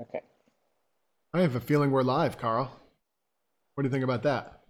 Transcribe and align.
Okay. 0.00 0.20
I 1.34 1.40
have 1.42 1.56
a 1.56 1.60
feeling 1.60 1.90
we're 1.90 2.02
live, 2.02 2.38
Carl. 2.38 2.72
What 3.74 3.82
do 3.82 3.88
you 3.88 3.92
think 3.92 4.04
about 4.04 4.22
that? 4.22 4.60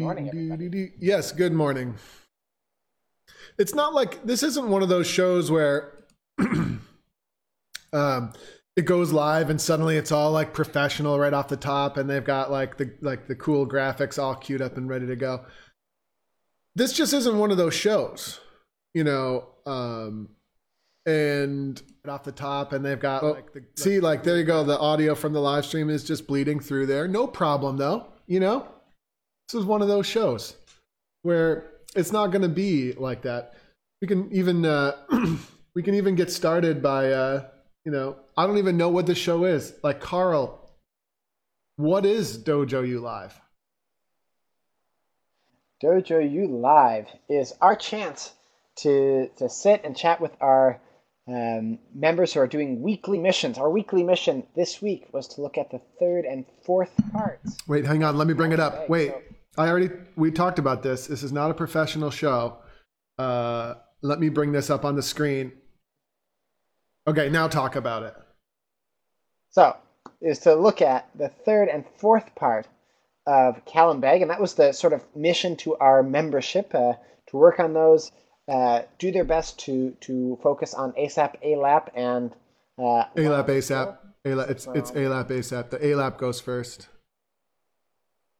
morning, 0.00 0.92
Yes, 0.98 1.32
good 1.32 1.52
morning. 1.52 1.94
It's 3.58 3.74
not 3.74 3.94
like 3.94 4.24
this 4.24 4.42
isn't 4.42 4.68
one 4.68 4.82
of 4.82 4.88
those 4.88 5.06
shows 5.06 5.50
where 5.50 6.04
um, 7.92 8.32
it 8.76 8.86
goes 8.86 9.12
live 9.12 9.50
and 9.50 9.60
suddenly 9.60 9.96
it's 9.96 10.12
all 10.12 10.30
like 10.30 10.54
professional 10.54 11.18
right 11.18 11.34
off 11.34 11.48
the 11.48 11.56
top 11.56 11.96
and 11.96 12.08
they've 12.08 12.24
got 12.24 12.50
like 12.50 12.78
the 12.78 12.94
like 13.02 13.28
the 13.28 13.34
cool 13.34 13.66
graphics 13.66 14.22
all 14.22 14.34
queued 14.34 14.62
up 14.62 14.76
and 14.76 14.88
ready 14.88 15.06
to 15.06 15.16
go. 15.16 15.44
This 16.74 16.92
just 16.92 17.12
isn't 17.12 17.38
one 17.38 17.50
of 17.50 17.56
those 17.58 17.74
shows, 17.74 18.40
you 18.94 19.04
know. 19.04 19.48
Um, 19.70 20.28
and 21.06 21.82
off 22.06 22.24
the 22.24 22.32
top 22.32 22.72
and 22.72 22.84
they've 22.84 23.00
got 23.00 23.22
like 23.22 23.52
the 23.52 23.64
see 23.76 24.00
like 24.00 24.22
there 24.22 24.36
you 24.36 24.44
go. 24.44 24.62
The 24.64 24.78
audio 24.78 25.14
from 25.14 25.32
the 25.32 25.40
live 25.40 25.64
stream 25.64 25.88
is 25.88 26.04
just 26.04 26.26
bleeding 26.26 26.60
through 26.60 26.86
there. 26.86 27.08
No 27.08 27.26
problem 27.26 27.76
though. 27.76 28.08
You 28.26 28.40
know? 28.40 28.68
This 29.48 29.60
is 29.60 29.64
one 29.64 29.82
of 29.82 29.88
those 29.88 30.06
shows 30.06 30.56
where 31.22 31.72
it's 31.96 32.12
not 32.12 32.28
going 32.28 32.42
to 32.42 32.48
be 32.48 32.92
like 32.92 33.22
that. 33.22 33.54
We 34.02 34.08
can 34.08 34.30
even 34.32 34.64
uh 34.66 34.96
we 35.74 35.82
can 35.82 35.94
even 35.94 36.14
get 36.14 36.30
started 36.30 36.82
by 36.82 37.12
uh 37.12 37.48
you 37.84 37.92
know 37.92 38.16
i 38.36 38.46
don't 38.46 38.58
even 38.58 38.76
know 38.76 38.90
what 38.90 39.06
the 39.06 39.14
show 39.14 39.44
is. 39.44 39.72
Like 39.82 40.00
carl 40.00 40.70
what 41.76 42.04
is 42.04 42.36
dojo 42.36 42.86
u 42.86 43.00
live? 43.00 43.40
Dojo 45.82 46.30
U 46.30 46.46
Live 46.46 47.06
is 47.30 47.54
our 47.62 47.74
chance 47.74 48.34
to 48.82 49.30
to 49.36 49.48
sit 49.48 49.82
and 49.84 49.96
chat 49.96 50.20
with 50.20 50.32
our 50.40 50.80
um, 51.28 51.78
members 51.94 52.32
who 52.32 52.40
are 52.40 52.46
doing 52.46 52.82
weekly 52.82 53.18
missions. 53.18 53.58
Our 53.58 53.70
weekly 53.70 54.02
mission 54.02 54.46
this 54.56 54.82
week 54.82 55.08
was 55.12 55.28
to 55.28 55.42
look 55.42 55.58
at 55.58 55.70
the 55.70 55.80
third 55.98 56.24
and 56.24 56.44
fourth 56.64 56.92
parts. 57.12 57.58
wait 57.66 57.86
hang 57.86 58.02
on. 58.04 58.16
Let 58.16 58.26
me 58.26 58.34
bring 58.34 58.52
it 58.52 58.60
up. 58.60 58.88
Wait. 58.88 59.14
i 59.58 59.68
already 59.68 59.90
we 60.16 60.30
talked 60.30 60.58
about 60.58 60.82
this. 60.82 61.06
This 61.06 61.22
is 61.22 61.32
not 61.32 61.50
a 61.50 61.54
professional 61.54 62.10
show. 62.10 62.58
Uh 63.18 63.74
let 64.02 64.18
me 64.18 64.28
bring 64.28 64.52
this 64.52 64.70
up 64.70 64.84
on 64.84 64.96
the 64.96 65.02
screen. 65.02 65.52
Okay 67.06 67.28
now 67.28 67.48
talk 67.48 67.76
about 67.76 68.02
it. 68.02 68.14
So, 69.50 69.76
is 70.20 70.38
to 70.40 70.54
look 70.54 70.80
at 70.80 71.08
the 71.16 71.28
third 71.28 71.68
and 71.68 71.84
fourth 71.98 72.34
part 72.36 72.68
of 73.26 73.64
Callenbeg, 73.64 74.22
and 74.22 74.30
that 74.30 74.40
was 74.40 74.54
the 74.54 74.72
sort 74.72 74.92
of 74.92 75.04
mission 75.14 75.56
to 75.56 75.76
our 75.76 76.02
membership 76.02 76.72
uh, 76.74 76.94
to 77.28 77.36
work 77.36 77.58
on 77.58 77.74
those, 77.74 78.12
uh, 78.50 78.82
do 78.98 79.12
their 79.12 79.24
best 79.24 79.60
to 79.60 79.96
to 80.00 80.38
focus 80.42 80.74
on 80.74 80.92
ASAP, 80.92 81.36
ALAP, 81.42 81.90
and 81.94 82.32
uh, 82.78 83.04
ALAP 83.16 83.46
ASAP. 83.46 83.96
ALAP, 84.24 84.50
it's 84.50 84.66
it's 84.74 84.90
ALAP 84.90 85.28
ASAP. 85.28 85.70
The 85.70 85.78
ALAP 85.78 86.18
goes 86.18 86.40
first. 86.40 86.88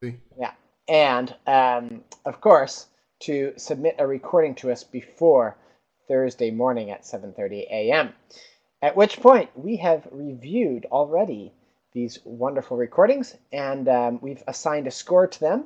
See? 0.02 0.16
Yeah, 0.38 0.52
and 0.88 1.34
um, 1.46 2.02
of 2.24 2.40
course 2.40 2.86
to 3.20 3.52
submit 3.56 3.96
a 3.98 4.06
recording 4.06 4.54
to 4.56 4.72
us 4.72 4.82
before 4.82 5.56
Thursday 6.08 6.50
morning 6.50 6.90
at 6.90 7.02
7:30 7.02 7.70
a.m. 7.70 8.12
At 8.82 8.96
which 8.96 9.20
point 9.20 9.50
we 9.54 9.76
have 9.76 10.08
reviewed 10.10 10.86
already 10.86 11.52
these 11.92 12.18
wonderful 12.24 12.76
recordings, 12.76 13.36
and 13.52 13.88
um, 13.88 14.18
we've 14.22 14.42
assigned 14.48 14.86
a 14.88 14.90
score 14.90 15.28
to 15.28 15.40
them, 15.40 15.64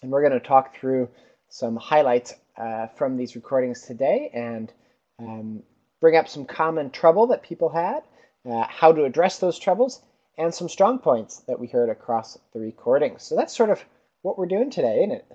and 0.00 0.10
we're 0.10 0.26
going 0.26 0.40
to 0.40 0.46
talk 0.46 0.74
through 0.74 1.08
some 1.48 1.76
highlights 1.76 2.34
uh, 2.56 2.88
from 2.88 3.16
these 3.16 3.34
recordings 3.36 3.82
today, 3.82 4.30
and 4.34 4.72
um, 5.18 5.62
bring 6.00 6.16
up 6.16 6.28
some 6.28 6.44
common 6.44 6.90
trouble 6.90 7.26
that 7.28 7.42
people 7.42 7.68
had, 7.68 8.02
uh, 8.48 8.66
how 8.68 8.92
to 8.92 9.04
address 9.04 9.38
those 9.38 9.58
troubles, 9.58 10.02
and 10.36 10.54
some 10.54 10.68
strong 10.68 10.98
points 10.98 11.40
that 11.48 11.58
we 11.58 11.66
heard 11.66 11.88
across 11.88 12.38
the 12.52 12.60
recordings. 12.60 13.22
So 13.22 13.36
that's 13.36 13.56
sort 13.56 13.70
of 13.70 13.84
what 14.22 14.38
we're 14.38 14.46
doing 14.46 14.70
today, 14.70 14.98
isn't 14.98 15.12
it? 15.12 15.26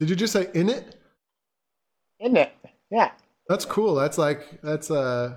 Did 0.00 0.10
you 0.10 0.16
just 0.16 0.32
say 0.32 0.48
in 0.54 0.68
it? 0.68 0.96
Isn't 2.20 2.36
it? 2.36 2.52
Yeah. 2.90 3.10
That's 3.48 3.64
cool. 3.64 3.94
That's 3.94 4.18
like 4.18 4.60
that's 4.62 4.90
uh 4.90 5.36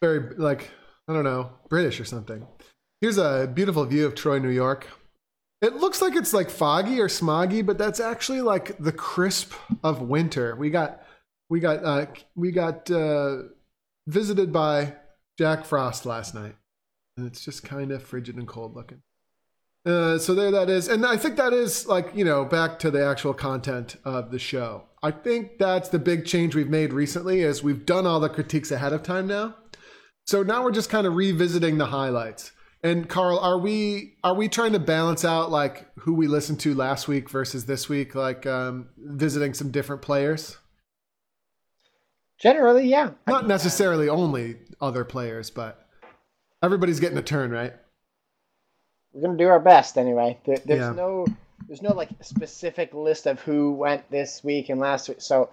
very 0.00 0.34
like 0.36 0.70
I 1.06 1.12
don't 1.12 1.24
know 1.24 1.50
British 1.68 2.00
or 2.00 2.04
something. 2.04 2.46
Here's 3.00 3.18
a 3.18 3.50
beautiful 3.52 3.84
view 3.84 4.06
of 4.06 4.14
Troy, 4.14 4.38
New 4.38 4.48
York. 4.50 4.88
It 5.60 5.76
looks 5.76 6.00
like 6.00 6.14
it's 6.14 6.32
like 6.32 6.50
foggy 6.50 7.00
or 7.00 7.08
smoggy, 7.08 7.66
but 7.66 7.78
that's 7.78 8.00
actually 8.00 8.42
like 8.42 8.78
the 8.78 8.92
crisp 8.92 9.52
of 9.82 10.02
winter. 10.02 10.54
We 10.54 10.70
got 10.70 11.02
we 11.50 11.60
got 11.60 11.84
uh 11.84 12.06
we 12.36 12.52
got 12.52 12.90
uh 12.90 13.38
visited 14.06 14.52
by 14.52 14.94
Jack 15.36 15.64
Frost 15.64 16.06
last 16.06 16.34
night. 16.34 16.56
And 17.16 17.26
it's 17.26 17.44
just 17.44 17.64
kind 17.64 17.90
of 17.90 18.02
frigid 18.02 18.36
and 18.36 18.46
cold 18.46 18.76
looking. 18.76 19.02
Uh, 19.84 20.18
so 20.18 20.34
there 20.34 20.50
that 20.50 20.68
is. 20.68 20.88
And 20.88 21.06
I 21.06 21.16
think 21.16 21.36
that 21.36 21.52
is 21.52 21.86
like, 21.86 22.10
you 22.14 22.24
know, 22.24 22.44
back 22.44 22.78
to 22.80 22.90
the 22.90 23.04
actual 23.04 23.32
content 23.32 23.96
of 24.04 24.30
the 24.30 24.38
show. 24.38 24.84
I 25.02 25.12
think 25.12 25.58
that's 25.58 25.88
the 25.88 25.98
big 25.98 26.26
change 26.26 26.54
we've 26.54 26.68
made 26.68 26.92
recently 26.92 27.40
is 27.40 27.62
we've 27.62 27.86
done 27.86 28.06
all 28.06 28.20
the 28.20 28.28
critiques 28.28 28.70
ahead 28.70 28.92
of 28.92 29.02
time 29.02 29.26
now. 29.26 29.56
So 30.26 30.42
now 30.42 30.62
we're 30.62 30.72
just 30.72 30.90
kind 30.90 31.06
of 31.06 31.14
revisiting 31.14 31.78
the 31.78 31.86
highlights. 31.86 32.52
And 32.82 33.08
Carl, 33.08 33.38
are 33.40 33.58
we 33.58 34.14
are 34.22 34.34
we 34.34 34.48
trying 34.48 34.72
to 34.72 34.78
balance 34.78 35.24
out 35.24 35.50
like 35.50 35.86
who 36.00 36.14
we 36.14 36.28
listened 36.28 36.60
to 36.60 36.74
last 36.74 37.08
week 37.08 37.28
versus 37.28 37.66
this 37.66 37.88
week, 37.88 38.14
like 38.14 38.46
um, 38.46 38.88
visiting 38.96 39.52
some 39.54 39.70
different 39.70 40.00
players? 40.02 40.56
Generally, 42.38 42.86
yeah. 42.86 43.10
Not 43.26 43.48
necessarily 43.48 44.08
only 44.08 44.58
other 44.80 45.04
players, 45.04 45.50
but 45.50 45.84
everybody's 46.62 47.00
getting 47.00 47.18
a 47.18 47.22
turn, 47.22 47.50
right? 47.50 47.74
We're 49.12 49.22
gonna 49.22 49.38
do 49.38 49.48
our 49.48 49.58
best 49.58 49.98
anyway. 49.98 50.38
There, 50.46 50.58
there's 50.64 50.80
Yeah. 50.80 50.92
no 50.92 51.26
there's 51.66 51.82
no 51.82 51.92
like 51.94 52.10
specific 52.22 52.94
list 52.94 53.26
of 53.26 53.40
who 53.40 53.72
went 53.72 54.08
this 54.08 54.44
week 54.44 54.68
and 54.68 54.78
last 54.78 55.08
week, 55.08 55.20
so 55.20 55.50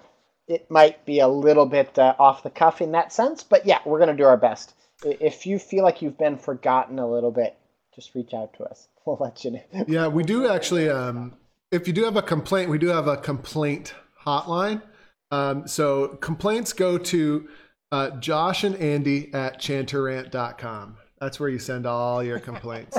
it 0.48 0.70
might 0.70 1.04
be 1.06 1.22
a 1.22 1.28
little 1.28 1.66
bit 1.66 1.98
uh, 1.98 2.14
off 2.20 2.44
the 2.44 2.52
cuff 2.52 2.82
in 2.82 2.92
that 2.92 3.12
sense. 3.12 3.42
But 3.42 3.66
yeah, 3.66 3.80
we're 3.84 3.98
gonna 3.98 4.16
do 4.16 4.26
our 4.26 4.38
best. 4.38 4.76
If 5.04 5.46
you 5.46 5.60
feel 5.60 5.84
like 5.84 6.02
you've 6.02 6.18
been 6.18 6.38
forgotten 6.38 7.00
a 7.00 7.10
little 7.10 7.32
bit, 7.32 7.58
just 7.94 8.16
reach 8.16 8.34
out 8.34 8.54
to 8.56 8.64
us. 8.64 8.88
We'll 9.06 9.18
let 9.22 9.46
you 9.46 9.52
know. 9.52 9.86
Yeah, 9.88 10.08
we 10.08 10.24
do 10.24 10.50
actually. 10.50 10.90
Um, 10.90 11.36
if 11.72 11.86
you 11.88 11.94
do 11.94 12.06
have 12.06 12.18
a 12.18 12.24
complaint, 12.24 12.72
we 12.72 12.80
do 12.80 12.88
have 12.88 13.08
a 13.08 13.18
complaint 13.18 13.94
hotline. 14.26 14.82
Um, 15.30 15.68
so 15.68 16.08
complaints 16.08 16.74
go 16.74 16.98
to 16.98 17.48
uh, 17.92 18.10
Josh 18.20 18.64
and 18.64 18.76
Andy 18.78 19.32
at 19.32 19.60
chanterant.com. 19.60 20.98
That's 21.20 21.40
where 21.40 21.50
you 21.50 21.60
send 21.60 21.86
all 21.86 22.24
your 22.24 22.40
complaints. 22.40 22.98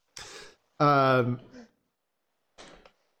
um, 0.80 1.40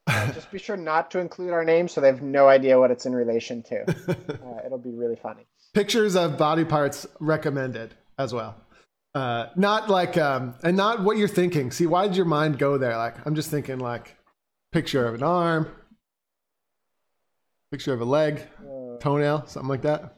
Just 0.08 0.50
be 0.50 0.58
sure 0.58 0.76
not 0.76 1.10
to 1.10 1.18
include 1.18 1.52
our 1.52 1.64
name, 1.64 1.88
so 1.88 2.00
they 2.00 2.08
have 2.08 2.22
no 2.22 2.48
idea 2.48 2.78
what 2.78 2.90
it's 2.90 3.06
in 3.06 3.14
relation 3.14 3.62
to. 3.64 3.84
Uh, 4.28 4.64
it'll 4.64 4.78
be 4.78 4.92
really 4.92 5.16
funny. 5.16 5.46
Pictures 5.78 6.16
of 6.16 6.36
body 6.36 6.64
parts 6.64 7.06
recommended 7.20 7.94
as 8.18 8.34
well. 8.34 8.56
Uh, 9.14 9.46
not 9.54 9.88
like, 9.88 10.18
um, 10.18 10.52
and 10.64 10.76
not 10.76 11.04
what 11.04 11.16
you're 11.16 11.28
thinking. 11.28 11.70
See, 11.70 11.86
why 11.86 12.08
did 12.08 12.16
your 12.16 12.26
mind 12.26 12.58
go 12.58 12.76
there? 12.78 12.96
Like, 12.96 13.24
I'm 13.24 13.36
just 13.36 13.48
thinking 13.48 13.78
like 13.78 14.16
picture 14.72 15.06
of 15.06 15.14
an 15.14 15.22
arm, 15.22 15.68
picture 17.70 17.92
of 17.92 18.00
a 18.00 18.04
leg, 18.04 18.42
toenail, 18.98 19.46
something 19.46 19.68
like 19.68 19.82
that. 19.82 20.16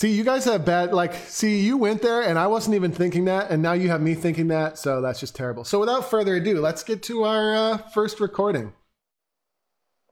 See, 0.00 0.10
you 0.10 0.24
guys 0.24 0.44
have 0.46 0.64
bad, 0.64 0.92
like, 0.92 1.14
see, 1.14 1.60
you 1.60 1.76
went 1.76 2.02
there 2.02 2.22
and 2.22 2.36
I 2.36 2.48
wasn't 2.48 2.74
even 2.74 2.90
thinking 2.90 3.26
that, 3.26 3.52
and 3.52 3.62
now 3.62 3.74
you 3.74 3.90
have 3.90 4.00
me 4.00 4.14
thinking 4.16 4.48
that, 4.48 4.76
so 4.76 5.00
that's 5.00 5.20
just 5.20 5.36
terrible. 5.36 5.62
So 5.62 5.78
without 5.78 6.10
further 6.10 6.34
ado, 6.34 6.60
let's 6.60 6.82
get 6.82 7.00
to 7.04 7.22
our 7.22 7.54
uh, 7.54 7.78
first 7.94 8.18
recording. 8.18 8.72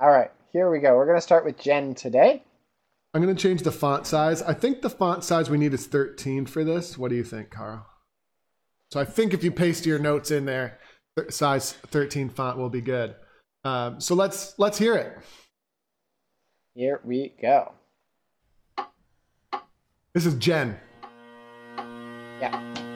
All 0.01 0.11
right, 0.11 0.31
here 0.53 0.71
we 0.71 0.79
go. 0.79 0.95
We're 0.97 1.07
gonna 1.07 1.21
start 1.21 1.45
with 1.45 1.59
Jen 1.59 1.97
today. 1.97 2.45
I'm 3.17 3.23
going 3.23 3.35
to 3.35 3.43
change 3.43 3.63
the 3.63 3.73
font 3.73 4.07
size. 4.07 4.43
I 4.43 4.53
think 4.53 4.83
the 4.83 4.91
font 4.91 5.25
size 5.25 5.49
we 5.49 5.57
need 5.57 5.73
is 5.73 5.87
13 5.87 6.45
for 6.45 6.65
this. 6.65 6.99
What 6.99 7.09
do 7.09 7.15
you 7.17 7.25
think, 7.25 7.49
Carl? 7.49 7.87
So 8.91 9.01
I 9.01 9.07
think 9.07 9.33
if 9.33 9.43
you 9.43 9.51
paste 9.51 9.87
your 9.87 9.99
notes 9.99 10.31
in 10.31 10.45
there, 10.45 10.79
th- 11.19 11.33
size 11.33 11.73
13 11.73 12.29
font 12.29 12.59
will 12.59 12.69
be 12.69 12.83
good. 12.83 13.15
Um, 13.65 14.03
so 14.03 14.15
let's 14.15 14.59
let's 14.59 14.77
hear 14.77 14.97
it. 14.97 15.17
Here 16.75 17.01
we 17.05 17.33
go. 17.41 17.73
This 20.13 20.27
is 20.27 20.35
Jen. 20.35 20.79
Yeah. 22.39 22.96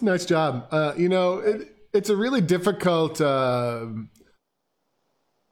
A 0.00 0.04
nice 0.04 0.24
job. 0.24 0.66
Uh, 0.70 0.94
you 0.96 1.08
know, 1.08 1.38
it, 1.38 1.76
it's 1.92 2.08
a 2.08 2.16
really 2.16 2.40
difficult. 2.40 3.20
Uh, 3.20 3.86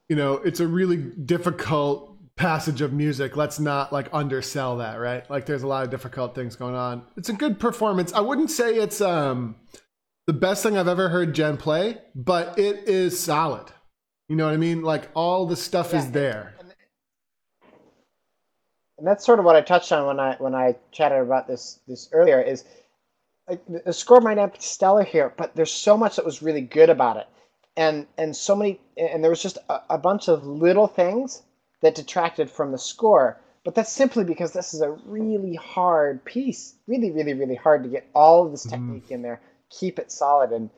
you 0.08 0.16
know, 0.16 0.34
it's 0.34 0.60
a 0.60 0.66
really 0.66 0.96
difficult 0.96 2.16
passage 2.36 2.80
of 2.80 2.92
music. 2.92 3.36
Let's 3.36 3.60
not 3.60 3.92
like 3.92 4.08
undersell 4.12 4.78
that, 4.78 4.94
right? 4.96 5.28
Like, 5.28 5.44
there's 5.44 5.62
a 5.62 5.66
lot 5.66 5.84
of 5.84 5.90
difficult 5.90 6.34
things 6.34 6.56
going 6.56 6.74
on. 6.74 7.02
It's 7.16 7.28
a 7.28 7.34
good 7.34 7.58
performance. 7.58 8.12
I 8.12 8.20
wouldn't 8.20 8.50
say 8.50 8.76
it's 8.76 9.00
um 9.00 9.56
the 10.26 10.32
best 10.32 10.62
thing 10.62 10.76
I've 10.78 10.88
ever 10.88 11.08
heard 11.08 11.34
Jen 11.34 11.56
play, 11.56 11.98
but 12.14 12.58
it 12.58 12.88
is 12.88 13.18
solid. 13.18 13.66
You 14.28 14.36
know 14.36 14.46
what 14.46 14.54
I 14.54 14.58
mean? 14.58 14.82
Like 14.82 15.08
all 15.14 15.46
the 15.46 15.56
stuff 15.56 15.92
yeah, 15.92 15.98
is 15.98 16.10
there. 16.12 16.54
And, 16.60 16.74
and 18.98 19.06
that's 19.06 19.24
sort 19.24 19.38
of 19.38 19.44
what 19.44 19.56
I 19.56 19.62
touched 19.62 19.90
on 19.92 20.06
when 20.06 20.20
I 20.20 20.36
when 20.38 20.54
I 20.54 20.76
chatted 20.92 21.20
about 21.20 21.48
this 21.48 21.80
this 21.88 22.08
earlier. 22.12 22.40
Is 22.40 22.64
like, 23.48 23.84
the 23.84 23.92
score 23.92 24.20
might 24.20 24.36
not 24.36 24.52
be 24.52 24.60
stellar 24.60 25.04
here, 25.04 25.32
but 25.36 25.54
there's 25.54 25.72
so 25.72 25.96
much 25.96 26.16
that 26.16 26.24
was 26.24 26.42
really 26.42 26.60
good 26.60 26.90
about 26.90 27.16
it, 27.16 27.26
and 27.76 28.06
and 28.16 28.36
so 28.36 28.54
many, 28.56 28.80
and 28.96 29.22
there 29.22 29.30
was 29.30 29.42
just 29.42 29.58
a, 29.68 29.80
a 29.90 29.98
bunch 29.98 30.28
of 30.28 30.46
little 30.46 30.86
things 30.86 31.42
that 31.82 31.94
detracted 31.94 32.50
from 32.50 32.72
the 32.72 32.78
score. 32.78 33.40
But 33.64 33.74
that's 33.74 33.92
simply 33.92 34.24
because 34.24 34.52
this 34.52 34.72
is 34.72 34.80
a 34.80 34.96
really 35.04 35.54
hard 35.54 36.24
piece, 36.24 36.74
really, 36.86 37.10
really, 37.10 37.34
really 37.34 37.54
hard 37.56 37.82
to 37.82 37.88
get 37.88 38.08
all 38.14 38.46
of 38.46 38.50
this 38.52 38.64
mm-hmm. 38.66 38.76
technique 38.76 39.08
mm. 39.08 39.12
in 39.12 39.22
there, 39.22 39.40
keep 39.70 39.98
it 39.98 40.10
solid, 40.10 40.52
and 40.52 40.70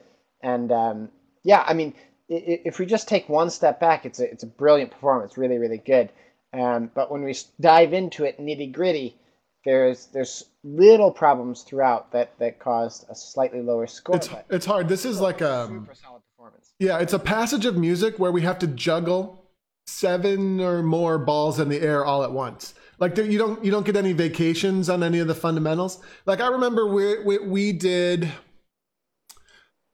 and 0.43 0.73
um, 0.73 1.09
yeah, 1.43 1.65
I 1.67 1.75
mean, 1.75 1.95
if 2.29 2.79
we 2.79 2.87
just 2.87 3.09
take 3.09 3.29
one 3.29 3.51
step 3.51 3.81
back, 3.81 4.07
it's 4.07 4.21
a 4.21 4.31
it's 4.31 4.43
a 4.43 4.49
brilliant 4.49 4.91
performance, 4.91 5.37
really, 5.37 5.59
really 5.59 5.79
good. 5.79 6.11
Um, 6.53 6.91
but 6.95 7.11
when 7.11 7.23
we 7.23 7.37
dive 7.61 7.93
into 7.93 8.25
it 8.25 8.41
nitty 8.41 8.73
gritty, 8.73 9.17
there's 9.65 10.07
there's 10.07 10.45
little 10.65 11.11
problems 11.11 11.63
throughout 11.63 12.13
that 12.13 12.39
that 12.39 12.59
caused 12.59 13.07
a 13.09 13.15
slightly 13.15 13.61
lower 13.61 13.87
score. 13.87 14.17
It's 14.17 14.29
it's 14.49 14.67
hard. 14.67 14.89
This 14.89 15.05
is 15.05 15.21
like 15.21 15.41
a 15.41 15.61
um, 15.61 15.81
super 15.83 15.95
solid 15.95 16.23
performance. 16.37 16.73
Yeah, 16.79 16.99
it's 16.99 17.13
a 17.13 17.19
passage 17.19 17.67
of 17.67 17.77
music 17.77 18.19
where 18.19 18.33
we 18.33 18.43
have 18.43 18.59
to 18.61 18.67
juggle 18.67 19.45
seven 19.87 20.61
or 20.61 20.83
more 20.83 21.19
balls 21.19 21.59
in 21.59 21.69
the 21.69 21.81
air 21.81 22.05
all 22.05 22.23
at 22.23 22.33
once. 22.33 22.75
Like 22.99 23.15
there, 23.15 23.25
you 23.25 23.39
don't 23.39 23.65
you 23.65 23.71
don't 23.71 23.87
get 23.87 23.97
any 23.97 24.13
vacations 24.13 24.89
on 24.89 25.03
any 25.03 25.19
of 25.19 25.29
the 25.29 25.35
fundamentals. 25.35 26.01
Like 26.27 26.41
I 26.41 26.49
remember 26.49 26.87
we 26.87 27.23
we, 27.23 27.39
we 27.39 27.73
did 27.73 28.31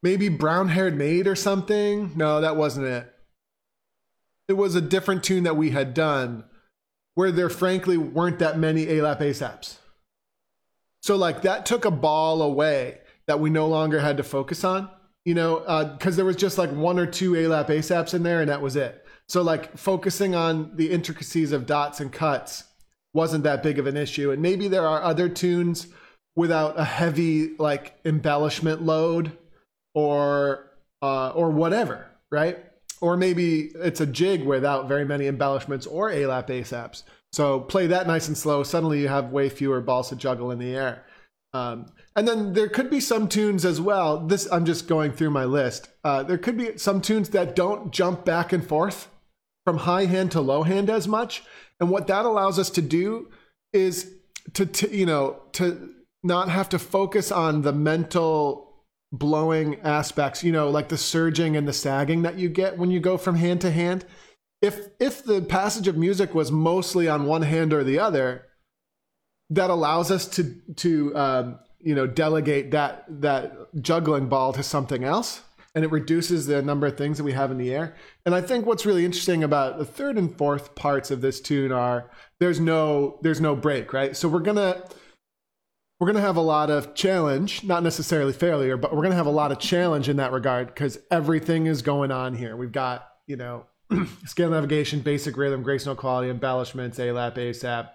maybe 0.03 0.29
brown 0.29 0.69
haired 0.69 0.97
maid 0.97 1.27
or 1.27 1.35
something. 1.35 2.13
No, 2.15 2.41
that 2.41 2.57
wasn't 2.57 2.87
it. 2.87 3.13
It 4.49 4.53
was 4.53 4.77
a 4.77 4.81
different 4.81 5.25
tune 5.25 5.43
that 5.43 5.57
we 5.57 5.71
had 5.71 5.93
done 5.93 6.45
where 7.17 7.33
there 7.33 7.49
frankly 7.49 7.97
weren't 7.97 8.39
that 8.39 8.59
many 8.59 8.87
ALAP 8.87 9.21
ASAPs. 9.21 9.79
So 11.03 11.17
like 11.17 11.43
that 11.43 11.65
took 11.65 11.87
a 11.87 11.91
ball 11.91 12.43
away 12.43 12.99
that 13.27 13.41
we 13.41 13.49
no 13.49 13.67
longer 13.67 13.99
had 14.01 14.19
to 14.19 14.23
focus 14.23 14.65
on, 14.65 14.91
you 15.25 15.35
know, 15.35 15.61
because 15.95 16.15
uh, 16.15 16.17
there 16.17 16.25
was 16.27 16.37
just 16.37 16.59
like 16.59 16.71
one 16.71 16.99
or 16.99 17.07
two 17.07 17.33
ALAP 17.33 17.69
ASAPs 17.69 18.13
in 18.13 18.23
there 18.23 18.43
and 18.43 18.51
that 18.51 18.61
was 18.61 18.77
it. 18.77 19.05
So 19.29 19.41
like 19.41 19.77
focusing 19.79 20.35
on 20.35 20.77
the 20.77 20.91
intricacies 20.91 21.53
of 21.53 21.65
dots 21.65 22.01
and 22.01 22.13
cuts 22.13 22.65
wasn't 23.15 23.45
that 23.45 23.63
big 23.63 23.79
of 23.79 23.87
an 23.87 23.97
issue. 23.97 24.31
And 24.31 24.43
maybe 24.43 24.69
there 24.69 24.87
are 24.87 25.03
other 25.03 25.31
tunes 25.31 25.87
without 26.35 26.79
a 26.79 26.85
heavy 26.85 27.57
like 27.57 27.99
embellishment 28.05 28.83
load 28.83 29.33
or 29.95 30.71
uh, 31.01 31.31
or 31.31 31.51
whatever, 31.51 32.07
right? 32.31 32.66
Or 33.01 33.17
maybe 33.17 33.73
it's 33.75 34.01
a 34.01 34.07
jig 34.07 34.45
without 34.45 34.89
very 34.89 35.05
many 35.05 35.27
embellishments 35.27 35.87
or 35.87 36.11
ALAP 36.11 36.49
ASAPs. 36.49 37.03
So 37.33 37.61
play 37.61 37.87
that 37.89 38.07
nice 38.07 38.29
and 38.29 38.39
slow. 38.39 38.63
Suddenly 38.63 39.01
you 39.01 39.09
have 39.09 39.31
way 39.31 39.49
fewer 39.49 39.81
balls 39.81 40.09
to 40.09 40.17
juggle 40.17 40.51
in 40.51 40.59
the 40.59 40.75
air. 40.75 41.05
Um, 41.53 41.87
and 42.15 42.27
then 42.27 42.53
there 42.53 42.69
could 42.69 42.91
be 42.91 43.01
some 43.01 43.29
tunes 43.29 43.65
as 43.65 43.81
well. 43.81 44.27
This 44.27 44.51
I'm 44.51 44.65
just 44.65 44.89
going 44.89 45.13
through 45.13 45.31
my 45.31 45.45
list. 45.45 45.89
Uh, 46.05 46.23
there 46.23 46.39
could 46.39 46.57
be 46.57 46.79
some 46.79 47.01
tunes 47.01 47.31
that 47.31 47.57
don't 47.57 47.93
jump 47.93 48.25
back 48.25 48.53
and 48.53 48.67
forth 48.67 49.09
from 49.65 49.79
high 49.79 50.07
hand 50.07 50.33
to 50.33 50.41
low 50.41 50.63
hand 50.63 50.89
as 50.91 51.09
much. 51.09 51.43
And 51.81 51.91
what 51.91 52.07
that 52.07 52.25
allows 52.25 52.59
us 52.59 52.71
to 52.71 52.83
do 52.83 53.29
is 53.73 54.13
to, 54.55 54.67
to 54.67 54.97
you 54.97 55.07
know 55.07 55.43
to 55.53 55.91
not 56.23 56.49
have 56.49 56.69
to 56.71 56.79
focus 56.79 57.31
on 57.31 57.63
the 57.63 57.73
mental 57.73 58.66
blowing 59.13 59.81
aspects, 59.81 60.43
you 60.43 60.53
know, 60.53 60.71
like 60.71 60.89
the 60.89 60.99
surging 60.99 61.57
and 61.57 61.67
the 61.67 61.73
sagging 61.73 62.23
that 62.23 62.39
you 62.39 62.49
get 62.49 62.79
when 62.79 62.91
you 62.91 63.01
go 63.01 63.17
from 63.17 63.37
hand 63.37 63.61
to 63.63 63.71
hand. 63.71 64.05
If 64.63 64.89
if 64.99 65.23
the 65.25 65.43
passage 65.43 65.89
of 65.89 65.97
music 65.97 66.35
was 66.35 66.51
mostly 66.51 67.09
on 67.09 67.27
one 67.27 67.43
hand 67.43 67.73
or 67.73 67.85
the 67.85 67.99
other, 67.99 68.47
that 69.51 69.71
allows 69.71 70.11
us 70.11 70.27
to 70.29 70.55
to 70.77 71.17
um, 71.17 71.59
you 71.79 71.95
know 71.95 72.07
delegate 72.07 72.71
that 72.73 73.05
that 73.21 73.53
juggling 73.81 74.29
ball 74.29 74.53
to 74.55 74.63
something 74.63 75.05
else, 75.05 75.43
and 75.75 75.85
it 75.85 75.91
reduces 75.91 76.47
the 76.47 76.63
number 76.63 76.87
of 76.87 76.97
things 76.97 77.19
that 77.19 77.25
we 77.25 77.33
have 77.33 77.51
in 77.51 77.59
the 77.59 77.73
air. 77.73 77.95
And 78.25 78.35
I 78.35 78.41
think 78.41 78.67
what's 78.67 78.87
really 78.87 79.05
interesting 79.05 79.45
about 79.45 79.79
the 79.79 79.85
third 79.85 80.17
and 80.19 80.37
fourth 80.37 80.75
parts 80.75 81.11
of 81.11 81.21
this 81.21 81.41
tune 81.41 81.71
are 81.71 82.11
there's 82.41 82.59
no 82.59 83.19
there's 83.23 83.41
no 83.41 83.55
break, 83.55 83.93
right? 83.93 84.17
So 84.17 84.29
we're 84.29 84.41
gonna 84.41 84.83
we're 85.99 86.07
going 86.07 86.17
to 86.17 86.23
have 86.23 86.37
a 86.37 86.43
lot 86.43 86.71
of 86.71 86.95
challenge, 86.95 87.65
not 87.65 87.83
necessarily 87.83 88.33
failure, 88.33 88.77
but 88.77 88.93
we're 88.93 89.03
going 89.03 89.13
to 89.13 89.17
have 89.17 89.27
a 89.27 89.31
lot 89.31 89.51
of 89.51 89.59
challenge 89.59 90.09
in 90.09 90.17
that 90.17 90.33
regard 90.33 90.69
because 90.69 90.99
everything 91.11 91.67
is 91.67 91.81
going 91.81 92.11
on 92.11 92.35
here. 92.35 92.55
We've 92.55 92.73
got, 92.73 93.09
you 93.27 93.37
know, 93.37 93.67
scale 94.27 94.51
navigation, 94.51 95.01
basic 95.01 95.37
rhythm, 95.37 95.63
grace 95.63 95.87
note 95.87 95.97
quality, 95.97 96.29
embellishments, 96.29 96.99
ALAP, 96.99 97.37
ASAP, 97.37 97.89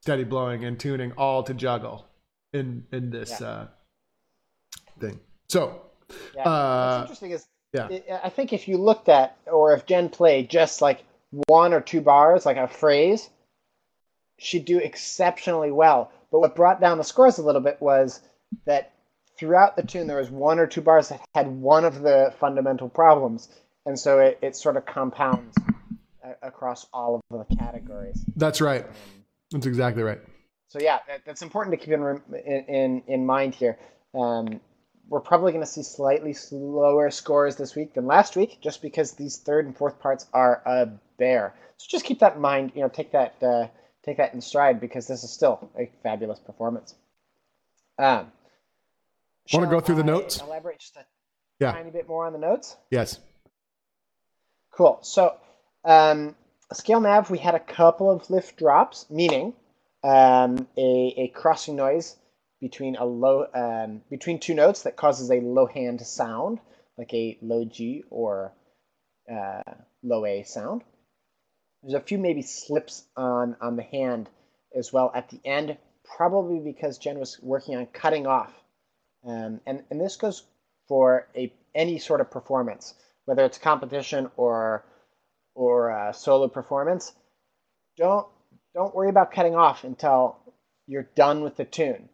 steady 0.00 0.24
blowing, 0.24 0.64
and 0.64 0.80
tuning 0.80 1.12
all 1.12 1.42
to 1.42 1.52
juggle 1.52 2.06
in 2.54 2.86
in 2.90 3.10
this 3.10 3.40
yeah. 3.40 3.46
uh, 3.46 3.66
thing. 4.98 5.20
So, 5.48 5.82
yeah. 6.34 6.42
uh, 6.42 6.98
what's 6.98 7.02
interesting 7.02 7.30
is, 7.32 7.46
yeah, 7.72 8.20
I 8.24 8.30
think 8.30 8.54
if 8.54 8.66
you 8.66 8.78
looked 8.78 9.10
at, 9.10 9.36
or 9.46 9.74
if 9.74 9.84
Jen 9.84 10.08
played 10.08 10.48
just 10.48 10.80
like 10.80 11.04
one 11.48 11.74
or 11.74 11.82
two 11.82 12.00
bars, 12.00 12.46
like 12.46 12.56
a 12.56 12.68
phrase, 12.68 13.28
she'd 14.38 14.64
do 14.64 14.78
exceptionally 14.78 15.70
well 15.70 16.10
but 16.36 16.40
what 16.40 16.54
brought 16.54 16.82
down 16.82 16.98
the 16.98 17.04
scores 17.04 17.38
a 17.38 17.42
little 17.42 17.62
bit 17.62 17.80
was 17.80 18.20
that 18.66 18.92
throughout 19.38 19.74
the 19.74 19.82
tune 19.82 20.06
there 20.06 20.18
was 20.18 20.30
one 20.30 20.58
or 20.58 20.66
two 20.66 20.82
bars 20.82 21.08
that 21.08 21.22
had 21.34 21.46
one 21.46 21.82
of 21.82 22.02
the 22.02 22.30
fundamental 22.38 22.90
problems, 22.90 23.48
and 23.86 23.98
so 23.98 24.18
it, 24.18 24.38
it 24.42 24.54
sort 24.54 24.76
of 24.76 24.84
compounds 24.84 25.56
across 26.42 26.88
all 26.92 27.22
of 27.30 27.48
the 27.48 27.56
categories. 27.56 28.22
That's 28.36 28.60
right. 28.60 28.84
Um, 28.84 29.24
that's 29.50 29.64
exactly 29.64 30.02
right. 30.02 30.20
So 30.68 30.78
yeah, 30.78 30.98
that, 31.08 31.22
that's 31.24 31.40
important 31.40 31.72
to 31.80 31.82
keep 31.82 31.94
in 31.94 32.20
in 32.68 33.02
in 33.06 33.24
mind 33.24 33.54
here. 33.54 33.78
Um, 34.14 34.60
we're 35.08 35.20
probably 35.20 35.52
going 35.52 35.64
to 35.64 35.70
see 35.70 35.82
slightly 35.82 36.34
slower 36.34 37.10
scores 37.10 37.56
this 37.56 37.74
week 37.74 37.94
than 37.94 38.06
last 38.06 38.36
week, 38.36 38.58
just 38.60 38.82
because 38.82 39.12
these 39.12 39.38
third 39.38 39.64
and 39.64 39.74
fourth 39.74 39.98
parts 40.00 40.26
are 40.34 40.60
a 40.66 40.86
bear. 41.16 41.54
So 41.78 41.86
just 41.88 42.04
keep 42.04 42.18
that 42.18 42.34
in 42.34 42.42
mind. 42.42 42.72
You 42.74 42.82
know, 42.82 42.90
take 42.90 43.12
that 43.12 43.42
uh, 43.42 43.68
take 44.06 44.16
that 44.18 44.32
in 44.32 44.40
stride 44.40 44.80
because 44.80 45.06
this 45.06 45.24
is 45.24 45.30
still 45.30 45.70
a 45.78 45.90
fabulous 46.02 46.38
performance. 46.38 46.94
Um, 47.98 48.32
Want 49.52 49.64
to 49.64 49.70
go 49.70 49.80
through 49.80 49.96
the 49.96 50.04
notes? 50.04 50.40
Elaborate 50.40 50.80
just 50.80 50.96
a 50.96 51.04
yeah. 51.60 51.72
tiny 51.72 51.90
bit 51.90 52.08
more 52.08 52.26
on 52.26 52.32
the 52.32 52.38
notes. 52.38 52.76
Yes. 52.90 53.20
Cool. 54.72 54.98
So, 55.02 55.36
um, 55.84 56.34
scale 56.72 57.00
nav, 57.00 57.30
we 57.30 57.38
had 57.38 57.54
a 57.54 57.60
couple 57.60 58.10
of 58.10 58.28
lift 58.28 58.58
drops, 58.58 59.06
meaning 59.08 59.54
um, 60.02 60.66
a, 60.76 61.14
a 61.16 61.28
crossing 61.28 61.76
noise 61.76 62.16
between 62.60 62.96
a 62.96 63.04
low 63.04 63.46
um, 63.54 64.02
between 64.10 64.40
two 64.40 64.54
notes 64.54 64.82
that 64.82 64.96
causes 64.96 65.30
a 65.30 65.40
low 65.40 65.66
hand 65.66 66.00
sound, 66.00 66.58
like 66.98 67.12
a 67.14 67.38
low 67.40 67.64
G 67.64 68.02
or 68.10 68.52
uh, 69.32 69.62
low 70.02 70.24
A 70.24 70.42
sound. 70.42 70.82
There's 71.82 71.94
a 71.94 72.04
few 72.04 72.18
maybe 72.18 72.42
slips 72.42 73.04
on, 73.16 73.56
on 73.60 73.76
the 73.76 73.82
hand 73.82 74.28
as 74.76 74.92
well 74.92 75.10
at 75.14 75.28
the 75.30 75.40
end, 75.44 75.76
probably 76.16 76.60
because 76.60 76.98
Jen 76.98 77.18
was 77.18 77.38
working 77.42 77.76
on 77.76 77.86
cutting 77.86 78.26
off. 78.26 78.52
Um, 79.26 79.60
and, 79.66 79.82
and 79.90 80.00
this 80.00 80.16
goes 80.16 80.42
for 80.88 81.28
a, 81.36 81.52
any 81.74 81.98
sort 81.98 82.20
of 82.20 82.30
performance, 82.30 82.94
whether 83.24 83.44
it's 83.44 83.58
competition 83.58 84.30
or, 84.36 84.84
or 85.54 85.90
a 85.90 86.14
solo 86.14 86.48
performance. 86.48 87.12
Don't, 87.96 88.26
don't 88.74 88.94
worry 88.94 89.08
about 89.08 89.32
cutting 89.32 89.54
off 89.54 89.84
until 89.84 90.38
you're 90.86 91.08
done 91.14 91.42
with 91.42 91.56
the 91.56 91.64
tune. 91.64 92.08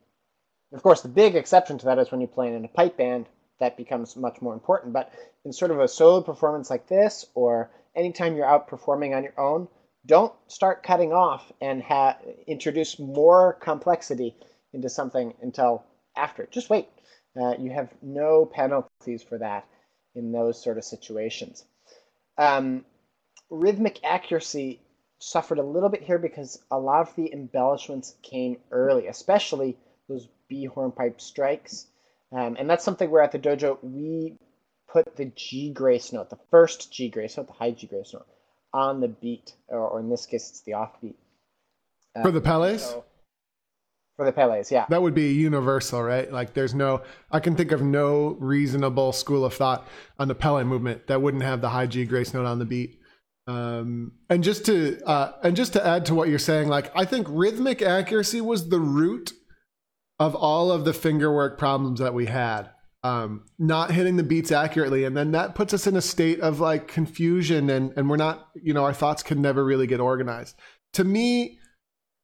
Of 0.72 0.82
course, 0.82 1.02
the 1.02 1.08
big 1.08 1.36
exception 1.36 1.78
to 1.78 1.86
that 1.86 1.98
is 1.98 2.10
when 2.10 2.20
you're 2.20 2.28
playing 2.28 2.54
in 2.54 2.64
a 2.64 2.68
pipe 2.68 2.96
band, 2.96 3.26
that 3.60 3.76
becomes 3.76 4.16
much 4.16 4.40
more 4.40 4.54
important. 4.54 4.92
But 4.92 5.12
in 5.44 5.52
sort 5.52 5.70
of 5.70 5.80
a 5.80 5.88
solo 5.88 6.22
performance 6.22 6.70
like 6.70 6.88
this, 6.88 7.26
or 7.34 7.70
anytime 7.94 8.36
you're 8.36 8.46
out 8.46 8.68
performing 8.68 9.14
on 9.14 9.22
your 9.22 9.38
own, 9.38 9.68
don't 10.06 10.32
start 10.48 10.82
cutting 10.82 11.12
off 11.12 11.52
and 11.60 11.82
ha- 11.82 12.18
introduce 12.46 12.98
more 12.98 13.54
complexity 13.54 14.36
into 14.72 14.88
something 14.88 15.34
until 15.42 15.84
after. 16.16 16.46
Just 16.50 16.70
wait. 16.70 16.88
Uh, 17.40 17.54
you 17.58 17.70
have 17.70 17.90
no 18.02 18.44
penalties 18.44 19.22
for 19.22 19.38
that 19.38 19.66
in 20.14 20.32
those 20.32 20.62
sort 20.62 20.76
of 20.76 20.84
situations. 20.84 21.64
Um, 22.36 22.84
rhythmic 23.48 24.00
accuracy 24.04 24.80
suffered 25.18 25.58
a 25.58 25.62
little 25.62 25.88
bit 25.88 26.02
here 26.02 26.18
because 26.18 26.62
a 26.70 26.78
lot 26.78 27.08
of 27.08 27.14
the 27.14 27.32
embellishments 27.32 28.14
came 28.22 28.58
early, 28.70 29.06
especially 29.06 29.78
those 30.08 30.28
B 30.48 30.64
hornpipe 30.64 31.20
strikes. 31.20 31.86
Um, 32.32 32.56
and 32.58 32.68
that's 32.68 32.84
something 32.84 33.10
where 33.10 33.22
at 33.22 33.32
the 33.32 33.38
dojo 33.38 33.78
we 33.82 34.36
put 34.92 35.16
the 35.16 35.26
G 35.36 35.72
grace 35.72 36.12
note, 36.12 36.30
the 36.30 36.38
first 36.50 36.92
G 36.92 37.08
grace 37.08 37.36
note, 37.36 37.46
the 37.46 37.52
high 37.54 37.70
G 37.70 37.86
grace 37.86 38.12
note, 38.12 38.26
on 38.72 39.00
the 39.00 39.08
beat, 39.08 39.54
or, 39.68 39.78
or 39.78 40.00
in 40.00 40.10
this 40.10 40.26
case, 40.26 40.50
it's 40.50 40.60
the 40.60 40.74
off 40.74 40.92
offbeat. 41.02 41.14
For 42.22 42.30
the 42.30 42.40
Pele's? 42.40 42.82
So, 42.82 43.04
for 44.16 44.26
the 44.26 44.32
Pele's, 44.32 44.70
yeah. 44.70 44.84
That 44.90 45.00
would 45.00 45.14
be 45.14 45.32
universal, 45.32 46.02
right? 46.02 46.30
Like 46.30 46.52
there's 46.52 46.74
no 46.74 47.02
I 47.30 47.40
can 47.40 47.56
think 47.56 47.72
of 47.72 47.82
no 47.82 48.36
reasonable 48.38 49.12
school 49.12 49.44
of 49.44 49.54
thought 49.54 49.88
on 50.18 50.28
the 50.28 50.34
Pele 50.34 50.64
movement 50.64 51.06
that 51.06 51.22
wouldn't 51.22 51.42
have 51.42 51.62
the 51.62 51.70
high 51.70 51.86
G 51.86 52.04
grace 52.04 52.34
note 52.34 52.46
on 52.46 52.58
the 52.58 52.66
beat. 52.66 52.98
Um, 53.46 54.12
and 54.28 54.44
just 54.44 54.66
to 54.66 55.02
uh, 55.06 55.32
and 55.42 55.56
just 55.56 55.72
to 55.72 55.84
add 55.84 56.04
to 56.06 56.14
what 56.14 56.28
you're 56.28 56.38
saying, 56.38 56.68
like 56.68 56.92
I 56.94 57.06
think 57.06 57.26
rhythmic 57.30 57.80
accuracy 57.80 58.40
was 58.42 58.68
the 58.68 58.78
root 58.78 59.32
of 60.18 60.34
all 60.34 60.70
of 60.70 60.84
the 60.84 60.92
fingerwork 60.92 61.58
problems 61.58 61.98
that 61.98 62.14
we 62.14 62.26
had. 62.26 62.68
Um, 63.04 63.44
not 63.58 63.90
hitting 63.90 64.16
the 64.16 64.22
beats 64.22 64.52
accurately, 64.52 65.04
and 65.04 65.16
then 65.16 65.32
that 65.32 65.56
puts 65.56 65.74
us 65.74 65.88
in 65.88 65.96
a 65.96 66.00
state 66.00 66.40
of 66.40 66.60
like 66.60 66.86
confusion, 66.86 67.68
and 67.68 67.92
and 67.96 68.08
we're 68.08 68.16
not, 68.16 68.48
you 68.54 68.72
know, 68.72 68.84
our 68.84 68.92
thoughts 68.92 69.22
can 69.22 69.42
never 69.42 69.64
really 69.64 69.88
get 69.88 69.98
organized. 69.98 70.54
To 70.94 71.04
me, 71.04 71.58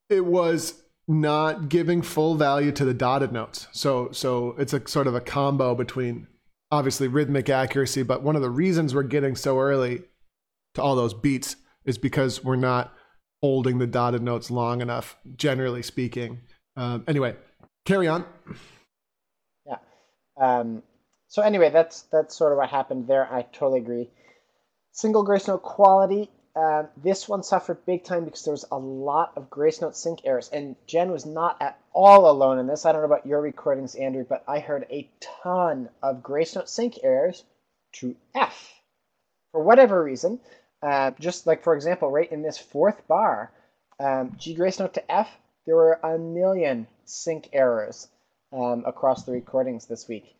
it 0.09 0.25
was 0.25 0.81
not 1.07 1.69
giving 1.69 2.01
full 2.01 2.35
value 2.35 2.71
to 2.71 2.85
the 2.85 2.93
dotted 2.93 3.33
notes. 3.33 3.67
So 3.71 4.09
so 4.11 4.55
it's 4.57 4.73
a 4.73 4.87
sort 4.87 5.07
of 5.07 5.15
a 5.15 5.21
combo 5.21 5.75
between 5.75 6.27
obviously 6.71 7.07
rhythmic 7.07 7.49
accuracy, 7.49 8.03
but 8.03 8.23
one 8.23 8.35
of 8.35 8.41
the 8.41 8.49
reasons 8.49 8.93
we're 8.93 9.03
getting 9.03 9.35
so 9.35 9.59
early 9.59 10.03
to 10.75 10.81
all 10.81 10.95
those 10.95 11.13
beats 11.13 11.55
is 11.85 11.97
because 11.97 12.43
we're 12.43 12.55
not 12.55 12.93
holding 13.41 13.79
the 13.79 13.87
dotted 13.87 14.21
notes 14.21 14.51
long 14.51 14.81
enough, 14.81 15.17
generally 15.35 15.81
speaking. 15.81 16.39
Um, 16.75 17.03
anyway, 17.07 17.35
carry 17.85 18.07
on. 18.07 18.25
Um, 20.39 20.83
so 21.27 21.43
anyway, 21.43 21.69
that's 21.69 22.03
that's 22.03 22.35
sort 22.35 22.51
of 22.51 22.57
what 22.57 22.69
happened 22.69 23.07
there. 23.07 23.31
I 23.31 23.43
totally 23.43 23.79
agree. 23.79 24.09
Single 24.91 25.23
grace 25.23 25.47
note 25.47 25.61
quality. 25.61 26.29
Uh, 26.55 26.83
this 26.97 27.29
one 27.29 27.43
suffered 27.43 27.85
big 27.85 28.03
time 28.03 28.25
because 28.25 28.43
there 28.43 28.51
was 28.51 28.65
a 28.71 28.77
lot 28.77 29.33
of 29.35 29.49
grace 29.49 29.81
note 29.81 29.95
sync 29.95 30.21
errors, 30.25 30.49
and 30.51 30.75
Jen 30.87 31.11
was 31.11 31.25
not 31.25 31.61
at 31.61 31.79
all 31.93 32.29
alone 32.29 32.57
in 32.57 32.67
this. 32.67 32.85
I 32.85 32.91
don't 32.91 33.01
know 33.01 33.05
about 33.05 33.27
your 33.27 33.41
recordings, 33.41 33.95
Andrew, 33.95 34.25
but 34.27 34.43
I 34.47 34.59
heard 34.59 34.87
a 34.89 35.09
ton 35.43 35.89
of 36.01 36.23
grace 36.23 36.55
note 36.55 36.69
sync 36.69 36.97
errors 37.03 37.43
to 37.93 38.15
F 38.33 38.73
for 39.51 39.61
whatever 39.61 40.03
reason. 40.03 40.39
Uh, 40.81 41.11
just 41.19 41.45
like 41.45 41.63
for 41.63 41.75
example, 41.75 42.09
right 42.09 42.31
in 42.31 42.41
this 42.41 42.57
fourth 42.57 43.07
bar, 43.07 43.51
um, 43.99 44.35
G 44.37 44.55
grace 44.55 44.79
note 44.79 44.95
to 44.95 45.11
F, 45.11 45.29
there 45.65 45.75
were 45.75 45.99
a 46.01 46.17
million 46.17 46.87
sync 47.05 47.49
errors 47.53 48.07
um, 48.51 48.83
across 48.85 49.23
the 49.23 49.31
recordings 49.31 49.85
this 49.85 50.07
week, 50.07 50.35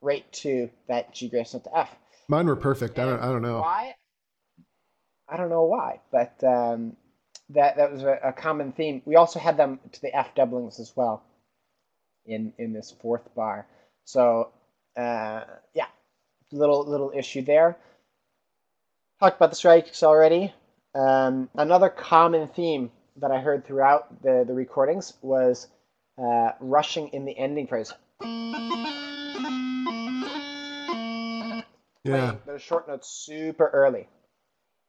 right 0.00 0.30
to 0.32 0.70
that 0.88 1.12
G 1.12 1.28
grace 1.28 1.54
note 1.54 1.64
to 1.64 1.78
F. 1.78 1.94
Mine 2.28 2.46
were 2.46 2.56
perfect. 2.56 2.98
I 2.98 3.04
don't. 3.04 3.20
I 3.20 3.26
don't 3.26 3.42
know 3.42 3.60
why. 3.60 3.94
I 5.28 5.36
don't 5.36 5.50
know 5.50 5.64
why, 5.64 6.00
but 6.10 6.42
um, 6.44 6.96
that 7.50 7.76
that 7.76 7.92
was 7.92 8.02
a, 8.02 8.18
a, 8.24 8.32
common 8.32 8.72
theme. 8.72 9.02
We 9.04 9.16
also 9.16 9.38
had 9.38 9.56
them 9.56 9.80
to 9.92 10.00
the 10.00 10.14
F 10.14 10.34
doublings 10.34 10.78
as 10.78 10.92
well 10.94 11.22
in 12.26 12.52
in 12.58 12.72
this 12.72 12.94
fourth 13.00 13.34
bar. 13.34 13.66
So 14.04 14.50
uh, 14.96 15.44
yeah, 15.74 15.86
little 16.50 16.84
little 16.84 17.12
issue 17.14 17.42
there. 17.42 17.76
Talked 19.20 19.36
about 19.36 19.50
the 19.50 19.56
strikes 19.56 20.02
already. 20.02 20.52
Um, 20.94 21.48
another 21.54 21.88
common 21.88 22.48
theme 22.48 22.90
that 23.16 23.30
I 23.30 23.40
heard 23.40 23.64
throughout 23.64 24.22
the, 24.22 24.44
the 24.46 24.52
recordings 24.52 25.14
was 25.22 25.68
uh, 26.18 26.52
rushing 26.60 27.08
in 27.08 27.24
the 27.24 27.36
ending 27.38 27.66
phrase. 27.66 27.92
Yeah. 32.04 32.34
Those 32.46 32.62
short 32.62 32.88
notes 32.88 33.08
super 33.08 33.68
early. 33.68 34.08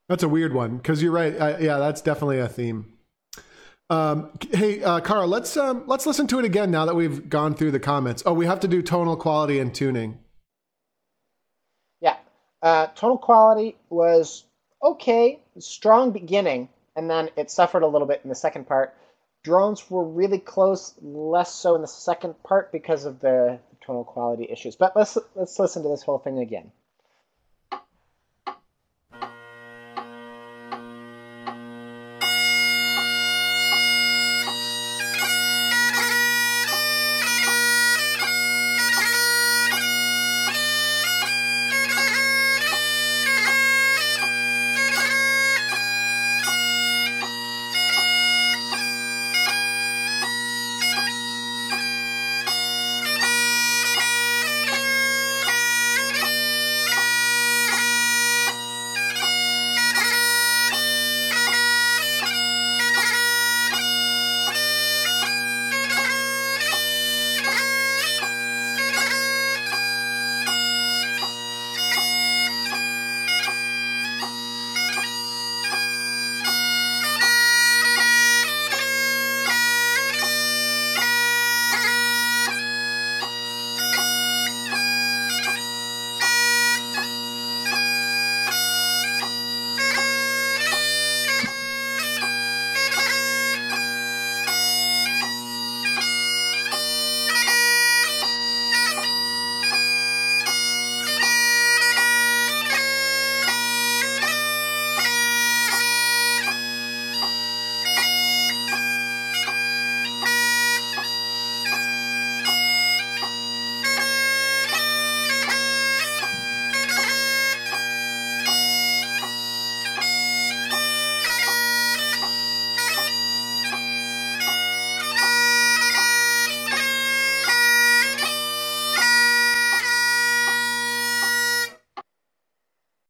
That's 0.09 0.23
a 0.23 0.29
weird 0.29 0.53
one 0.53 0.77
because 0.77 1.01
you're 1.01 1.11
right. 1.11 1.39
I, 1.39 1.57
yeah, 1.59 1.77
that's 1.77 2.01
definitely 2.01 2.39
a 2.39 2.47
theme. 2.47 2.93
Um, 3.89 4.31
hey, 4.51 4.83
uh, 4.83 4.99
Carl, 4.99 5.27
let's 5.27 5.55
um, 5.55 5.83
let's 5.85 6.05
listen 6.05 6.25
to 6.27 6.39
it 6.39 6.45
again 6.45 6.71
now 6.71 6.85
that 6.85 6.95
we've 6.95 7.29
gone 7.29 7.53
through 7.53 7.71
the 7.71 7.79
comments. 7.79 8.23
Oh, 8.25 8.33
we 8.33 8.45
have 8.45 8.59
to 8.61 8.67
do 8.67 8.81
tonal 8.81 9.15
quality 9.15 9.59
and 9.59 9.73
tuning. 9.73 10.17
Yeah, 12.01 12.17
uh, 12.61 12.87
tonal 12.95 13.17
quality 13.17 13.75
was 13.89 14.45
okay, 14.81 15.39
strong 15.59 16.11
beginning, 16.11 16.69
and 16.95 17.09
then 17.09 17.29
it 17.37 17.51
suffered 17.51 17.83
a 17.83 17.87
little 17.87 18.07
bit 18.07 18.21
in 18.23 18.29
the 18.29 18.35
second 18.35 18.67
part. 18.67 18.95
Drones 19.43 19.89
were 19.91 20.03
really 20.03 20.39
close, 20.39 20.95
less 21.01 21.53
so 21.53 21.75
in 21.75 21.81
the 21.81 21.87
second 21.87 22.41
part 22.43 22.71
because 22.71 23.05
of 23.05 23.19
the 23.19 23.59
tonal 23.81 24.05
quality 24.05 24.47
issues. 24.49 24.75
But 24.75 24.95
let's 24.95 25.17
let's 25.35 25.59
listen 25.59 25.83
to 25.83 25.89
this 25.89 26.03
whole 26.03 26.19
thing 26.19 26.39
again. 26.39 26.71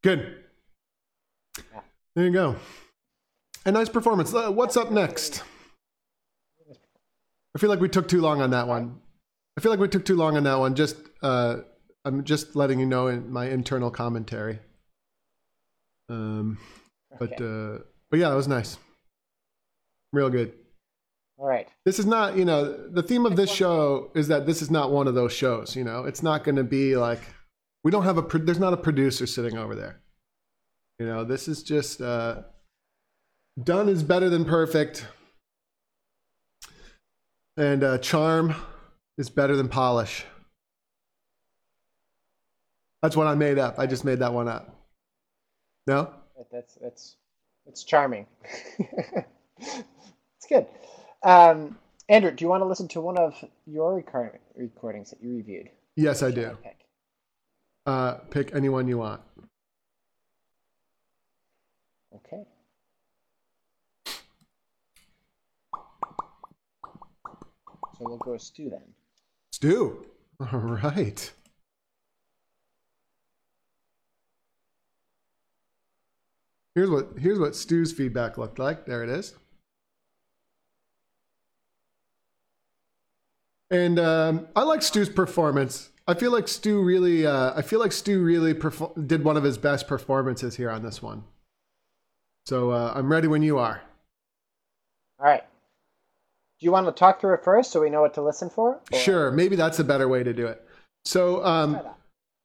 Good. 0.03 0.35
There 2.15 2.25
you 2.25 2.31
go. 2.31 2.55
A 3.65 3.71
nice 3.71 3.89
performance. 3.89 4.33
Uh, 4.33 4.51
what's 4.51 4.75
up 4.75 4.91
next? 4.91 5.43
I 7.55 7.59
feel 7.59 7.69
like 7.69 7.79
we 7.79 7.87
took 7.89 8.07
too 8.07 8.19
long 8.21 8.41
on 8.41 8.51
that 8.51 8.67
one. 8.67 8.99
I 9.57 9.61
feel 9.61 9.71
like 9.71 9.79
we 9.79 9.87
took 9.87 10.03
too 10.03 10.15
long 10.15 10.35
on 10.35 10.43
that 10.43 10.59
one. 10.59 10.75
Just, 10.75 10.97
uh, 11.21 11.57
I'm 12.03 12.23
just 12.23 12.55
letting 12.55 12.79
you 12.79 12.85
know 12.85 13.07
in 13.07 13.31
my 13.31 13.47
internal 13.49 13.89
commentary. 13.89 14.59
Um, 16.09 16.57
but, 17.17 17.33
Okay. 17.33 17.75
uh, 17.75 17.79
but 18.11 18.19
yeah, 18.19 18.31
it 18.31 18.35
was 18.35 18.47
nice. 18.47 18.77
Real 20.11 20.29
good. 20.29 20.53
All 21.37 21.47
right. 21.47 21.67
This 21.85 21.97
is 21.99 22.05
not, 22.05 22.35
you 22.35 22.45
know, 22.45 22.89
the 22.89 23.03
theme 23.03 23.25
of 23.25 23.35
this 23.35 23.51
show 23.51 24.11
is 24.15 24.27
that 24.27 24.45
this 24.45 24.61
is 24.61 24.69
not 24.69 24.91
one 24.91 25.07
of 25.07 25.15
those 25.15 25.31
shows. 25.31 25.75
You 25.75 25.83
know, 25.83 26.03
it's 26.03 26.21
not 26.21 26.43
going 26.43 26.57
to 26.57 26.63
be 26.63 26.97
like 26.97 27.21
we 27.83 27.91
don't 27.91 28.03
have 28.03 28.17
a. 28.17 28.23
pro- 28.23 28.41
There's 28.41 28.59
not 28.59 28.73
a 28.73 28.77
producer 28.77 29.27
sitting 29.27 29.57
over 29.57 29.75
there. 29.75 30.01
You 30.99 31.05
know, 31.05 31.23
this 31.23 31.47
is 31.47 31.63
just 31.63 32.01
uh, 32.01 32.43
done 33.61 33.89
is 33.89 34.03
better 34.03 34.29
than 34.29 34.45
perfect, 34.45 35.05
and 37.57 37.83
uh, 37.83 37.97
charm 37.97 38.55
is 39.17 39.29
better 39.29 39.55
than 39.55 39.67
polish. 39.67 40.25
That's 43.01 43.17
what 43.17 43.27
I 43.27 43.35
made 43.35 43.59
up. 43.59 43.79
I 43.79 43.85
just 43.85 44.05
made 44.05 44.19
that 44.19 44.33
one 44.33 44.47
up. 44.47 44.73
No? 45.87 46.13
That's 46.51 46.75
that's 46.75 47.15
it's 47.65 47.83
charming. 47.83 48.27
it's 49.59 50.47
good. 50.47 50.67
Um, 51.23 51.77
Andrew, 52.09 52.31
do 52.31 52.43
you 52.45 52.49
want 52.49 52.61
to 52.61 52.65
listen 52.65 52.87
to 52.89 53.01
one 53.01 53.17
of 53.17 53.33
your 53.65 53.95
recording 53.95 54.39
recordings 54.55 55.09
that 55.09 55.21
you 55.21 55.35
reviewed? 55.35 55.69
Yes, 55.95 56.21
I 56.23 56.31
do. 56.31 56.57
Uh, 57.85 58.13
pick 58.29 58.55
anyone 58.55 58.87
you 58.87 58.97
want. 58.97 59.21
Okay. 62.15 62.43
So 67.97 67.99
we'll 67.99 68.17
go 68.17 68.37
Stu 68.37 68.69
then. 68.69 68.81
Stu. 69.51 70.05
All 70.39 70.59
right. 70.59 71.31
Here's 76.75 76.89
what 76.89 77.09
here's 77.19 77.37
what 77.37 77.55
Stu's 77.55 77.91
feedback 77.91 78.37
looked 78.37 78.57
like. 78.57 78.85
There 78.85 79.03
it 79.03 79.09
is. 79.09 79.35
And 83.69 83.99
um, 83.99 84.47
I 84.55 84.63
like 84.63 84.81
Stu's 84.81 85.09
performance. 85.09 85.89
I 86.07 86.13
feel 86.13 86.31
like 86.31 86.47
Stu 86.47 86.81
really. 86.81 87.25
Uh, 87.25 87.53
I 87.55 87.61
feel 87.61 87.79
like 87.79 87.91
Stu 87.91 88.21
really 88.21 88.53
perfor- 88.53 89.07
did 89.07 89.23
one 89.23 89.37
of 89.37 89.43
his 89.43 89.57
best 89.57 89.87
performances 89.87 90.55
here 90.55 90.69
on 90.69 90.83
this 90.83 91.01
one. 91.01 91.23
So 92.45 92.71
uh, 92.71 92.93
I'm 92.95 93.11
ready 93.11 93.27
when 93.27 93.41
you 93.41 93.57
are. 93.57 93.81
All 95.19 95.25
right. 95.25 95.43
Do 96.59 96.65
you 96.65 96.71
want 96.71 96.87
to 96.87 96.91
talk 96.91 97.21
through 97.21 97.35
it 97.35 97.43
first 97.43 97.71
so 97.71 97.81
we 97.81 97.89
know 97.89 98.01
what 98.01 98.13
to 98.15 98.21
listen 98.21 98.49
for? 98.49 98.81
Or? 98.91 98.99
Sure. 98.99 99.31
Maybe 99.31 99.55
that's 99.55 99.79
a 99.79 99.83
better 99.83 100.07
way 100.07 100.23
to 100.23 100.33
do 100.33 100.47
it. 100.47 100.65
So 101.05 101.43
um, 101.45 101.73
try 101.73 101.91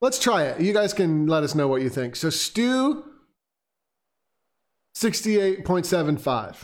let's 0.01 0.19
try 0.19 0.43
it. 0.43 0.61
You 0.61 0.73
guys 0.73 0.93
can 0.93 1.27
let 1.27 1.43
us 1.43 1.55
know 1.55 1.67
what 1.67 1.81
you 1.81 1.89
think. 1.89 2.15
So 2.15 2.29
Stu 2.29 3.03
68.75. 4.95 6.55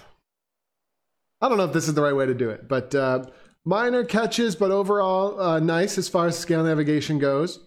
I 1.42 1.50
don't 1.50 1.58
know 1.58 1.66
if 1.66 1.74
this 1.74 1.88
is 1.88 1.94
the 1.94 2.02
right 2.02 2.16
way 2.16 2.26
to 2.26 2.34
do 2.34 2.50
it, 2.50 2.68
but 2.68 2.96
uh, 2.96 3.26
minor 3.66 4.04
catches, 4.04 4.56
but 4.56 4.72
overall 4.72 5.40
uh, 5.40 5.60
nice 5.60 5.98
as 5.98 6.08
far 6.08 6.28
as 6.28 6.38
scale 6.38 6.64
navigation 6.64 7.20
goes. 7.20 7.60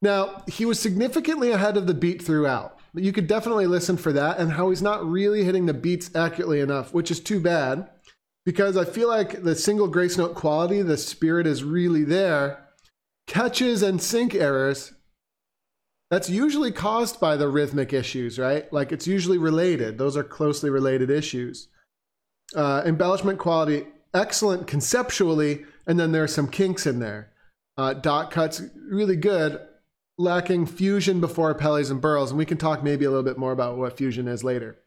Now, 0.00 0.44
he 0.46 0.64
was 0.64 0.78
significantly 0.78 1.50
ahead 1.50 1.76
of 1.76 1.86
the 1.86 1.94
beat 1.94 2.22
throughout. 2.22 2.78
But 2.94 3.02
You 3.02 3.12
could 3.12 3.26
definitely 3.26 3.66
listen 3.66 3.96
for 3.96 4.12
that 4.12 4.38
and 4.38 4.52
how 4.52 4.70
he's 4.70 4.82
not 4.82 5.04
really 5.04 5.44
hitting 5.44 5.66
the 5.66 5.74
beats 5.74 6.14
accurately 6.14 6.60
enough, 6.60 6.94
which 6.94 7.10
is 7.10 7.20
too 7.20 7.40
bad 7.40 7.88
because 8.46 8.76
I 8.76 8.84
feel 8.84 9.08
like 9.08 9.42
the 9.42 9.54
single 9.54 9.88
grace 9.88 10.16
note 10.16 10.34
quality, 10.34 10.80
the 10.80 10.96
spirit 10.96 11.46
is 11.46 11.62
really 11.64 12.04
there. 12.04 12.66
Catches 13.26 13.82
and 13.82 14.00
sync 14.00 14.34
errors 14.34 14.94
that's 16.10 16.30
usually 16.30 16.72
caused 16.72 17.20
by 17.20 17.36
the 17.36 17.48
rhythmic 17.48 17.92
issues, 17.92 18.38
right? 18.38 18.72
Like 18.72 18.90
it's 18.90 19.06
usually 19.06 19.36
related. 19.36 19.98
Those 19.98 20.16
are 20.16 20.24
closely 20.24 20.70
related 20.70 21.10
issues. 21.10 21.68
Uh, 22.56 22.82
embellishment 22.86 23.38
quality, 23.38 23.86
excellent 24.14 24.66
conceptually, 24.66 25.64
and 25.86 25.98
then 25.98 26.12
there 26.12 26.24
are 26.24 26.28
some 26.28 26.48
kinks 26.48 26.86
in 26.86 26.98
there. 26.98 27.32
Uh, 27.76 27.94
dot 27.94 28.30
cuts, 28.30 28.62
really 28.90 29.16
good, 29.16 29.60
lacking 30.18 30.66
fusion 30.66 31.20
before 31.20 31.54
appellis 31.54 31.90
and 31.90 32.00
birls. 32.00 32.30
And 32.30 32.38
we 32.38 32.44
can 32.44 32.58
talk 32.58 32.82
maybe 32.82 33.04
a 33.04 33.10
little 33.10 33.24
bit 33.24 33.38
more 33.38 33.52
about 33.52 33.78
what 33.78 33.96
fusion 33.96 34.26
is 34.26 34.42
later. 34.42 34.78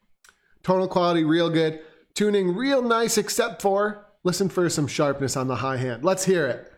Tonal 0.62 0.88
quality, 0.88 1.24
real 1.24 1.48
good. 1.48 1.80
Tuning, 2.14 2.54
real 2.54 2.82
nice, 2.82 3.16
except 3.16 3.62
for 3.62 4.06
listen 4.24 4.48
for 4.48 4.68
some 4.68 4.86
sharpness 4.86 5.36
on 5.36 5.48
the 5.48 5.56
high 5.56 5.78
hand. 5.78 6.04
Let's 6.04 6.24
hear 6.24 6.46
it. 6.46 6.70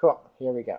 Cool. 0.00 0.20
Here 0.38 0.52
we 0.52 0.62
go. 0.62 0.78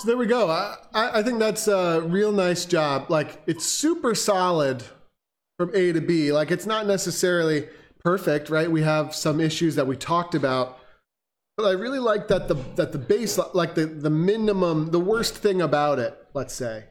So 0.00 0.06
there 0.06 0.16
we 0.16 0.24
go. 0.24 0.48
I, 0.48 0.78
I 0.94 1.22
think 1.22 1.38
that's 1.38 1.68
a 1.68 2.00
real 2.00 2.32
nice 2.32 2.64
job. 2.64 3.10
Like 3.10 3.42
it's 3.46 3.66
super 3.66 4.14
solid 4.14 4.82
from 5.58 5.72
A 5.74 5.92
to 5.92 6.00
B. 6.00 6.32
Like 6.32 6.50
it's 6.50 6.64
not 6.64 6.86
necessarily 6.86 7.68
perfect, 8.02 8.48
right? 8.48 8.70
We 8.70 8.80
have 8.80 9.14
some 9.14 9.40
issues 9.40 9.74
that 9.74 9.86
we 9.86 9.98
talked 9.98 10.34
about. 10.34 10.78
But 11.58 11.66
I 11.66 11.72
really 11.72 11.98
like 11.98 12.28
that 12.28 12.48
the 12.48 12.54
that 12.76 12.92
the 12.92 12.98
base 12.98 13.38
like 13.52 13.74
the, 13.74 13.84
the 13.84 14.08
minimum 14.08 14.90
the 14.90 14.98
worst 14.98 15.36
thing 15.36 15.60
about 15.60 15.98
it, 15.98 16.16
let's 16.32 16.54
say, 16.54 16.84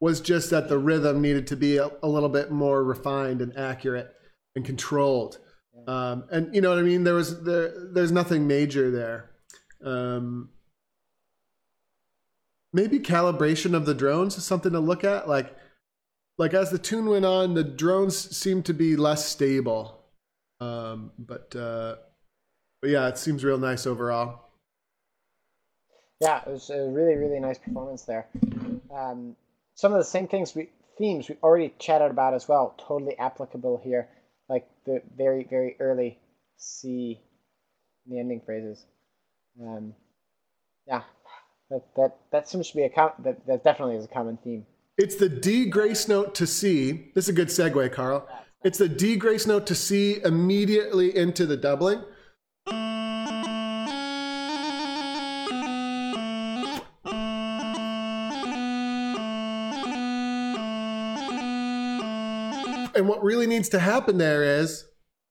was 0.00 0.20
just 0.20 0.50
that 0.50 0.68
the 0.68 0.78
rhythm 0.78 1.20
needed 1.20 1.48
to 1.48 1.56
be 1.56 1.78
a, 1.78 1.90
a 2.04 2.08
little 2.08 2.28
bit 2.28 2.52
more 2.52 2.84
refined 2.84 3.42
and 3.42 3.58
accurate 3.58 4.14
and 4.54 4.64
controlled. 4.64 5.38
Um, 5.88 6.26
and 6.30 6.54
you 6.54 6.60
know 6.60 6.68
what 6.70 6.78
I 6.78 6.82
mean? 6.82 7.02
There 7.02 7.14
was 7.14 7.42
there 7.42 7.72
there's 7.92 8.12
nothing 8.12 8.46
major 8.46 8.92
there. 8.92 9.30
Um, 9.84 10.50
maybe 12.74 12.98
calibration 12.98 13.74
of 13.74 13.86
the 13.86 13.94
drones 13.94 14.36
is 14.36 14.44
something 14.44 14.72
to 14.72 14.80
look 14.80 15.04
at. 15.04 15.26
Like, 15.28 15.56
like 16.36 16.52
as 16.52 16.70
the 16.70 16.78
tune 16.78 17.06
went 17.06 17.24
on, 17.24 17.54
the 17.54 17.64
drones 17.64 18.36
seemed 18.36 18.66
to 18.66 18.74
be 18.74 18.96
less 18.96 19.24
stable. 19.24 20.02
Um, 20.60 21.12
but 21.18 21.54
uh, 21.56 21.96
but 22.82 22.90
yeah, 22.90 23.08
it 23.08 23.16
seems 23.16 23.44
real 23.44 23.58
nice 23.58 23.86
overall. 23.86 24.40
Yeah, 26.20 26.40
it 26.46 26.50
was 26.50 26.70
a 26.70 26.88
really 26.90 27.14
really 27.14 27.40
nice 27.40 27.58
performance 27.58 28.02
there. 28.02 28.26
Um, 28.94 29.36
some 29.74 29.92
of 29.92 29.98
the 29.98 30.04
same 30.04 30.26
things 30.26 30.54
we 30.54 30.70
themes 30.98 31.28
we 31.28 31.36
already 31.42 31.74
chatted 31.78 32.10
about 32.10 32.34
as 32.34 32.48
well, 32.48 32.74
totally 32.78 33.16
applicable 33.18 33.80
here. 33.82 34.08
Like 34.48 34.68
the 34.86 35.02
very 35.16 35.46
very 35.48 35.76
early 35.80 36.18
C, 36.56 37.20
the 38.06 38.18
ending 38.18 38.42
phrases. 38.44 38.84
Um, 39.60 39.94
yeah, 40.86 41.02
that 41.74 41.94
that 41.96 42.16
that 42.30 42.48
seems 42.48 42.70
to 42.70 42.76
be 42.76 42.82
a 42.84 42.88
com- 42.88 43.12
that 43.20 43.44
that 43.46 43.64
definitely 43.64 43.96
is 43.96 44.04
a 44.04 44.08
common 44.08 44.38
theme. 44.44 44.64
It's 44.96 45.16
the 45.16 45.28
D 45.28 45.66
grace 45.66 46.06
note 46.06 46.34
to 46.36 46.46
C. 46.46 47.10
This 47.14 47.24
is 47.24 47.30
a 47.30 47.32
good 47.32 47.48
segue, 47.48 47.92
Carl. 47.92 48.28
It's 48.62 48.78
the 48.78 48.88
D 48.88 49.16
grace 49.16 49.46
note 49.46 49.66
to 49.66 49.74
C 49.74 50.22
immediately 50.24 51.16
into 51.16 51.46
the 51.46 51.56
doubling. 51.56 52.02
And 62.96 63.08
what 63.08 63.24
really 63.24 63.48
needs 63.48 63.68
to 63.70 63.80
happen 63.80 64.18
there 64.18 64.44
is 64.44 64.84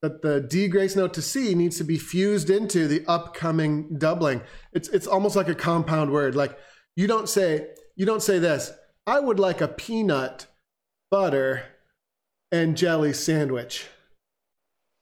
that 0.03 0.21
the 0.21 0.41
D 0.41 0.67
grace 0.67 0.97
note 0.97 1.13
to 1.13 1.21
C 1.21 1.55
needs 1.55 1.77
to 1.77 1.83
be 1.85 1.97
fused 1.97 2.49
into 2.49 2.87
the 2.87 3.03
upcoming 3.07 3.97
doubling. 3.97 4.41
It's 4.73 4.89
it's 4.89 5.07
almost 5.07 5.35
like 5.35 5.47
a 5.47 5.55
compound 5.55 6.11
word. 6.11 6.35
Like 6.35 6.59
you 6.95 7.07
don't 7.07 7.29
say 7.29 7.69
you 7.95 8.05
don't 8.05 8.21
say 8.21 8.37
this. 8.37 8.71
I 9.07 9.21
would 9.21 9.39
like 9.39 9.61
a 9.61 9.67
peanut 9.67 10.47
butter 11.09 11.63
and 12.51 12.77
jelly 12.77 13.13
sandwich. 13.13 13.87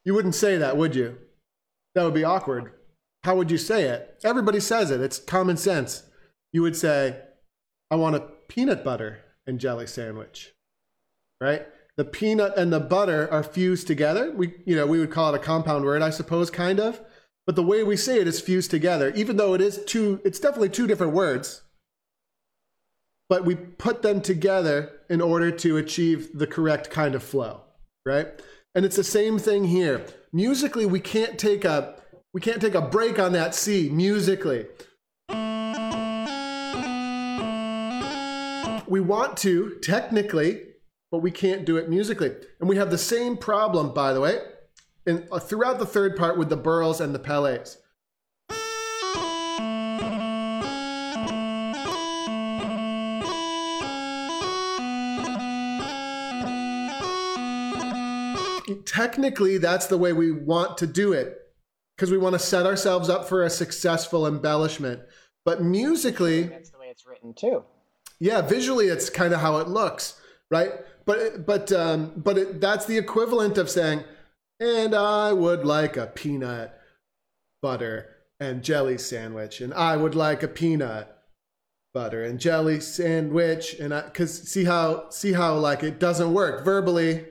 You 0.06 0.14
wouldn't 0.14 0.36
say 0.36 0.58
that, 0.58 0.78
would 0.78 0.96
you? 0.96 1.18
That 1.96 2.04
would 2.04 2.14
be 2.14 2.24
awkward. 2.24 2.72
How 3.24 3.36
would 3.36 3.52
you 3.52 3.58
say 3.58 3.84
it? 3.84 4.20
Everybody 4.24 4.60
says 4.60 4.92
it. 4.92 5.02
It's 5.02 5.20
common 5.20 5.58
sense. 5.58 6.04
You 6.54 6.62
would 6.62 6.76
say, 6.76 7.20
I 7.92 7.96
want 7.96 8.16
a 8.16 8.28
peanut 8.48 8.84
butter 8.84 9.20
and 9.46 9.60
jelly 9.60 9.88
sandwich. 9.88 10.54
Right? 11.40 11.68
The 12.02 12.06
peanut 12.06 12.58
and 12.58 12.74
the 12.74 12.80
butter 12.80 13.32
are 13.32 13.44
fused 13.44 13.86
together. 13.86 14.32
We, 14.32 14.56
you 14.66 14.76
know, 14.76 14.88
we 14.88 14.98
would 14.98 15.12
call 15.12 15.32
it 15.32 15.38
a 15.38 15.44
compound 15.44 15.86
word, 15.86 16.02
I 16.02 16.10
suppose, 16.10 16.50
kind 16.50 16.80
of. 16.80 17.00
But 17.46 17.56
the 17.56 17.62
way 17.62 17.84
we 17.84 17.96
say 17.96 18.20
it 18.20 18.28
is 18.28 18.42
fused 18.42 18.72
together, 18.72 19.12
even 19.12 19.38
though 19.38 19.54
it 19.54 19.62
is 19.62 19.86
two, 19.86 20.20
it's 20.26 20.40
definitely 20.40 20.70
two 20.70 20.88
different 20.88 21.14
words. 21.14 21.62
But 23.30 23.46
we 23.46 23.54
put 23.54 24.02
them 24.02 24.20
together 24.20 24.94
in 25.12 25.22
order 25.22 25.52
to 25.52 25.78
achieve 25.78 26.36
the 26.36 26.48
correct 26.48 26.90
kind 26.90 27.14
of 27.14 27.22
flow, 27.22 27.62
right? 28.04 28.30
And 28.74 28.84
it's 28.84 28.96
the 28.96 29.04
same 29.04 29.38
thing 29.38 29.66
here. 29.66 30.04
Musically, 30.34 30.88
we 30.88 31.00
can't 31.00 31.38
take 31.38 31.64
a 31.66 32.02
we 32.34 32.42
can't 32.42 32.62
take 32.62 32.74
a 32.74 32.82
break 32.82 33.20
on 33.20 33.34
that 33.34 33.54
C 33.54 33.92
musically. 33.92 34.66
We 38.88 39.02
want 39.02 39.38
to 39.38 39.78
technically, 39.84 40.71
but 41.12 41.20
we 41.20 41.30
can't 41.30 41.66
do 41.66 41.78
it 41.78 41.90
musically. 41.90 42.32
And 42.60 42.68
we 42.70 42.78
have 42.78 42.90
the 42.90 42.98
same 42.98 43.38
problem, 43.38 43.94
by 43.94 44.14
the 44.14 44.22
way, 44.22 44.40
in, 45.06 45.28
uh, 45.32 45.40
throughout 45.40 45.78
the 45.78 45.86
third 45.86 46.16
part 46.16 46.38
with 46.38 46.50
the 46.50 46.58
birls 46.58 47.02
and 47.02 47.14
the 47.14 47.20
pelles. 47.20 47.78
Technically, 58.86 59.58
that's 59.58 59.88
the 59.88 59.98
way 59.98 60.14
we 60.14 60.32
want 60.32 60.78
to 60.78 60.88
do 60.88 61.14
it 61.14 61.38
because 61.96 62.12
we 62.12 62.18
want 62.18 62.34
to 62.34 62.40
set 62.40 62.66
ourselves 62.66 63.10
up 63.10 63.28
for 63.28 63.44
a 63.44 63.50
successful 63.50 64.26
embellishment. 64.28 65.02
But 65.44 65.64
musically, 65.64 66.44
That's 66.44 66.70
the 66.70 66.80
way 66.80 66.88
it's 66.90 67.06
written 67.06 67.34
too. 67.34 67.64
yeah, 68.20 68.42
visually 68.42 68.88
it's 68.88 69.10
kind 69.10 69.34
of 69.34 69.42
how 69.42 69.58
it 69.58 69.68
looks, 69.68 70.20
right? 70.50 70.72
But 71.12 71.46
but 71.46 71.72
um, 71.74 72.14
but 72.16 72.38
it, 72.38 72.62
that's 72.62 72.86
the 72.86 72.98
equivalent 72.98 73.58
of 73.58 73.70
saying, 73.70 74.06
"And 74.62 74.96
I 74.96 75.34
would 75.34 75.66
like 75.66 75.98
a 75.98 76.08
peanut 76.08 76.80
butter 77.62 78.16
and 78.40 78.64
jelly 78.64 78.98
sandwich, 78.98 79.60
and 79.60 79.74
I 79.74 79.98
would 79.98 80.16
like 80.16 80.42
a 80.42 80.48
peanut 80.48 81.18
butter 81.94 82.24
and 82.24 82.40
jelly 82.40 82.80
sandwich." 82.80 83.74
And 83.78 83.94
I, 83.94 84.04
because 84.04 84.44
see 84.44 84.64
how 84.64 85.10
see 85.10 85.34
how 85.34 85.58
like 85.58 85.84
it 85.84 86.00
doesn't 86.00 86.34
work 86.34 86.64
verbally, 86.64 87.26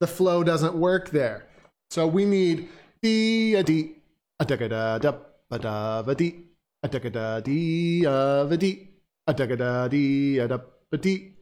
the 0.00 0.06
flow 0.06 0.42
doesn't 0.42 0.74
work 0.74 1.10
there. 1.10 1.46
So 1.90 2.06
we 2.06 2.24
need 2.24 2.70
d 3.02 3.56
a 3.56 3.62
d 3.62 3.96
a 4.40 4.44
da 4.46 4.56
da 4.56 4.98
da 4.98 5.12
ba 5.50 5.58
da 5.58 6.02
ba 6.02 6.14
dee 6.14 6.46
a 6.82 6.88
da 6.88 6.98
da 6.98 7.40
dee 7.40 8.04
a 8.06 8.46
va 8.48 8.56
dee 8.56 8.88
a 9.26 9.34
da 9.34 9.44
da 9.44 9.86
dee 9.86 10.38
a 10.38 10.48
da 10.48 10.56
ba 10.90 10.96
dee 10.96 11.37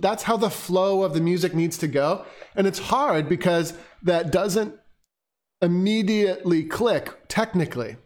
That's 0.00 0.22
how 0.22 0.36
the 0.36 0.50
flow 0.50 1.02
of 1.02 1.14
the 1.14 1.20
music 1.20 1.54
needs 1.54 1.78
to 1.78 1.88
go, 1.88 2.24
and 2.54 2.66
it's 2.66 2.78
hard 2.78 3.28
because 3.28 3.74
that 4.02 4.30
doesn't 4.30 4.74
immediately 5.62 6.64
click 6.64 7.18
technically. 7.28 7.96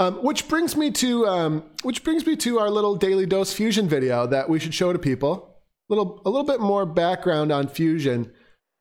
Um, 0.00 0.22
which 0.22 0.46
brings 0.48 0.76
me 0.76 0.92
to 0.92 1.26
um, 1.26 1.64
which 1.82 2.04
brings 2.04 2.24
me 2.24 2.36
to 2.36 2.60
our 2.60 2.70
little 2.70 2.94
daily 2.94 3.26
dose 3.26 3.52
fusion 3.52 3.88
video 3.88 4.26
that 4.28 4.48
we 4.48 4.60
should 4.60 4.72
show 4.72 4.92
to 4.92 4.98
people. 4.98 5.56
Little 5.88 6.22
a 6.24 6.30
little 6.30 6.46
bit 6.46 6.60
more 6.60 6.86
background 6.86 7.50
on 7.50 7.66
fusion 7.66 8.32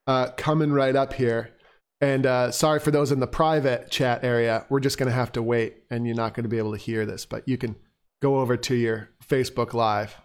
uh, 0.05 0.29
coming 0.37 0.71
right 0.71 0.95
up 0.95 1.13
here. 1.13 1.53
And 1.99 2.27
uh, 2.27 2.51
sorry 2.51 2.79
for 2.79 2.91
those 2.91 3.11
in 3.11 3.19
the 3.19 3.27
private 3.27 3.89
chat 3.89 4.23
area. 4.23 4.67
We're 4.69 4.79
just 4.79 4.99
going 4.99 5.09
to 5.09 5.15
have 5.15 5.31
to 5.31 5.41
wait, 5.41 5.77
and 5.89 6.05
you're 6.05 6.15
not 6.15 6.35
going 6.35 6.43
to 6.43 6.49
be 6.49 6.59
able 6.59 6.73
to 6.73 6.77
hear 6.77 7.07
this. 7.07 7.25
But 7.25 7.47
you 7.47 7.57
can 7.57 7.75
go 8.21 8.37
over 8.37 8.55
to 8.55 8.75
your 8.75 9.09
Facebook 9.27 9.73
Live 9.73 10.15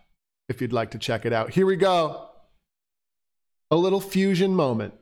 if 0.48 0.60
you'd 0.60 0.72
like 0.72 0.90
to 0.92 0.98
check 0.98 1.24
it 1.24 1.32
out. 1.32 1.50
Here 1.50 1.66
we 1.66 1.76
go. 1.76 2.28
A 3.70 3.76
little 3.76 4.00
fusion 4.00 4.54
moment. 4.54 4.94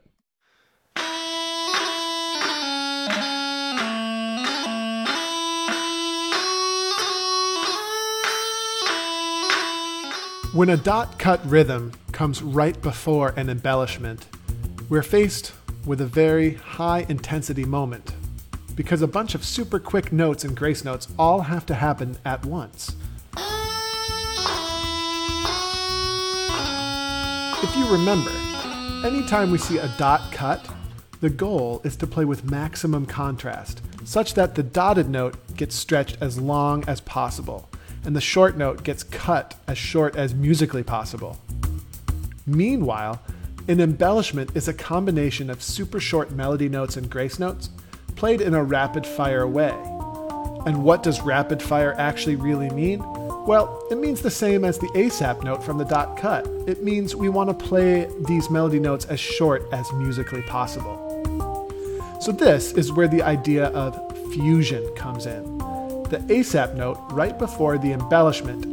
When 10.52 10.68
a 10.68 10.76
dot 10.76 11.18
cut 11.18 11.44
rhythm 11.46 11.92
comes 12.10 12.42
right 12.42 12.80
before 12.82 13.32
an 13.36 13.48
embellishment, 13.48 14.26
we're 14.88 15.04
faced 15.04 15.52
with 15.86 16.00
a 16.00 16.06
very 16.06 16.54
high 16.54 17.06
intensity 17.08 17.64
moment 17.64 18.14
because 18.74 19.00
a 19.00 19.06
bunch 19.06 19.34
of 19.34 19.44
super 19.44 19.78
quick 19.78 20.12
notes 20.12 20.42
and 20.42 20.56
grace 20.56 20.84
notes 20.84 21.06
all 21.18 21.42
have 21.42 21.66
to 21.66 21.74
happen 21.74 22.16
at 22.24 22.44
once. 22.44 22.96
If 27.62 27.76
you 27.76 27.92
remember, 27.92 28.30
anytime 29.06 29.50
we 29.50 29.58
see 29.58 29.76
a 29.76 29.88
dot 29.98 30.32
cut, 30.32 30.66
the 31.20 31.28
goal 31.28 31.82
is 31.84 31.94
to 31.96 32.06
play 32.06 32.24
with 32.24 32.50
maximum 32.50 33.04
contrast, 33.04 33.82
such 34.02 34.32
that 34.32 34.54
the 34.54 34.62
dotted 34.62 35.10
note 35.10 35.36
gets 35.56 35.74
stretched 35.74 36.16
as 36.22 36.38
long 36.38 36.82
as 36.88 37.02
possible, 37.02 37.68
and 38.04 38.16
the 38.16 38.20
short 38.20 38.56
note 38.56 38.82
gets 38.82 39.02
cut 39.02 39.56
as 39.68 39.76
short 39.76 40.16
as 40.16 40.34
musically 40.34 40.82
possible. 40.82 41.38
Meanwhile, 42.46 43.20
an 43.68 43.78
embellishment 43.78 44.56
is 44.56 44.66
a 44.66 44.72
combination 44.72 45.50
of 45.50 45.62
super 45.62 46.00
short 46.00 46.30
melody 46.30 46.70
notes 46.70 46.96
and 46.96 47.10
grace 47.10 47.38
notes 47.38 47.68
played 48.16 48.40
in 48.40 48.54
a 48.54 48.64
rapid 48.64 49.06
fire 49.06 49.46
way. 49.46 49.74
And 50.64 50.82
what 50.82 51.02
does 51.02 51.20
rapid 51.20 51.62
fire 51.62 51.94
actually 51.98 52.36
really 52.36 52.70
mean? 52.70 53.04
Well, 53.50 53.84
it 53.90 53.98
means 53.98 54.22
the 54.22 54.30
same 54.30 54.64
as 54.64 54.78
the 54.78 54.86
ASAP 54.90 55.42
note 55.42 55.64
from 55.64 55.76
the 55.76 55.84
dot 55.84 56.16
cut. 56.16 56.46
It 56.68 56.84
means 56.84 57.16
we 57.16 57.28
want 57.28 57.50
to 57.50 57.66
play 57.66 58.08
these 58.28 58.48
melody 58.48 58.78
notes 58.78 59.06
as 59.06 59.18
short 59.18 59.66
as 59.72 59.92
musically 59.94 60.42
possible. 60.42 61.66
So, 62.20 62.30
this 62.30 62.70
is 62.74 62.92
where 62.92 63.08
the 63.08 63.22
idea 63.22 63.64
of 63.70 63.96
fusion 64.32 64.88
comes 64.94 65.26
in. 65.26 65.58
The 65.58 66.22
ASAP 66.28 66.76
note 66.76 67.00
right 67.10 67.36
before 67.36 67.76
the 67.76 67.90
embellishment 67.90 68.66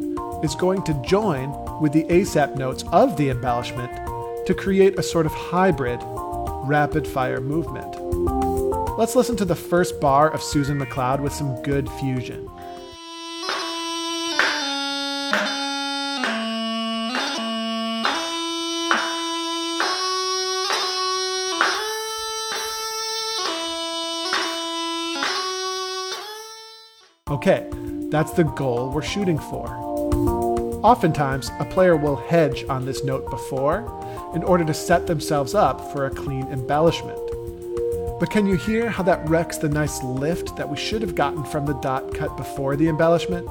is 0.45 0.53
going 0.53 0.83
to 0.83 0.93
join 1.03 1.49
with 1.81 1.91
the 1.91 2.03
ASAP 2.03 2.55
notes 2.55 2.83
of 2.91 3.17
the 3.17 3.31
embellishment 3.31 3.91
to 4.45 4.53
create 4.53 4.99
a 4.99 5.01
sort 5.01 5.25
of 5.25 5.33
hybrid 5.33 5.99
rapid 6.67 7.07
fire 7.07 7.41
movement. 7.41 7.95
Let's 8.95 9.15
listen 9.15 9.37
to 9.37 9.45
the 9.45 9.55
first 9.55 9.99
bar 9.99 10.29
of 10.29 10.43
Susan 10.43 10.79
McLeod 10.79 11.21
with 11.21 11.33
some 11.33 11.59
good 11.63 11.89
fusion. 11.93 12.47
Okay, 27.37 27.67
that's 28.09 28.31
the 28.31 28.45
goal 28.45 28.89
we're 28.89 29.03
shooting 29.03 29.37
for. 29.37 29.67
Oftentimes, 30.83 31.51
a 31.59 31.65
player 31.65 31.95
will 31.95 32.15
hedge 32.15 32.65
on 32.67 32.83
this 32.83 33.03
note 33.03 33.29
before 33.29 33.81
in 34.33 34.41
order 34.41 34.65
to 34.65 34.73
set 34.73 35.05
themselves 35.05 35.53
up 35.53 35.91
for 35.91 36.07
a 36.07 36.09
clean 36.09 36.47
embellishment. 36.47 37.19
But 38.19 38.31
can 38.31 38.47
you 38.47 38.55
hear 38.57 38.89
how 38.89 39.03
that 39.03 39.29
wrecks 39.29 39.59
the 39.59 39.69
nice 39.69 40.01
lift 40.01 40.55
that 40.55 40.67
we 40.67 40.77
should 40.77 41.03
have 41.03 41.13
gotten 41.13 41.43
from 41.43 41.67
the 41.67 41.75
dot 41.75 42.11
cut 42.15 42.35
before 42.37 42.75
the 42.75 42.87
embellishment? 42.87 43.45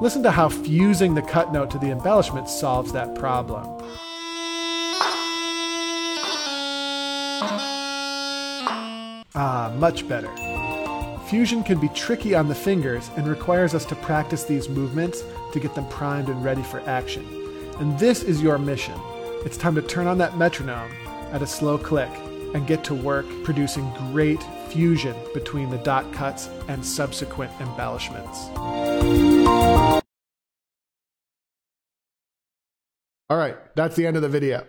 Listen 0.00 0.22
to 0.22 0.30
how 0.30 0.48
fusing 0.48 1.14
the 1.14 1.20
cut 1.20 1.52
note 1.52 1.70
to 1.72 1.78
the 1.78 1.90
embellishment 1.90 2.48
solves 2.48 2.92
that 2.92 3.14
problem. 3.14 3.75
Ah, 9.38 9.70
much 9.76 10.08
better. 10.08 10.30
Fusion 11.28 11.62
can 11.62 11.78
be 11.78 11.90
tricky 11.90 12.34
on 12.34 12.48
the 12.48 12.54
fingers 12.54 13.10
and 13.16 13.28
requires 13.28 13.74
us 13.74 13.84
to 13.84 13.94
practice 13.96 14.44
these 14.44 14.68
movements 14.70 15.24
to 15.52 15.60
get 15.60 15.74
them 15.74 15.86
primed 15.88 16.30
and 16.30 16.42
ready 16.42 16.62
for 16.62 16.80
action. 16.88 17.22
And 17.78 17.98
this 17.98 18.22
is 18.22 18.40
your 18.40 18.56
mission. 18.56 18.98
It's 19.44 19.58
time 19.58 19.74
to 19.74 19.82
turn 19.82 20.06
on 20.06 20.16
that 20.18 20.38
metronome 20.38 20.90
at 21.32 21.42
a 21.42 21.46
slow 21.46 21.76
click 21.76 22.08
and 22.54 22.66
get 22.66 22.82
to 22.84 22.94
work 22.94 23.26
producing 23.44 23.92
great 24.10 24.42
fusion 24.68 25.14
between 25.34 25.68
the 25.68 25.78
dot 25.78 26.10
cuts 26.14 26.48
and 26.68 26.82
subsequent 26.82 27.52
embellishments. 27.60 28.48
All 33.28 33.36
right, 33.36 33.56
that's 33.74 33.96
the 33.96 34.06
end 34.06 34.16
of 34.16 34.22
the 34.22 34.30
video. 34.30 34.64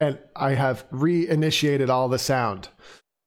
And 0.00 0.18
I 0.34 0.54
have 0.54 0.90
reinitiated 0.90 1.88
all 1.88 2.08
the 2.08 2.18
sound. 2.18 2.70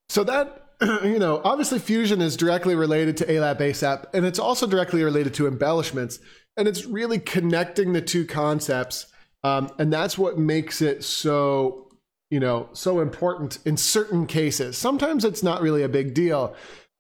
So 0.10 0.24
that, 0.24 0.66
you 0.82 1.20
know, 1.20 1.42
obviously 1.44 1.80
Fusion 1.80 2.22
is 2.22 2.36
directly 2.36 2.76
related 2.76 3.16
to 3.18 3.26
ALAP 3.26 3.60
ASAP, 3.60 4.06
and 4.14 4.26
it's 4.26 4.40
also 4.40 4.68
directly 4.68 5.04
related 5.04 5.34
to 5.36 5.48
embellishments. 5.48 6.20
And 6.58 6.68
it's 6.68 6.86
really 6.86 7.20
connecting 7.20 7.94
the 7.94 8.02
two 8.02 8.26
concepts. 8.26 9.08
Um, 9.44 9.70
and 9.80 9.94
that's 9.94 10.18
what 10.18 10.38
makes 10.38 10.82
it 10.82 11.04
so, 11.06 11.90
you 12.30 12.40
know, 12.40 12.68
so 12.74 13.00
important 13.00 13.60
in 13.66 13.78
certain 13.78 14.28
cases. 14.28 14.78
Sometimes 14.78 15.24
it's 15.24 15.44
not 15.44 15.62
really 15.62 15.84
a 15.84 15.90
big 15.90 16.14
deal. 16.14 16.54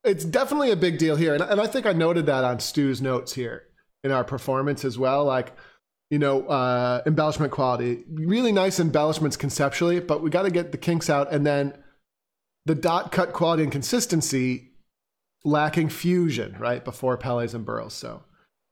It's 0.05 0.23
definitely 0.23 0.71
a 0.71 0.77
big 0.77 0.97
deal 0.97 1.17
here. 1.17 1.33
And, 1.33 1.43
and 1.43 1.59
I 1.59 1.67
think 1.67 1.85
I 1.85 1.91
noted 1.91 2.27
that 2.27 2.45
on 2.45 2.59
Stu's 2.61 3.01
notes 3.01 3.33
here 3.33 3.63
in 4.03 4.11
our 4.11 4.23
performance 4.23 4.85
as 4.85 4.97
well. 4.97 5.25
Like, 5.25 5.51
you 6.09 6.19
know, 6.19 6.47
uh, 6.47 7.01
embellishment 7.05 7.51
quality. 7.51 8.05
Really 8.09 8.53
nice 8.53 8.79
embellishments 8.79 9.35
conceptually, 9.35 9.99
but 9.99 10.23
we 10.23 10.29
got 10.29 10.43
to 10.43 10.51
get 10.51 10.71
the 10.71 10.77
kinks 10.77 11.09
out. 11.09 11.33
And 11.33 11.45
then 11.45 11.73
the 12.69 12.75
dot 12.75 13.11
cut 13.11 13.33
quality 13.33 13.63
and 13.63 13.71
consistency 13.71 14.69
lacking 15.43 15.89
fusion, 15.89 16.55
right? 16.59 16.85
Before 16.85 17.17
Pelés 17.17 17.55
and 17.55 17.65
Burrows. 17.65 17.95
So, 17.95 18.21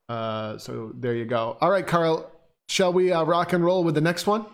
uh, 0.08 0.60
so 0.60 0.92
there 0.94 1.16
you 1.16 1.26
go. 1.26 1.58
All 1.60 1.72
right, 1.72 1.86
Carl, 1.86 2.30
shall 2.70 2.94
we 2.94 3.12
uh, 3.12 3.24
rock 3.24 3.54
and 3.54 3.66
roll 3.66 3.84
with 3.84 3.96
the 3.96 4.02
next 4.02 4.28
one? 4.28 4.46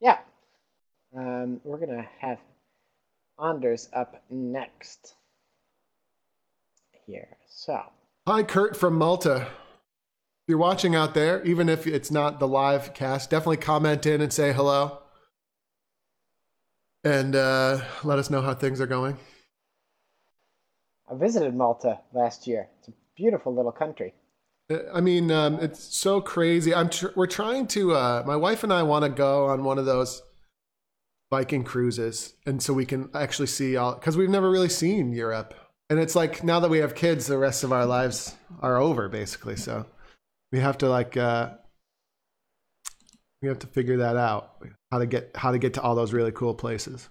Yeah. 0.00 0.20
Um, 1.14 1.60
we're 1.64 1.76
going 1.76 1.90
to 1.90 2.08
have 2.18 2.38
Anders 3.38 3.90
up 3.92 4.22
next 4.30 5.16
here. 7.06 7.36
So. 7.46 7.78
Hi, 8.26 8.42
Kurt 8.42 8.74
from 8.74 8.94
Malta 8.94 9.48
if 10.44 10.50
you're 10.50 10.58
watching 10.58 10.94
out 10.94 11.12
there, 11.14 11.42
even 11.44 11.70
if 11.70 11.86
it's 11.86 12.10
not 12.10 12.38
the 12.38 12.48
live 12.48 12.92
cast, 12.92 13.30
definitely 13.30 13.56
comment 13.58 14.04
in 14.04 14.20
and 14.20 14.30
say 14.30 14.52
hello. 14.52 15.00
And 17.04 17.36
uh, 17.36 17.80
let 18.02 18.18
us 18.18 18.30
know 18.30 18.40
how 18.40 18.54
things 18.54 18.80
are 18.80 18.86
going. 18.86 19.18
I 21.10 21.14
visited 21.14 21.54
Malta 21.54 22.00
last 22.14 22.46
year. 22.46 22.68
It's 22.78 22.88
a 22.88 22.92
beautiful 23.14 23.54
little 23.54 23.72
country. 23.72 24.14
Uh, 24.70 24.78
I 24.92 25.00
mean, 25.02 25.30
um, 25.30 25.58
it's 25.60 25.82
so 25.94 26.20
crazy. 26.20 26.74
I'm 26.74 26.88
tr- 26.88 27.08
we're 27.14 27.26
trying 27.26 27.66
to. 27.68 27.92
Uh, 27.92 28.22
my 28.26 28.36
wife 28.36 28.64
and 28.64 28.72
I 28.72 28.82
want 28.82 29.04
to 29.04 29.10
go 29.10 29.46
on 29.46 29.64
one 29.64 29.78
of 29.78 29.84
those 29.84 30.22
Viking 31.30 31.64
cruises, 31.64 32.34
and 32.46 32.62
so 32.62 32.72
we 32.72 32.86
can 32.86 33.10
actually 33.14 33.48
see 33.48 33.76
all 33.76 33.94
because 33.94 34.16
we've 34.16 34.30
never 34.30 34.50
really 34.50 34.68
seen 34.68 35.12
Europe. 35.12 35.52
And 35.90 35.98
it's 35.98 36.14
like 36.14 36.42
now 36.42 36.60
that 36.60 36.70
we 36.70 36.78
have 36.78 36.94
kids, 36.94 37.26
the 37.26 37.36
rest 37.36 37.64
of 37.64 37.72
our 37.72 37.84
lives 37.84 38.34
are 38.60 38.78
over, 38.78 39.08
basically. 39.08 39.56
So 39.56 39.84
we 40.52 40.60
have 40.60 40.78
to 40.78 40.88
like 40.88 41.16
uh, 41.16 41.50
we 43.44 43.48
have 43.48 43.60
to 43.60 43.66
figure 43.66 43.98
that 43.98 44.16
out 44.16 44.56
how 44.90 44.98
to 44.98 45.06
get 45.06 45.30
how 45.34 45.52
to 45.52 45.58
get 45.58 45.74
to 45.74 45.82
all 45.82 45.94
those 45.94 46.12
really 46.12 46.32
cool 46.32 46.54
places. 46.54 47.08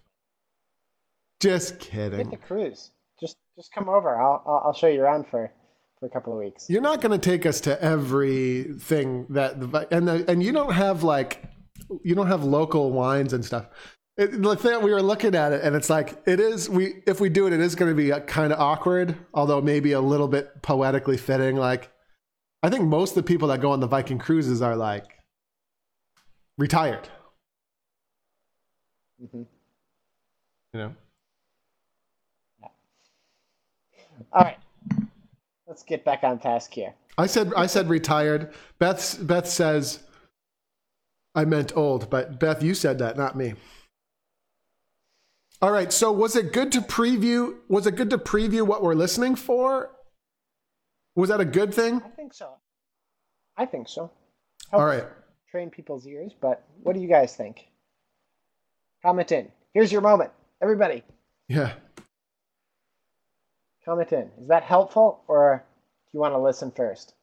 Just 1.40 1.80
kidding. 1.80 2.30
Get 2.30 2.32
the 2.32 2.48
cruise. 2.48 2.92
Just 3.20 3.38
just 3.56 3.72
come 3.74 3.90
over. 3.90 4.16
I'll 4.16 4.62
I'll 4.66 4.74
show 4.74 4.88
you 4.88 5.02
around 5.02 5.28
for 5.28 5.52
for 6.00 6.08
a 6.08 6.10
couple 6.10 6.34
of 6.34 6.40
weeks. 6.40 6.70
You're 6.70 6.82
not 6.82 7.02
going 7.02 7.18
to 7.18 7.24
take 7.24 7.46
us 7.46 7.62
to 7.62 7.82
everything 7.82 9.28
that 9.30 9.60
the 9.60 9.88
and 9.92 10.08
the, 10.08 10.30
and 10.30 10.44
you 10.44 10.52
don't 10.52 10.74
have 10.74 11.04
like 11.04 11.44
you 12.04 12.16
don't 12.16 12.28
have 12.28 12.44
local 12.44 12.92
wines 12.92 13.34
and 13.34 13.44
stuff. 13.44 13.68
It, 14.16 14.42
the 14.42 14.56
thing 14.56 14.82
we 14.84 14.92
were 14.92 15.02
looking 15.02 15.34
at 15.34 15.54
it, 15.54 15.64
and 15.64 15.76
it's 15.76 15.90
like 15.90 16.22
it 16.28 16.40
is. 16.40 16.70
We 16.70 17.02
if 17.08 17.20
we 17.20 17.30
do 17.30 17.48
it, 17.48 17.54
it 17.54 17.60
is 17.60 17.76
going 17.76 17.92
to 17.92 17.96
be 17.96 18.12
uh, 18.12 18.20
kind 18.22 18.54
of 18.54 18.60
awkward, 18.60 19.16
although 19.34 19.62
maybe 19.62 19.94
a 19.94 20.02
little 20.02 20.28
bit 20.28 20.62
poetically 20.62 21.18
fitting. 21.18 21.56
Like 21.56 21.92
I 22.62 22.70
think 22.70 22.86
most 22.86 23.12
of 23.12 23.16
the 23.16 23.24
people 23.24 23.48
that 23.50 23.60
go 23.60 23.72
on 23.72 23.80
the 23.80 23.88
Viking 23.88 24.20
cruises 24.20 24.62
are 24.62 24.76
like 24.76 25.13
retired. 26.58 27.10
Mm-hmm. 29.22 29.44
You 30.74 30.80
know. 30.80 30.96
Yeah. 32.62 32.68
All 34.32 34.42
right. 34.42 34.58
Let's 35.68 35.84
get 35.84 36.04
back 36.04 36.24
on 36.24 36.40
task 36.40 36.74
here. 36.74 36.94
I 37.18 37.28
said 37.28 37.54
I 37.56 37.68
said 37.68 37.90
retired. 37.90 38.54
Beth 38.80 39.18
Beth 39.22 39.48
says 39.48 40.00
I 41.36 41.46
meant 41.46 41.76
old, 41.76 42.10
but 42.10 42.40
Beth, 42.40 42.62
you 42.62 42.74
said 42.74 43.00
that, 43.00 43.18
not 43.18 43.36
me. 43.36 43.56
All 45.62 45.72
right. 45.72 45.92
So 45.92 46.12
was 46.12 46.36
it 46.36 46.54
good 46.54 46.72
to 46.74 46.82
preview? 46.82 47.56
Was 47.70 47.88
it 47.88 47.96
good 47.96 48.10
to 48.10 48.18
preview 48.18 48.68
what 48.68 48.84
we're 48.84 48.96
listening 48.96 49.36
for? 49.36 49.92
Was 51.16 51.30
that 51.30 51.40
a 51.40 51.46
good 51.46 51.74
thing? 51.74 52.02
I 52.04 52.10
think 52.10 52.34
so. 52.34 52.50
I 53.58 53.66
think 53.66 53.88
so. 53.88 54.12
Help 54.72 54.82
All 54.82 54.86
right. 54.88 55.06
Train 55.54 55.70
people's 55.70 56.08
ears, 56.08 56.32
but 56.42 56.64
what 56.82 56.96
do 56.96 57.00
you 57.00 57.08
guys 57.08 57.36
think? 57.36 57.68
Comment 59.04 59.32
in. 59.32 59.52
Here's 59.76 59.92
your 59.92 60.02
moment, 60.02 60.32
everybody. 60.64 61.04
Yeah. 61.48 61.74
Comment 63.86 64.12
in. 64.12 64.32
Is 64.42 64.48
that 64.48 64.64
helpful, 64.64 65.22
or 65.28 65.64
do 66.08 66.18
you 66.18 66.20
want 66.22 66.34
to 66.34 66.40
listen 66.40 66.72
first? 66.72 67.14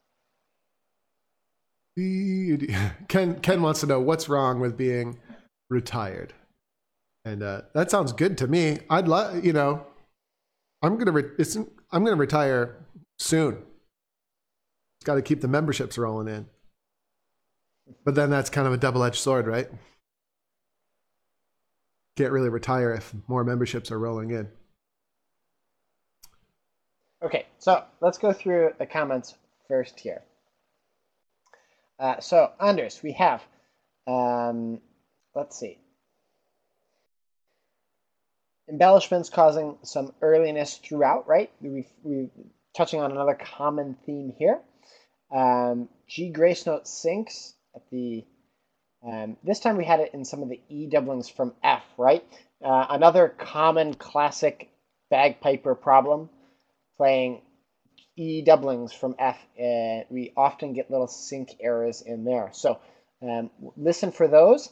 Ken 3.09 3.37
Ken 3.41 3.61
wants 3.61 3.81
to 3.81 3.85
know 3.85 3.99
what's 3.99 4.29
wrong 4.29 4.61
with 4.61 4.77
being 4.77 5.19
retired, 5.69 6.31
and 7.25 7.43
uh, 7.43 7.63
that 7.73 7.91
sounds 7.91 8.13
good 8.13 8.37
to 8.37 8.47
me. 8.47 8.79
I'd 8.89 9.09
love, 9.09 9.43
you 9.43 9.51
know, 9.51 9.85
I'm 10.81 10.97
gonna 10.97 11.11
re- 11.11 11.31
I'm 11.91 12.05
gonna 12.05 12.15
retire 12.15 12.77
soon. 13.19 13.55
It's 13.55 15.05
got 15.05 15.15
to 15.15 15.21
keep 15.21 15.41
the 15.41 15.49
memberships 15.49 15.97
rolling 15.97 16.33
in. 16.33 16.45
But 18.03 18.15
then 18.15 18.29
that's 18.29 18.49
kind 18.49 18.67
of 18.67 18.73
a 18.73 18.77
double 18.77 19.03
edged 19.03 19.19
sword, 19.19 19.47
right? 19.47 19.67
Can't 22.17 22.31
really 22.31 22.49
retire 22.49 22.93
if 22.93 23.13
more 23.27 23.43
memberships 23.43 23.91
are 23.91 23.99
rolling 23.99 24.31
in. 24.31 24.49
Okay, 27.23 27.45
so 27.59 27.83
let's 27.99 28.17
go 28.17 28.33
through 28.33 28.73
the 28.79 28.85
comments 28.85 29.35
first 29.67 29.99
here. 29.99 30.23
Uh, 31.99 32.19
so, 32.19 32.51
Anders, 32.59 33.01
we 33.03 33.11
have, 33.13 33.43
um, 34.07 34.81
let's 35.35 35.59
see, 35.59 35.77
embellishments 38.67 39.29
causing 39.29 39.77
some 39.83 40.13
earliness 40.21 40.77
throughout, 40.77 41.27
right? 41.27 41.51
We 41.61 41.85
we 42.03 42.29
touching 42.75 43.01
on 43.01 43.11
another 43.11 43.35
common 43.35 43.95
theme 44.05 44.33
here. 44.37 44.59
Um, 45.31 45.89
G 46.07 46.29
Grace 46.29 46.65
Note 46.65 46.85
syncs 46.85 47.53
at 47.75 47.83
the, 47.91 48.25
um, 49.05 49.37
this 49.43 49.59
time 49.59 49.77
we 49.77 49.85
had 49.85 49.99
it 49.99 50.13
in 50.13 50.25
some 50.25 50.43
of 50.43 50.49
the 50.49 50.59
E 50.69 50.87
doublings 50.87 51.29
from 51.29 51.53
F, 51.63 51.83
right? 51.97 52.23
Uh, 52.63 52.85
another 52.89 53.29
common 53.29 53.93
classic 53.93 54.69
bagpiper 55.09 55.75
problem, 55.75 56.29
playing 56.97 57.41
E 58.15 58.41
doublings 58.41 58.93
from 58.93 59.15
F, 59.17 59.37
uh, 59.59 60.03
we 60.09 60.33
often 60.35 60.73
get 60.73 60.91
little 60.91 61.07
sync 61.07 61.49
errors 61.59 62.01
in 62.01 62.23
there. 62.23 62.49
So 62.53 62.79
um, 63.21 63.49
listen 63.77 64.11
for 64.11 64.27
those. 64.27 64.69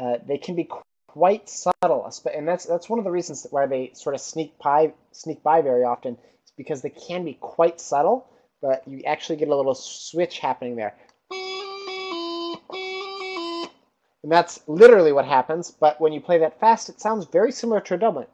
Uh, 0.00 0.18
they 0.26 0.38
can 0.38 0.56
be 0.56 0.68
quite 1.06 1.48
subtle, 1.48 2.10
and 2.34 2.48
that's 2.48 2.64
that's 2.64 2.88
one 2.88 2.98
of 2.98 3.04
the 3.04 3.10
reasons 3.10 3.46
why 3.50 3.66
they 3.66 3.90
sort 3.94 4.14
of 4.14 4.20
sneak 4.20 4.58
by 4.58 4.94
sneak 5.12 5.42
by 5.42 5.60
very 5.60 5.84
often. 5.84 6.16
Is 6.44 6.52
because 6.56 6.82
they 6.82 6.90
can 6.90 7.24
be 7.24 7.34
quite 7.34 7.80
subtle, 7.80 8.28
but 8.60 8.82
you 8.86 9.02
actually 9.06 9.36
get 9.36 9.48
a 9.48 9.56
little 9.56 9.74
switch 9.74 10.38
happening 10.38 10.76
there. 10.76 10.96
And 14.22 14.30
that's 14.30 14.60
literally 14.66 15.12
what 15.12 15.24
happens, 15.24 15.70
but 15.70 16.00
when 16.00 16.12
you 16.12 16.20
play 16.20 16.38
that 16.38 16.60
fast, 16.60 16.88
it 16.88 17.00
sounds 17.00 17.26
very 17.26 17.50
similar 17.50 17.80
to 17.80 17.94
a 17.94 17.98
doubling. 17.98 18.26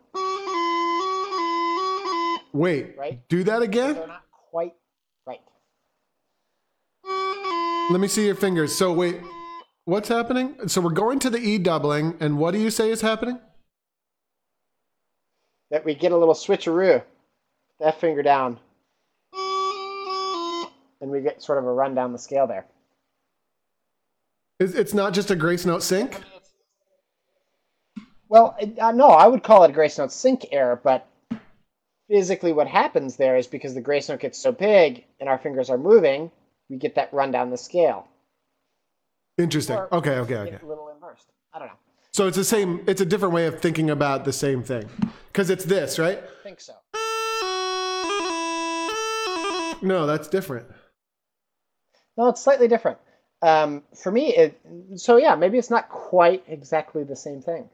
Wait, 2.53 2.97
right? 2.99 3.21
do 3.29 3.45
that 3.45 3.63
again? 3.63 3.95
They're 3.95 4.07
not 4.07 4.25
quite 4.51 4.75
right. 5.27 5.41
Let 7.91 8.01
me 8.01 8.09
see 8.09 8.27
your 8.27 8.35
fingers. 8.35 8.75
So 8.75 8.93
wait, 8.93 9.21
what's 9.85 10.09
happening? 10.09 10.69
So 10.69 10.81
we're 10.81 10.91
going 10.91 11.19
to 11.21 11.31
the 11.31 11.39
E 11.39 11.59
doubling, 11.59 12.17
and 12.21 12.39
what 12.39 12.53
do 12.53 12.59
you 12.59 12.71
say 12.71 12.91
is 12.91 13.01
happening? 13.01 13.39
That 15.71 15.85
we 15.85 15.95
get 15.95 16.13
a 16.13 16.17
little 16.17 16.35
switcheroo. 16.35 17.03
That 17.81 18.01
finger 18.01 18.23
down 18.23 18.59
and 21.01 21.11
we 21.11 21.21
get 21.21 21.43
sort 21.43 21.59
of 21.59 21.65
a 21.65 21.73
run 21.73 21.95
down 21.95 22.13
the 22.13 22.19
scale 22.19 22.47
there. 22.47 22.67
It's 24.61 24.95
not 24.95 25.15
just 25.15 25.31
a 25.31 25.37
grace 25.37 25.65
note 25.65 25.83
sync. 25.83 26.21
Well, 28.29 28.57
uh, 28.81 28.93
no, 28.93 29.09
I 29.09 29.27
would 29.27 29.43
call 29.43 29.65
it 29.65 29.71
a 29.71 29.73
grace 29.73 29.99
note 29.99 30.13
sync 30.13 30.47
error, 30.53 30.81
but 30.83 31.07
physically 32.09 32.53
what 32.53 32.67
happens 32.67 33.17
there 33.17 33.37
is 33.37 33.47
because 33.47 33.75
the 33.75 33.81
grace 33.81 34.09
note 34.09 34.21
gets 34.21 34.39
so 34.39 34.51
big 34.51 35.05
and 35.21 35.29
our 35.29 35.39
fingers 35.39 35.71
are 35.71 35.79
moving, 35.79 36.31
we 36.69 36.77
get 36.77 36.97
that 36.97 37.13
run 37.13 37.31
down 37.31 37.51
the 37.51 37.57
scale. 37.57 38.09
Interesting. 39.39 39.77
Or 39.77 39.95
okay, 39.95 40.17
okay, 40.19 40.37
okay. 40.37 40.59
A 40.61 40.67
little 40.67 40.89
inversed. 40.89 41.29
I 41.55 41.59
don't 41.61 41.69
know. 41.69 41.75
So 42.13 42.27
it's 42.27 42.37
the 42.37 42.45
same. 42.45 42.83
It's 42.89 43.01
a 43.01 43.07
different 43.07 43.35
way 43.35 43.47
of 43.47 43.61
thinking 43.61 43.91
about 43.91 44.25
the 44.25 44.33
same 44.33 44.63
thing, 44.65 44.89
because 45.33 45.51
it's 45.51 45.65
this, 45.65 45.99
right? 45.99 46.19
I 46.19 46.43
think 46.43 46.61
so. 46.61 46.73
No, 49.81 50.07
that's 50.07 50.27
different. 50.27 50.67
No, 52.17 52.29
it's 52.29 52.43
slightly 52.43 52.67
different. 52.67 52.99
Um, 53.43 53.83
for 53.95 54.11
me, 54.11 54.35
it, 54.35 54.61
so 54.97 55.17
yeah, 55.17 55.35
maybe 55.35 55.59
it's 55.59 55.71
not 55.71 55.89
quite 55.89 56.45
exactly 56.49 57.05
the 57.05 57.17
same 57.17 57.41
thing. 57.41 57.69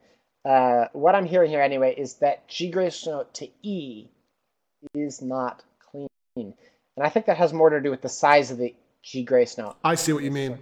Uh, 0.45 0.87
what 0.93 1.15
I'm 1.15 1.25
hearing 1.25 1.51
here 1.51 1.63
anyway 1.63 1.95
is 1.97 2.15
that 2.15 2.47
G 2.49 2.71
grace 2.71 3.07
note 3.07 3.33
to 3.35 3.49
E 3.63 4.09
is 4.95 5.23
not 5.23 5.63
clean, 5.91 6.09
and 6.37 6.55
I 7.01 7.09
think 7.09 7.27
that 7.27 7.39
has 7.39 7.53
more 7.53 7.71
to 7.71 7.81
do 7.81 7.91
with 7.91 8.03
the 8.03 8.11
size 8.11 8.51
of 8.51 8.59
the 8.59 8.75
G 9.03 9.23
grace 9.23 9.57
note. 9.57 9.77
I 9.83 9.95
see 9.95 10.13
what 10.13 10.23
you 10.23 10.31
mean. 10.31 10.59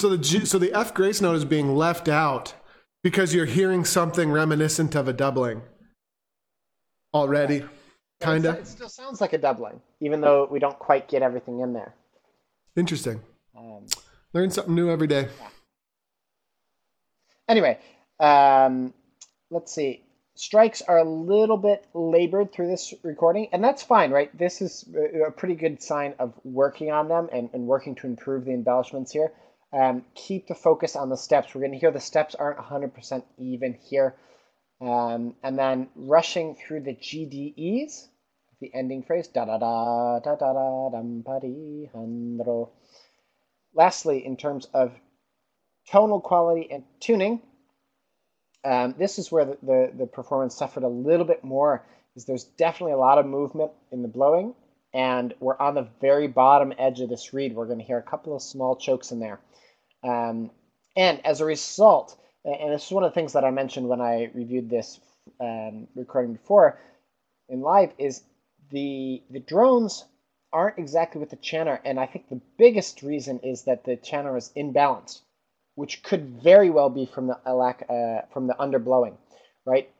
So 0.00 0.08
the 0.08 0.18
G, 0.18 0.46
so 0.46 0.58
the 0.58 0.72
F 0.72 0.94
grace 0.94 1.20
note 1.20 1.34
is 1.34 1.44
being 1.44 1.76
left 1.76 2.08
out 2.08 2.54
because 3.02 3.34
you're 3.34 3.46
hearing 3.46 3.84
something 3.84 4.30
reminiscent 4.30 4.94
of 4.94 5.08
a 5.08 5.12
doubling 5.12 5.62
already, 7.12 7.64
kind 8.20 8.46
of. 8.46 8.56
It 8.56 8.66
still 8.66 8.88
sounds 8.88 9.20
like 9.20 9.34
a 9.34 9.38
doubling, 9.38 9.80
even 10.00 10.22
though 10.22 10.48
we 10.50 10.58
don't 10.58 10.78
quite 10.78 11.06
get 11.08 11.22
everything 11.22 11.60
in 11.60 11.74
there. 11.74 11.94
Interesting. 12.76 13.20
Um, 13.56 13.86
Learn 14.34 14.50
something 14.50 14.74
new 14.74 14.90
every 14.90 15.06
day. 15.06 15.28
Anyway, 17.48 17.78
um, 18.20 18.92
let's 19.50 19.74
see. 19.74 20.04
Strikes 20.34 20.82
are 20.82 20.98
a 20.98 21.04
little 21.04 21.56
bit 21.56 21.84
labored 21.94 22.52
through 22.52 22.68
this 22.68 22.94
recording, 23.02 23.48
and 23.52 23.64
that's 23.64 23.82
fine, 23.82 24.10
right? 24.10 24.36
This 24.36 24.60
is 24.60 24.88
a 25.26 25.32
pretty 25.32 25.54
good 25.54 25.82
sign 25.82 26.14
of 26.18 26.34
working 26.44 26.92
on 26.92 27.08
them 27.08 27.28
and, 27.32 27.48
and 27.52 27.66
working 27.66 27.94
to 27.96 28.06
improve 28.06 28.44
the 28.44 28.52
embellishments 28.52 29.10
here. 29.10 29.32
Um, 29.72 30.04
keep 30.14 30.46
the 30.46 30.54
focus 30.54 30.94
on 30.94 31.08
the 31.08 31.16
steps. 31.16 31.54
We're 31.54 31.62
going 31.62 31.72
to 31.72 31.78
hear 31.78 31.90
the 31.90 32.00
steps 32.00 32.34
aren't 32.34 32.58
100% 32.58 33.22
even 33.38 33.74
here. 33.74 34.14
Um, 34.80 35.34
and 35.42 35.58
then 35.58 35.88
rushing 35.96 36.54
through 36.54 36.82
the 36.82 36.94
GDEs, 36.94 38.06
the 38.60 38.72
ending 38.74 39.02
phrase, 39.02 39.28
da 39.28 39.44
da 39.44 39.58
da 39.58 40.20
da 40.20 40.36
da 40.36 40.52
da 40.52 40.90
dam 40.90 41.22
pari 41.24 41.90
handro. 41.94 42.70
Lastly, 43.78 44.26
in 44.26 44.36
terms 44.36 44.66
of 44.74 44.92
tonal 45.88 46.20
quality 46.20 46.68
and 46.68 46.82
tuning, 46.98 47.40
um, 48.64 48.96
this 48.98 49.20
is 49.20 49.30
where 49.30 49.44
the, 49.44 49.58
the, 49.62 49.92
the, 49.96 50.06
performance 50.06 50.56
suffered 50.56 50.82
a 50.82 50.88
little 50.88 51.24
bit 51.24 51.44
more, 51.44 51.86
is 52.16 52.24
there's 52.24 52.42
definitely 52.42 52.94
a 52.94 52.98
lot 52.98 53.18
of 53.18 53.26
movement 53.26 53.70
in 53.92 54.02
the 54.02 54.08
blowing, 54.08 54.52
and 54.92 55.32
we're 55.38 55.56
on 55.58 55.76
the 55.76 55.86
very 56.00 56.26
bottom 56.26 56.72
edge 56.76 57.00
of 57.00 57.08
this 57.08 57.32
reed. 57.32 57.54
We're 57.54 57.66
going 57.66 57.78
to 57.78 57.84
hear 57.84 57.98
a 57.98 58.02
couple 58.02 58.34
of 58.34 58.42
small 58.42 58.74
chokes 58.74 59.12
in 59.12 59.20
there. 59.20 59.38
Um, 60.02 60.50
and 60.96 61.24
as 61.24 61.40
a 61.40 61.44
result, 61.44 62.18
and 62.44 62.72
this 62.72 62.86
is 62.86 62.90
one 62.90 63.04
of 63.04 63.12
the 63.12 63.14
things 63.14 63.34
that 63.34 63.44
I 63.44 63.52
mentioned 63.52 63.88
when 63.88 64.00
I 64.00 64.28
reviewed 64.34 64.68
this 64.68 64.98
um, 65.40 65.86
recording 65.94 66.32
before 66.32 66.80
in 67.48 67.60
live, 67.60 67.92
is 67.96 68.22
the 68.72 69.22
the 69.30 69.40
drones 69.40 70.04
aren't 70.52 70.78
exactly 70.78 71.20
with 71.20 71.30
the 71.30 71.36
chanter, 71.36 71.80
and 71.84 72.00
I 72.00 72.06
think 72.06 72.28
the 72.28 72.40
biggest 72.56 73.02
reason 73.02 73.40
is 73.40 73.62
that 73.64 73.84
the 73.84 73.96
chanter 73.96 74.36
is 74.36 74.52
imbalanced, 74.56 75.20
which 75.74 76.02
could 76.02 76.42
very 76.42 76.70
well 76.70 76.90
be 76.90 77.06
from 77.06 77.26
the 77.26 77.38
lack 77.52 77.84
uh, 77.88 78.22
from 78.32 78.46
the 78.46 78.54
underblowing, 78.54 79.16
right? 79.64 79.90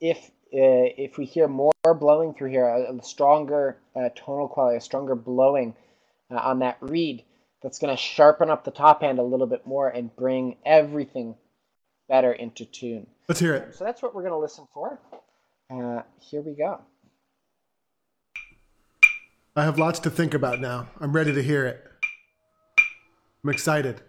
If 0.00 0.18
uh, 0.54 0.88
if 0.96 1.18
we 1.18 1.24
hear 1.24 1.48
more 1.48 1.72
blowing 1.98 2.34
through 2.34 2.50
here, 2.50 2.66
a, 2.66 2.94
a 2.94 3.02
stronger 3.02 3.78
uh, 3.96 4.08
tonal 4.14 4.48
quality, 4.48 4.76
a 4.76 4.80
stronger 4.80 5.14
blowing 5.14 5.74
uh, 6.30 6.36
on 6.36 6.60
that 6.60 6.76
reed, 6.80 7.24
that's 7.62 7.78
going 7.78 7.94
to 7.94 8.00
sharpen 8.00 8.50
up 8.50 8.64
the 8.64 8.70
top 8.70 9.02
end 9.02 9.18
a 9.18 9.22
little 9.22 9.46
bit 9.46 9.66
more 9.66 9.88
and 9.88 10.14
bring 10.16 10.56
everything 10.66 11.36
better 12.08 12.32
into 12.32 12.64
tune. 12.64 13.06
Let's 13.28 13.40
hear 13.40 13.54
it. 13.54 13.74
So 13.74 13.84
that's 13.84 14.02
what 14.02 14.14
we're 14.14 14.22
going 14.22 14.32
to 14.32 14.38
listen 14.38 14.66
for. 14.74 15.00
Uh, 15.70 16.02
here 16.20 16.42
we 16.42 16.54
go. 16.54 16.80
I 19.54 19.64
have 19.64 19.78
lots 19.78 19.98
to 20.00 20.10
think 20.10 20.32
about 20.32 20.60
now. 20.60 20.88
I'm 20.98 21.12
ready 21.12 21.34
to 21.34 21.42
hear 21.42 21.66
it. 21.66 21.84
I'm 23.44 23.50
excited. 23.50 24.00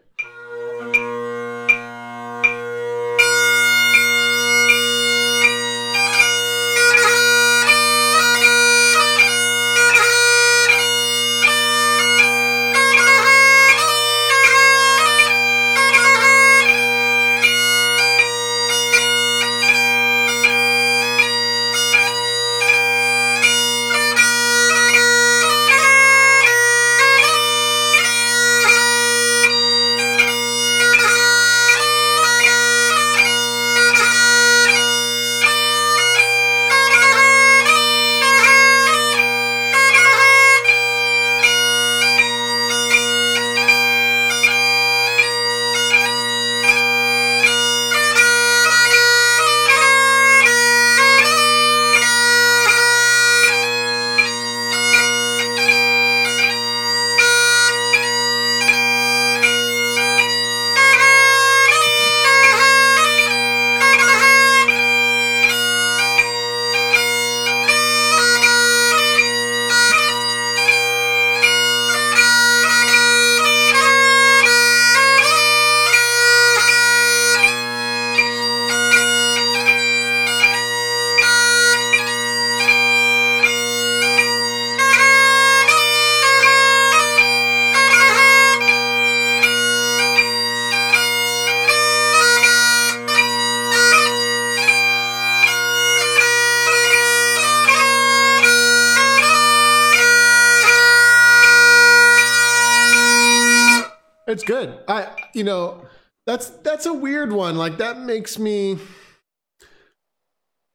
That's 106.63 106.85
a 106.85 106.93
weird 106.93 107.31
one. 107.31 107.55
Like 107.55 107.77
that 107.77 107.99
makes 107.99 108.37
me 108.39 108.79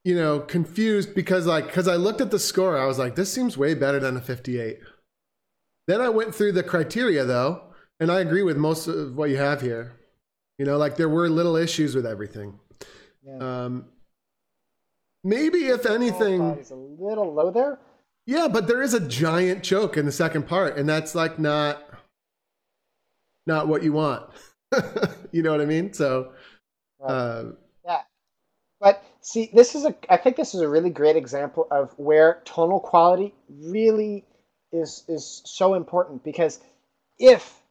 you 0.03 0.15
know, 0.15 0.39
confused 0.39 1.13
because 1.13 1.45
like 1.45 1.71
cuz 1.71 1.87
I 1.87 1.95
looked 1.95 2.21
at 2.21 2.31
the 2.31 2.39
score, 2.39 2.77
I 2.77 2.85
was 2.85 2.97
like 2.97 3.15
this 3.15 3.31
seems 3.31 3.57
way 3.57 3.73
better 3.73 3.99
than 3.99 4.17
a 4.17 4.21
58. 4.21 4.79
Then 5.87 6.01
I 6.01 6.09
went 6.09 6.33
through 6.33 6.53
the 6.53 6.63
criteria 6.63 7.25
though, 7.25 7.73
and 7.99 8.11
I 8.11 8.19
agree 8.19 8.43
with 8.43 8.57
most 8.57 8.87
of 8.87 9.15
what 9.15 9.29
you 9.29 9.37
have 9.37 9.61
here. 9.61 9.93
You 10.57 10.65
know, 10.65 10.77
like 10.77 10.95
there 10.95 11.09
were 11.09 11.29
little 11.29 11.55
issues 11.55 11.95
with 11.95 12.05
everything. 12.05 12.59
Yeah. 13.23 13.37
Um 13.37 13.85
maybe 15.23 15.67
if 15.67 15.85
anything 15.85 16.57
is 16.57 16.71
a 16.71 16.75
little 16.75 17.33
low 17.33 17.51
there. 17.51 17.79
Yeah, 18.25 18.47
but 18.47 18.67
there 18.67 18.81
is 18.81 18.93
a 18.93 18.99
giant 18.99 19.63
choke 19.63 19.97
in 19.97 20.05
the 20.05 20.11
second 20.11 20.47
part 20.47 20.77
and 20.77 20.87
that's 20.87 21.13
like 21.13 21.39
not 21.39 21.83
not 23.45 23.67
what 23.67 23.83
you 23.83 23.91
want. 23.93 24.29
you 25.31 25.41
know 25.43 25.51
what 25.51 25.61
I 25.61 25.65
mean? 25.65 25.93
So, 25.93 26.31
uh, 27.05 27.45
yeah. 27.85 28.01
But 28.79 29.03
see, 29.21 29.49
this 29.53 29.75
is 29.75 29.85
a. 29.85 29.95
I 30.09 30.17
think 30.17 30.35
this 30.35 30.53
is 30.53 30.61
a 30.61 30.69
really 30.69 30.89
great 30.89 31.15
example 31.15 31.67
of 31.71 31.93
where 31.97 32.41
tonal 32.45 32.79
quality 32.79 33.33
really 33.49 34.25
is 34.71 35.03
is 35.07 35.41
so 35.45 35.73
important 35.73 36.23
because 36.23 36.59
if 37.17 37.61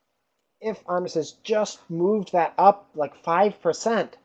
if 0.60 0.82
Andres 0.86 1.14
has 1.14 1.32
just 1.44 1.78
moved 1.88 2.32
that 2.32 2.54
up 2.58 2.90
like 2.94 3.16
five 3.22 3.60
percent, 3.62 4.16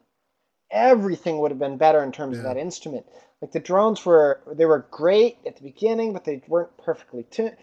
everything 0.72 1.40
would 1.40 1.52
have 1.52 1.60
been 1.60 1.78
better 1.78 2.04
in 2.04 2.12
terms 2.12 2.38
yeah. 2.38 2.40
of 2.40 2.46
that 2.46 2.60
instrument. 2.60 3.06
Like 3.42 3.52
the 3.52 3.60
drones 3.60 4.06
were, 4.06 4.42
they 4.54 4.66
were 4.66 4.88
great 4.90 5.38
at 5.46 5.58
the 5.58 5.64
beginning, 5.64 6.14
but 6.14 6.24
they 6.24 6.42
weren't 6.48 6.78
perfectly 6.78 7.24
tuned. 7.24 7.58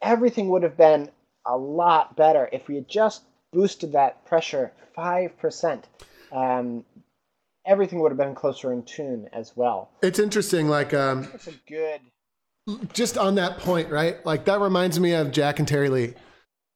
Everything 0.00 0.48
would 0.48 0.62
have 0.62 0.76
been 0.76 1.10
a 1.46 1.56
lot 1.56 2.16
better 2.16 2.48
if 2.50 2.66
we 2.66 2.76
had 2.76 2.88
just 2.88 3.22
boosted 3.52 3.92
that 3.92 4.24
pressure 4.24 4.72
5%. 4.96 5.84
Um, 6.32 6.84
everything 7.66 8.00
would 8.00 8.10
have 8.10 8.18
been 8.18 8.34
closer 8.34 8.72
in 8.72 8.82
tune 8.82 9.28
as 9.32 9.52
well. 9.56 9.90
It's 10.02 10.18
interesting, 10.18 10.68
like, 10.68 10.92
um, 10.94 11.28
it's 11.34 11.48
a 11.48 11.54
good. 11.68 12.00
Just 12.92 13.16
on 13.16 13.36
that 13.36 13.58
point, 13.58 13.90
right? 13.90 14.24
Like, 14.26 14.44
that 14.44 14.60
reminds 14.60 15.00
me 15.00 15.12
of 15.12 15.32
Jack 15.32 15.58
and 15.58 15.66
Terry 15.66 15.88
Lee. 15.88 16.14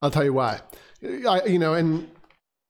I'll 0.00 0.10
tell 0.10 0.24
you 0.24 0.32
why. 0.32 0.60
I, 1.04 1.44
you 1.46 1.58
know, 1.58 1.74
and 1.74 2.08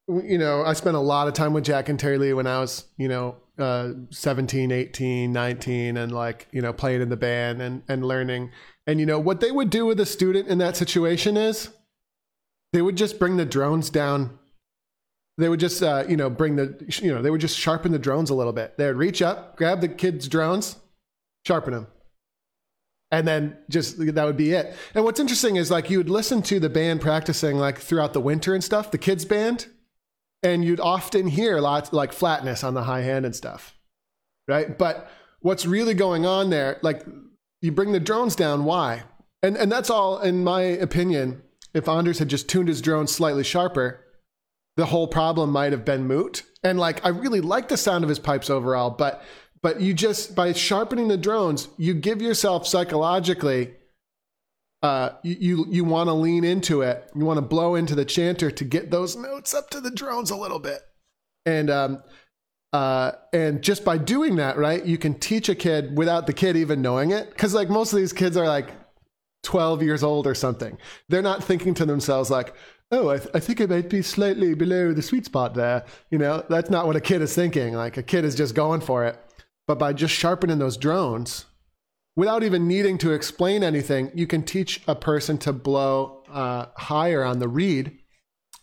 you 0.08 0.38
know, 0.38 0.62
I 0.64 0.72
spent 0.72 0.96
a 0.96 1.00
lot 1.00 1.28
of 1.28 1.34
time 1.34 1.52
with 1.52 1.64
Jack 1.64 1.88
and 1.88 1.98
Terry 1.98 2.18
Lee 2.18 2.32
when 2.32 2.46
I 2.46 2.58
was, 2.58 2.86
you 2.96 3.08
know, 3.08 3.36
uh, 3.58 3.90
17, 4.10 4.72
18, 4.72 5.32
19, 5.32 5.96
and 5.96 6.12
like, 6.12 6.48
you 6.50 6.60
know, 6.60 6.72
playing 6.72 7.02
in 7.02 7.08
the 7.08 7.16
band 7.16 7.62
and, 7.62 7.82
and 7.88 8.04
learning. 8.04 8.50
And, 8.86 8.98
you 8.98 9.06
know, 9.06 9.18
what 9.18 9.40
they 9.40 9.50
would 9.52 9.70
do 9.70 9.86
with 9.86 10.00
a 10.00 10.06
student 10.06 10.48
in 10.48 10.58
that 10.58 10.76
situation 10.76 11.36
is 11.36 11.68
they 12.72 12.82
would 12.82 12.96
just 12.96 13.18
bring 13.18 13.36
the 13.36 13.44
drones 13.44 13.90
down. 13.90 14.38
They 15.38 15.48
would 15.48 15.60
just, 15.60 15.82
uh, 15.82 16.04
you 16.08 16.16
know, 16.16 16.30
bring 16.30 16.56
the, 16.56 16.76
you 17.02 17.12
know, 17.12 17.22
they 17.22 17.30
would 17.30 17.40
just 17.40 17.58
sharpen 17.58 17.92
the 17.92 17.98
drones 17.98 18.30
a 18.30 18.34
little 18.34 18.52
bit. 18.52 18.76
They 18.76 18.86
would 18.86 18.96
reach 18.96 19.22
up, 19.22 19.56
grab 19.56 19.80
the 19.80 19.88
kid's 19.88 20.28
drones, 20.28 20.76
sharpen 21.46 21.72
them. 21.72 21.86
And 23.10 23.28
then 23.28 23.58
just 23.68 23.98
that 23.98 24.24
would 24.24 24.36
be 24.38 24.52
it. 24.52 24.74
And 24.94 25.04
what's 25.04 25.20
interesting 25.20 25.56
is 25.56 25.70
like 25.70 25.90
you 25.90 25.98
would 25.98 26.08
listen 26.08 26.40
to 26.42 26.58
the 26.58 26.70
band 26.70 27.02
practicing 27.02 27.58
like 27.58 27.78
throughout 27.78 28.14
the 28.14 28.20
winter 28.20 28.54
and 28.54 28.64
stuff, 28.64 28.90
the 28.90 28.98
kids' 28.98 29.26
band, 29.26 29.66
and 30.42 30.64
you'd 30.64 30.80
often 30.80 31.26
hear 31.26 31.60
lots 31.60 31.92
like 31.92 32.12
flatness 32.12 32.64
on 32.64 32.72
the 32.72 32.84
high 32.84 33.02
hand 33.02 33.26
and 33.26 33.36
stuff, 33.36 33.78
right? 34.48 34.78
But 34.78 35.10
what's 35.40 35.66
really 35.66 35.92
going 35.92 36.24
on 36.24 36.48
there, 36.48 36.78
like 36.82 37.04
you 37.60 37.70
bring 37.70 37.92
the 37.92 38.00
drones 38.00 38.34
down, 38.34 38.64
why? 38.64 39.02
And 39.42 39.56
and 39.58 39.70
that's 39.70 39.90
all, 39.90 40.18
in 40.18 40.42
my 40.42 40.62
opinion. 40.62 41.42
If 41.74 41.88
Anders 41.88 42.18
had 42.18 42.28
just 42.28 42.48
tuned 42.48 42.68
his 42.68 42.80
drone 42.80 43.06
slightly 43.06 43.44
sharper, 43.44 44.04
the 44.76 44.86
whole 44.86 45.06
problem 45.06 45.50
might 45.50 45.72
have 45.72 45.84
been 45.84 46.06
moot. 46.06 46.42
And 46.62 46.78
like 46.78 47.04
I 47.04 47.08
really 47.08 47.40
like 47.40 47.68
the 47.68 47.76
sound 47.76 48.04
of 48.04 48.08
his 48.08 48.18
pipes 48.18 48.50
overall, 48.50 48.90
but 48.90 49.22
but 49.62 49.80
you 49.80 49.94
just 49.94 50.34
by 50.34 50.52
sharpening 50.52 51.08
the 51.08 51.16
drones, 51.16 51.68
you 51.76 51.94
give 51.94 52.20
yourself 52.20 52.66
psychologically 52.66 53.74
uh, 54.82 55.10
you 55.22 55.36
you, 55.38 55.66
you 55.70 55.84
want 55.84 56.08
to 56.08 56.12
lean 56.12 56.42
into 56.44 56.82
it. 56.82 57.08
You 57.14 57.24
want 57.24 57.38
to 57.38 57.42
blow 57.42 57.76
into 57.76 57.94
the 57.94 58.04
chanter 58.04 58.50
to 58.50 58.64
get 58.64 58.90
those 58.90 59.16
notes 59.16 59.54
up 59.54 59.70
to 59.70 59.80
the 59.80 59.92
drones 59.92 60.30
a 60.30 60.36
little 60.36 60.58
bit, 60.58 60.80
and 61.46 61.70
um, 61.70 62.02
uh, 62.72 63.12
and 63.32 63.62
just 63.62 63.84
by 63.84 63.96
doing 63.96 64.36
that, 64.36 64.56
right, 64.56 64.84
you 64.84 64.98
can 64.98 65.14
teach 65.14 65.48
a 65.48 65.54
kid 65.54 65.96
without 65.96 66.26
the 66.26 66.32
kid 66.32 66.56
even 66.56 66.82
knowing 66.82 67.12
it. 67.12 67.30
Because 67.30 67.54
like 67.54 67.70
most 67.70 67.92
of 67.92 67.98
these 67.98 68.12
kids 68.12 68.36
are 68.36 68.48
like 68.48 68.70
twelve 69.42 69.82
years 69.82 70.02
old 70.02 70.26
or 70.26 70.34
something. 70.34 70.78
They're 71.08 71.22
not 71.22 71.44
thinking 71.44 71.74
to 71.74 71.86
themselves 71.86 72.30
like, 72.30 72.54
"Oh, 72.90 73.10
I, 73.10 73.18
th- 73.18 73.30
I 73.34 73.40
think 73.40 73.60
I 73.60 73.66
might 73.66 73.90
be 73.90 74.02
slightly 74.02 74.54
below 74.54 74.92
the 74.92 75.02
sweet 75.02 75.24
spot 75.24 75.54
there." 75.54 75.84
You 76.10 76.18
know, 76.18 76.44
that's 76.48 76.70
not 76.70 76.86
what 76.86 76.96
a 76.96 77.00
kid 77.00 77.22
is 77.22 77.34
thinking. 77.34 77.74
Like 77.74 77.96
a 77.96 78.02
kid 78.02 78.24
is 78.24 78.34
just 78.34 78.54
going 78.54 78.80
for 78.80 79.04
it. 79.04 79.18
But 79.66 79.78
by 79.78 79.92
just 79.92 80.14
sharpening 80.14 80.58
those 80.58 80.76
drones, 80.76 81.46
without 82.16 82.42
even 82.42 82.68
needing 82.68 82.98
to 82.98 83.12
explain 83.12 83.62
anything, 83.62 84.10
you 84.14 84.26
can 84.26 84.42
teach 84.42 84.82
a 84.86 84.94
person 84.94 85.38
to 85.38 85.52
blow 85.52 86.22
uh, 86.30 86.66
higher 86.76 87.24
on 87.24 87.38
the 87.38 87.48
reed 87.48 87.98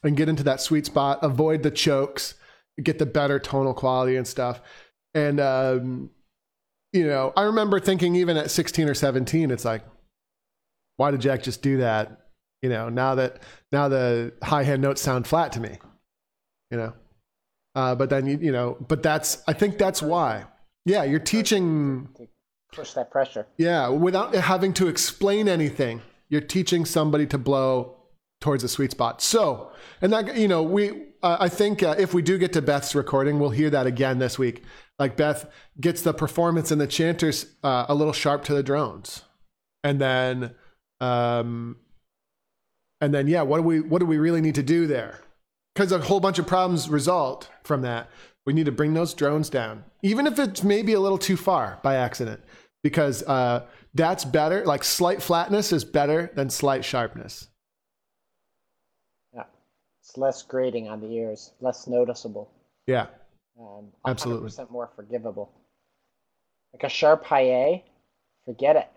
and 0.03 0.17
get 0.17 0.29
into 0.29 0.43
that 0.43 0.61
sweet 0.61 0.85
spot, 0.85 1.19
avoid 1.23 1.63
the 1.63 1.71
chokes, 1.71 2.35
get 2.81 2.99
the 2.99 3.05
better 3.05 3.39
tonal 3.39 3.73
quality 3.73 4.15
and 4.15 4.27
stuff. 4.27 4.61
And, 5.13 5.39
um, 5.39 6.11
you 6.93 7.05
know, 7.05 7.33
I 7.35 7.43
remember 7.43 7.79
thinking 7.79 8.15
even 8.15 8.37
at 8.37 8.51
16 8.51 8.87
or 8.87 8.93
17, 8.93 9.51
it's 9.51 9.65
like, 9.65 9.83
why 10.99 11.11
did 11.11 11.21
Jack 11.21 11.43
just 11.43 11.61
do 11.61 11.77
that? 11.77 12.25
You 12.61 12.69
know, 12.69 12.89
now 12.89 13.15
that 13.15 13.41
now 13.71 13.87
the 13.87 14.33
high 14.43 14.63
hand 14.63 14.81
notes 14.81 15.01
sound 15.01 15.25
flat 15.25 15.53
to 15.53 15.61
me, 15.61 15.77
you 16.71 16.77
know. 16.77 16.93
Uh, 17.73 17.95
but 17.95 18.09
then 18.09 18.25
you 18.25 18.37
you 18.41 18.51
know, 18.51 18.75
but 18.85 19.01
that's 19.01 19.41
I 19.47 19.53
think 19.53 19.77
that's 19.77 20.01
why. 20.01 20.45
Yeah, 20.85 21.03
you're 21.03 21.19
teaching 21.19 22.09
push 22.73 22.91
that 22.93 23.11
pressure. 23.11 23.47
Yeah, 23.57 23.87
without 23.87 24.35
having 24.35 24.73
to 24.73 24.89
explain 24.89 25.47
anything, 25.47 26.01
you're 26.27 26.41
teaching 26.41 26.85
somebody 26.85 27.25
to 27.27 27.37
blow 27.37 27.95
towards 28.41 28.63
a 28.65 28.67
sweet 28.67 28.91
spot. 28.91 29.21
So, 29.21 29.71
and 30.01 30.11
that 30.11 30.35
you 30.35 30.49
know, 30.49 30.63
we 30.63 30.91
uh, 31.23 31.37
I 31.39 31.47
think 31.47 31.81
uh, 31.81 31.95
if 31.97 32.13
we 32.13 32.21
do 32.21 32.37
get 32.37 32.51
to 32.53 32.61
Beth's 32.61 32.93
recording, 32.93 33.39
we'll 33.39 33.51
hear 33.51 33.69
that 33.69 33.87
again 33.87 34.19
this 34.19 34.37
week. 34.37 34.63
Like 34.97 35.15
Beth 35.15 35.49
gets 35.79 36.01
the 36.01 36.13
performance 36.13 36.71
and 36.71 36.81
the 36.81 36.87
chanters 36.87 37.45
uh, 37.63 37.85
a 37.87 37.95
little 37.95 38.11
sharp 38.11 38.43
to 38.45 38.53
the 38.53 38.63
drones, 38.63 39.23
and 39.83 40.01
then, 40.01 40.55
um, 41.01 41.77
and 43.01 43.13
then 43.13 43.27
yeah, 43.27 43.41
what 43.41 43.57
do 43.57 43.63
we 43.63 43.79
what 43.79 43.99
do 43.99 44.05
we 44.05 44.17
really 44.17 44.41
need 44.41 44.55
to 44.55 44.63
do 44.63 44.87
there? 44.87 45.19
Because 45.73 45.91
a 45.91 45.99
whole 45.99 46.19
bunch 46.19 46.39
of 46.39 46.47
problems 46.47 46.89
result 46.89 47.49
from 47.63 47.81
that. 47.83 48.09
We 48.45 48.53
need 48.53 48.65
to 48.65 48.71
bring 48.71 48.93
those 48.93 49.13
drones 49.13 49.49
down, 49.49 49.83
even 50.01 50.25
if 50.25 50.39
it's 50.39 50.63
maybe 50.63 50.93
a 50.93 50.99
little 50.99 51.17
too 51.17 51.37
far 51.37 51.79
by 51.83 51.95
accident 51.95 52.41
because 52.83 53.23
uh, 53.23 53.65
that's 53.93 54.25
better. 54.25 54.65
Like 54.65 54.83
slight 54.83 55.21
flatness 55.21 55.71
is 55.71 55.83
better 55.83 56.31
than 56.35 56.49
slight 56.49 56.85
sharpness. 56.85 57.47
Yeah, 59.33 59.43
it's 60.01 60.17
less 60.17 60.41
grating 60.43 60.89
on 60.89 61.01
the 61.01 61.07
ears, 61.07 61.51
less 61.61 61.87
noticeable. 61.87 62.49
Yeah, 62.87 63.07
um, 63.59 63.87
absolutely. 64.05 64.51
More 64.69 64.89
forgivable. 64.95 65.51
Like 66.73 66.83
a 66.83 66.89
sharp 66.89 67.23
high 67.25 67.49
A, 67.49 67.83
forget 68.45 68.75
it. 68.75 68.89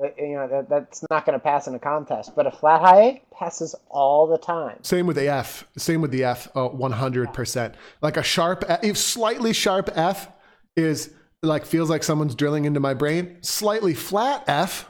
You 0.00 0.36
know 0.36 0.46
that, 0.46 0.68
that's 0.68 1.04
not 1.10 1.26
going 1.26 1.36
to 1.36 1.42
pass 1.42 1.66
in 1.66 1.74
a 1.74 1.78
contest, 1.78 2.36
but 2.36 2.46
a 2.46 2.52
flat 2.52 2.80
high 2.80 3.00
A 3.00 3.22
passes 3.34 3.74
all 3.88 4.28
the 4.28 4.38
time. 4.38 4.78
Same 4.82 5.08
with 5.08 5.16
the 5.16 5.26
F. 5.28 5.66
Same 5.76 6.00
with 6.00 6.12
the 6.12 6.22
F. 6.22 6.48
Uh, 6.54 6.68
one 6.68 6.92
hundred 6.92 7.32
percent. 7.34 7.74
Like 8.00 8.16
a 8.16 8.22
sharp, 8.22 8.64
if 8.82 8.96
slightly 8.96 9.52
sharp 9.52 9.90
F 9.94 10.28
is 10.76 11.12
like 11.42 11.66
feels 11.66 11.90
like 11.90 12.04
someone's 12.04 12.36
drilling 12.36 12.64
into 12.64 12.78
my 12.78 12.94
brain. 12.94 13.38
Slightly 13.40 13.92
flat 13.92 14.44
F, 14.46 14.88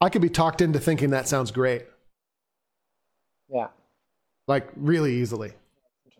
I 0.00 0.08
could 0.08 0.22
be 0.22 0.30
talked 0.30 0.62
into 0.62 0.80
thinking 0.80 1.10
that 1.10 1.28
sounds 1.28 1.50
great. 1.50 1.84
Yeah. 3.50 3.68
Like 4.48 4.70
really 4.74 5.16
easily. 5.16 5.52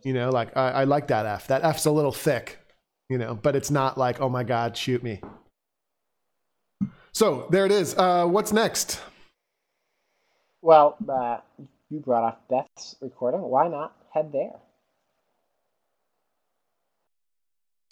You 0.05 0.13
know, 0.13 0.29
like 0.29 0.55
I, 0.57 0.71
I 0.71 0.85
like 0.85 1.09
that 1.09 1.25
F. 1.25 1.47
That 1.47 1.65
F's 1.65 1.87
a 1.87 1.91
little 1.91 2.13
thick, 2.13 2.59
you 3.09 3.17
know, 3.17 3.35
but 3.35 3.57
it's 3.57 3.71
not 3.71 3.97
like, 3.97 4.21
oh 4.21 4.29
my 4.29 4.45
God, 4.45 4.77
shoot 4.77 5.03
me. 5.03 5.23
So 7.13 7.47
there 7.51 7.67
it 7.67 7.73
is. 7.73 7.95
Uh, 7.97 8.27
what's 8.27 8.53
next? 8.53 9.01
Well, 10.63 10.97
uh, 11.09 11.39
you 11.91 12.01
brought 12.01 12.25
off 12.25 12.37
Beth's 12.49 12.97
recording. 13.01 13.43
Why 13.43 13.69
not 13.69 13.95
head 14.13 14.33
there? 14.33 14.53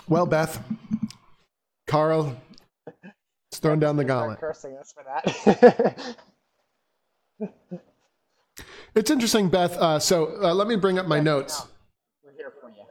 Well, 0.08 0.26
Beth, 0.26 0.62
Carl, 1.86 2.36
it's 3.50 3.58
thrown 3.60 3.78
down 3.78 3.96
the 3.96 4.04
gauntlet. 4.04 4.40
Cursing 4.40 4.76
us 4.76 4.92
for 4.92 5.04
that. 5.04 6.16
it's 8.94 9.10
interesting, 9.10 9.48
Beth. 9.50 9.76
Uh, 9.76 9.98
so 9.98 10.42
uh, 10.42 10.54
let 10.54 10.66
me 10.66 10.76
bring 10.76 10.98
up 10.98 11.06
my 11.06 11.20
notes. 11.20 11.66
We're 12.24 12.32
here 12.32 12.52
for 12.60 12.70
you. 12.70 12.84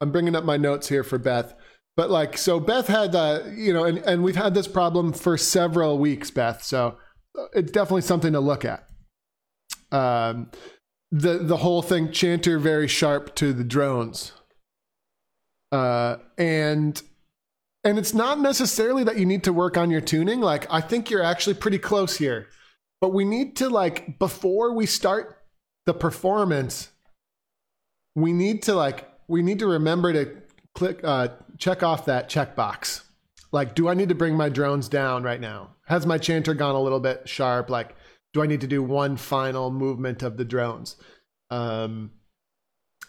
I'm 0.00 0.10
bringing 0.10 0.34
up 0.34 0.44
my 0.44 0.56
notes 0.56 0.88
here 0.88 1.04
for 1.04 1.18
Beth. 1.18 1.54
But 1.96 2.10
like, 2.10 2.36
so 2.36 2.60
Beth 2.60 2.88
had, 2.88 3.14
uh, 3.14 3.40
you 3.54 3.72
know, 3.72 3.84
and, 3.84 3.98
and 3.98 4.22
we've 4.22 4.36
had 4.36 4.54
this 4.54 4.68
problem 4.68 5.12
for 5.12 5.38
several 5.38 5.98
weeks, 5.98 6.30
Beth. 6.30 6.62
So 6.62 6.98
it's 7.54 7.72
definitely 7.72 8.02
something 8.02 8.32
to 8.32 8.40
look 8.40 8.64
at. 8.64 8.86
Um, 9.90 10.50
the 11.10 11.38
the 11.38 11.58
whole 11.58 11.82
thing, 11.82 12.12
chanter 12.12 12.58
very 12.58 12.88
sharp 12.88 13.34
to 13.36 13.52
the 13.52 13.64
drones. 13.64 14.32
Uh, 15.72 16.16
and 16.36 17.00
and 17.84 17.98
it's 17.98 18.12
not 18.12 18.40
necessarily 18.40 19.04
that 19.04 19.16
you 19.18 19.24
need 19.24 19.44
to 19.44 19.52
work 19.52 19.76
on 19.76 19.90
your 19.90 20.00
tuning. 20.00 20.40
Like 20.40 20.66
I 20.70 20.80
think 20.80 21.08
you're 21.08 21.22
actually 21.22 21.54
pretty 21.54 21.78
close 21.78 22.16
here. 22.16 22.48
But 23.00 23.14
we 23.14 23.24
need 23.24 23.56
to 23.56 23.68
like 23.68 24.18
before 24.18 24.74
we 24.74 24.86
start 24.86 25.38
the 25.86 25.94
performance, 25.94 26.90
we 28.14 28.32
need 28.32 28.62
to 28.64 28.74
like 28.74 29.08
we 29.28 29.42
need 29.42 29.60
to 29.60 29.66
remember 29.66 30.12
to 30.12 30.36
click 30.74 31.00
uh, 31.04 31.28
check 31.58 31.82
off 31.82 32.04
that 32.06 32.28
checkbox. 32.28 33.02
Like, 33.52 33.74
do 33.74 33.88
I 33.88 33.94
need 33.94 34.08
to 34.08 34.14
bring 34.14 34.34
my 34.34 34.48
drones 34.48 34.88
down 34.88 35.22
right 35.22 35.40
now? 35.40 35.70
Has 35.86 36.06
my 36.06 36.18
chanter 36.18 36.54
gone 36.54 36.74
a 36.74 36.82
little 36.82 37.00
bit 37.00 37.28
sharp? 37.28 37.70
Like, 37.70 37.94
do 38.32 38.42
I 38.42 38.46
need 38.46 38.60
to 38.60 38.66
do 38.66 38.82
one 38.82 39.16
final 39.16 39.70
movement 39.70 40.22
of 40.22 40.36
the 40.36 40.44
drones? 40.44 40.96
Um, 41.50 42.10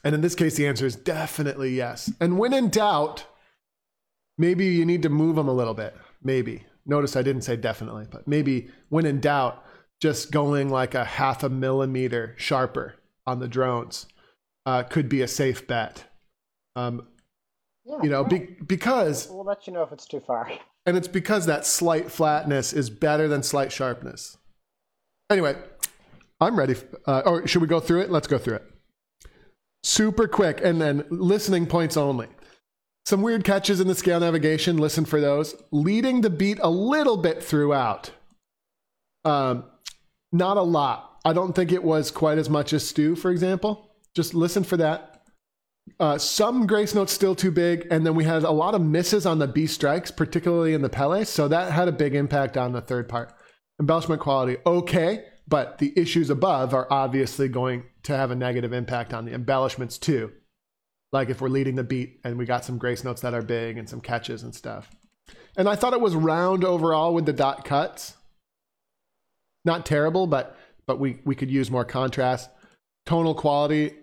and 0.03 0.15
in 0.15 0.21
this 0.21 0.35
case, 0.35 0.55
the 0.55 0.67
answer 0.67 0.85
is 0.85 0.95
definitely 0.95 1.75
yes. 1.75 2.11
And 2.21 2.37
when 2.37 2.53
in 2.53 2.69
doubt, 2.69 3.25
maybe 4.37 4.67
you 4.67 4.85
need 4.85 5.01
to 5.03 5.09
move 5.09 5.35
them 5.35 5.47
a 5.47 5.53
little 5.53 5.73
bit. 5.73 5.95
Maybe. 6.23 6.65
Notice 6.85 7.15
I 7.15 7.23
didn't 7.23 7.41
say 7.41 7.57
definitely, 7.57 8.05
but 8.09 8.27
maybe 8.27 8.69
when 8.89 9.05
in 9.05 9.19
doubt, 9.19 9.63
just 9.99 10.31
going 10.31 10.69
like 10.69 10.93
a 10.93 11.03
half 11.03 11.43
a 11.43 11.49
millimeter 11.49 12.35
sharper 12.37 12.95
on 13.25 13.39
the 13.39 13.47
drones 13.47 14.05
uh, 14.65 14.83
could 14.83 15.09
be 15.09 15.21
a 15.21 15.27
safe 15.27 15.67
bet. 15.67 16.05
Um, 16.75 17.07
Yeah, 17.87 18.03
you 18.03 18.09
know, 18.09 18.21
right. 18.23 18.29
be, 18.29 18.39
because, 18.65 19.29
we'll 19.29 19.45
let 19.45 19.65
you 19.65 19.73
know 19.73 19.81
if 19.81 19.91
it's 19.91 20.05
too 20.05 20.19
far. 20.19 20.51
and 20.85 20.97
it's 20.97 21.07
because 21.07 21.45
that 21.45 21.65
slight 21.65 22.11
flatness 22.11 22.73
is 22.73 22.89
better 22.89 23.27
than 23.27 23.43
slight 23.43 23.71
sharpness. 23.71 24.37
Anyway, 25.29 25.55
I'm 26.41 26.57
ready. 26.57 26.75
Uh, 27.05 27.21
or 27.25 27.47
should 27.47 27.61
we 27.61 27.67
go 27.67 27.79
through 27.79 28.01
it? 28.01 28.11
Let's 28.11 28.27
go 28.27 28.37
through 28.37 28.55
it. 28.55 28.65
Super 29.83 30.27
quick, 30.27 30.59
and 30.61 30.81
then 30.81 31.05
listening 31.09 31.65
points 31.65 31.95
only. 31.95 32.27
Some 33.05 33.21
weird 33.21 33.45
catches 33.45 33.79
in 33.79 33.87
the 33.87 33.95
scale 33.95 34.19
navigation. 34.19 34.77
Listen 34.77 35.05
for 35.05 35.21
those. 35.21 35.55
Leading 35.71 36.19
the 36.19 36.29
beat 36.29 36.59
a 36.61 36.69
little 36.69 37.15
bit 37.15 37.41
throughout. 37.41 38.11
Um, 39.23 39.63
not 40.33 40.57
a 40.57 40.61
lot. 40.61 41.19
I 41.23 41.31
don't 41.31 41.53
think 41.53 41.71
it 41.71 41.83
was 41.83 42.11
quite 42.11 42.37
as 42.37 42.49
much 42.49 42.73
as 42.73 42.85
Stu, 42.87 43.15
for 43.15 43.31
example. 43.31 43.91
Just 44.13 44.33
listen 44.33 44.65
for 44.65 44.75
that. 44.77 45.16
Uh, 45.99 46.17
some 46.17 46.67
grace 46.67 46.93
notes 46.93 47.13
still 47.13 47.35
too 47.35 47.51
big, 47.51 47.87
and 47.91 48.05
then 48.05 48.13
we 48.13 48.23
had 48.23 48.43
a 48.43 48.51
lot 48.51 48.75
of 48.75 48.81
misses 48.81 49.25
on 49.25 49.39
the 49.39 49.47
B 49.47 49.65
strikes, 49.65 50.11
particularly 50.11 50.73
in 50.73 50.81
the 50.81 50.89
Pele. 50.89 51.23
So 51.23 51.47
that 51.47 51.71
had 51.71 51.87
a 51.87 51.93
big 51.93 52.13
impact 52.13 52.57
on 52.57 52.73
the 52.73 52.81
third 52.81 53.09
part. 53.09 53.33
Embellishment 53.79 54.21
quality, 54.21 54.57
okay, 54.65 55.25
but 55.47 55.77
the 55.77 55.93
issues 55.95 56.29
above 56.29 56.73
are 56.73 56.87
obviously 56.91 57.47
going 57.47 57.83
to 58.03 58.17
have 58.17 58.31
a 58.31 58.35
negative 58.35 58.73
impact 58.73 59.13
on 59.13 59.25
the 59.25 59.33
embellishments 59.33 59.97
too. 59.97 60.31
Like 61.11 61.29
if 61.29 61.41
we're 61.41 61.49
leading 61.49 61.75
the 61.75 61.83
beat 61.83 62.19
and 62.23 62.37
we 62.37 62.45
got 62.45 62.65
some 62.65 62.77
grace 62.77 63.03
notes 63.03 63.21
that 63.21 63.33
are 63.33 63.41
big 63.41 63.77
and 63.77 63.87
some 63.87 64.01
catches 64.01 64.43
and 64.43 64.53
stuff. 64.53 64.91
And 65.55 65.69
I 65.69 65.75
thought 65.75 65.93
it 65.93 66.01
was 66.01 66.15
round 66.15 66.63
overall 66.63 67.13
with 67.13 67.25
the 67.25 67.33
dot 67.33 67.65
cuts. 67.65 68.15
Not 69.63 69.85
terrible, 69.85 70.27
but 70.27 70.57
but 70.85 70.99
we 70.99 71.19
we 71.25 71.35
could 71.35 71.51
use 71.51 71.71
more 71.71 71.85
contrast. 71.85 72.49
Tonal 73.05 73.35
quality. 73.35 73.93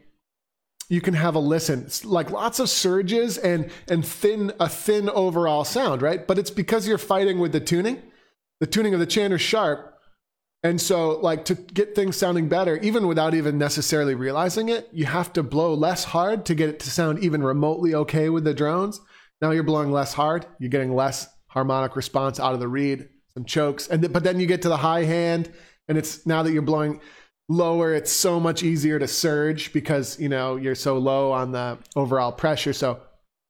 You 0.89 1.01
can 1.01 1.15
have 1.15 1.35
a 1.35 1.39
listen, 1.39 1.85
it's 1.85 2.05
like 2.05 2.31
lots 2.31 2.59
of 2.59 2.69
surges 2.69 3.39
and 3.39 3.71
and 3.89 4.05
thin 4.07 4.53
a 4.61 4.69
thin 4.69 5.09
overall 5.09 5.65
sound, 5.65 6.03
right? 6.03 6.27
But 6.27 6.39
it's 6.39 6.51
because 6.51 6.87
you're 6.87 6.99
fighting 6.99 7.39
with 7.39 7.53
the 7.53 7.61
tuning. 7.61 8.03
The 8.61 8.67
tuning 8.67 8.95
of 8.95 9.01
the 9.01 9.07
chanter's 9.07 9.41
sharp, 9.41 9.95
and 10.65 10.81
so, 10.81 11.19
like, 11.21 11.45
to 11.45 11.55
get 11.55 11.95
things 11.95 12.17
sounding 12.17 12.49
better, 12.49 12.79
even 12.79 13.07
without 13.07 13.35
even 13.35 13.59
necessarily 13.59 14.15
realizing 14.15 14.71
it, 14.71 14.89
you 14.93 15.05
have 15.05 15.31
to 15.35 15.43
blow 15.43 15.75
less 15.75 16.05
hard 16.05 16.47
to 16.47 16.55
get 16.55 16.71
it 16.71 16.81
to 16.81 16.91
sound 16.91 17.19
even 17.19 17.43
remotely 17.43 17.95
okay 17.95 18.31
with 18.31 18.45
the 18.45 18.55
drones. 18.55 18.99
Now 19.43 19.51
you're 19.51 19.63
blowing 19.63 19.93
less 19.93 20.15
hard, 20.15 20.47
you're 20.59 20.71
getting 20.71 20.95
less 20.95 21.29
harmonic 21.49 21.97
response 21.97 22.41
out 22.41 22.55
of 22.55 22.61
the 22.61 22.69
reed, 22.69 23.11
some 23.35 23.45
chokes, 23.45 23.89
and 23.89 24.01
th- 24.01 24.13
but 24.15 24.25
then 24.25 24.41
you 24.41 24.47
get 24.47 24.63
to 24.63 24.71
the 24.71 24.79
high 24.79 25.05
hand, 25.05 25.53
and 25.87 25.99
it's 25.99 26.25
now 26.25 26.43
that 26.43 26.53
you're 26.53 26.63
blowing 26.63 26.99
lower, 27.49 27.95
it's 27.95 28.13
so 28.13 28.41
much 28.41 28.63
easier 28.63 28.99
to 28.99 29.07
surge 29.07 29.73
because 29.73 30.19
you 30.19 30.29
know 30.29 30.57
you're 30.57 30.75
so 30.75 30.99
low 30.99 31.33
on 31.33 31.53
the 31.53 31.79
overall 31.97 32.33
pressure. 32.33 32.73
So, 32.73 33.01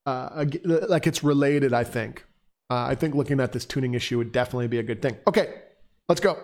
uh, 0.07 0.45
like, 0.65 1.07
it's 1.07 1.23
related. 1.23 1.73
I 1.73 1.85
think. 1.85 2.25
Uh, 2.71 2.87
I 2.89 2.95
think 2.95 3.15
looking 3.15 3.41
at 3.41 3.53
this 3.53 3.65
tuning 3.65 3.95
issue 3.95 4.19
would 4.19 4.33
definitely 4.33 4.69
be 4.69 4.79
a 4.79 4.83
good 4.83 5.03
thing. 5.03 5.17
Okay, 5.27 5.63
let's 6.09 6.21
go. 6.21 6.39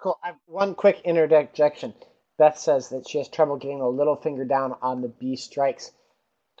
Cool. 0.00 0.16
I 0.22 0.28
have 0.28 0.36
one 0.46 0.74
quick 0.74 1.00
interjection. 1.04 1.94
Beth 2.38 2.56
says 2.56 2.90
that 2.90 3.08
she 3.08 3.18
has 3.18 3.28
trouble 3.28 3.56
getting 3.56 3.80
the 3.80 3.88
little 3.88 4.14
finger 4.14 4.44
down 4.44 4.76
on 4.80 5.02
the 5.02 5.08
B 5.08 5.34
strikes 5.34 5.90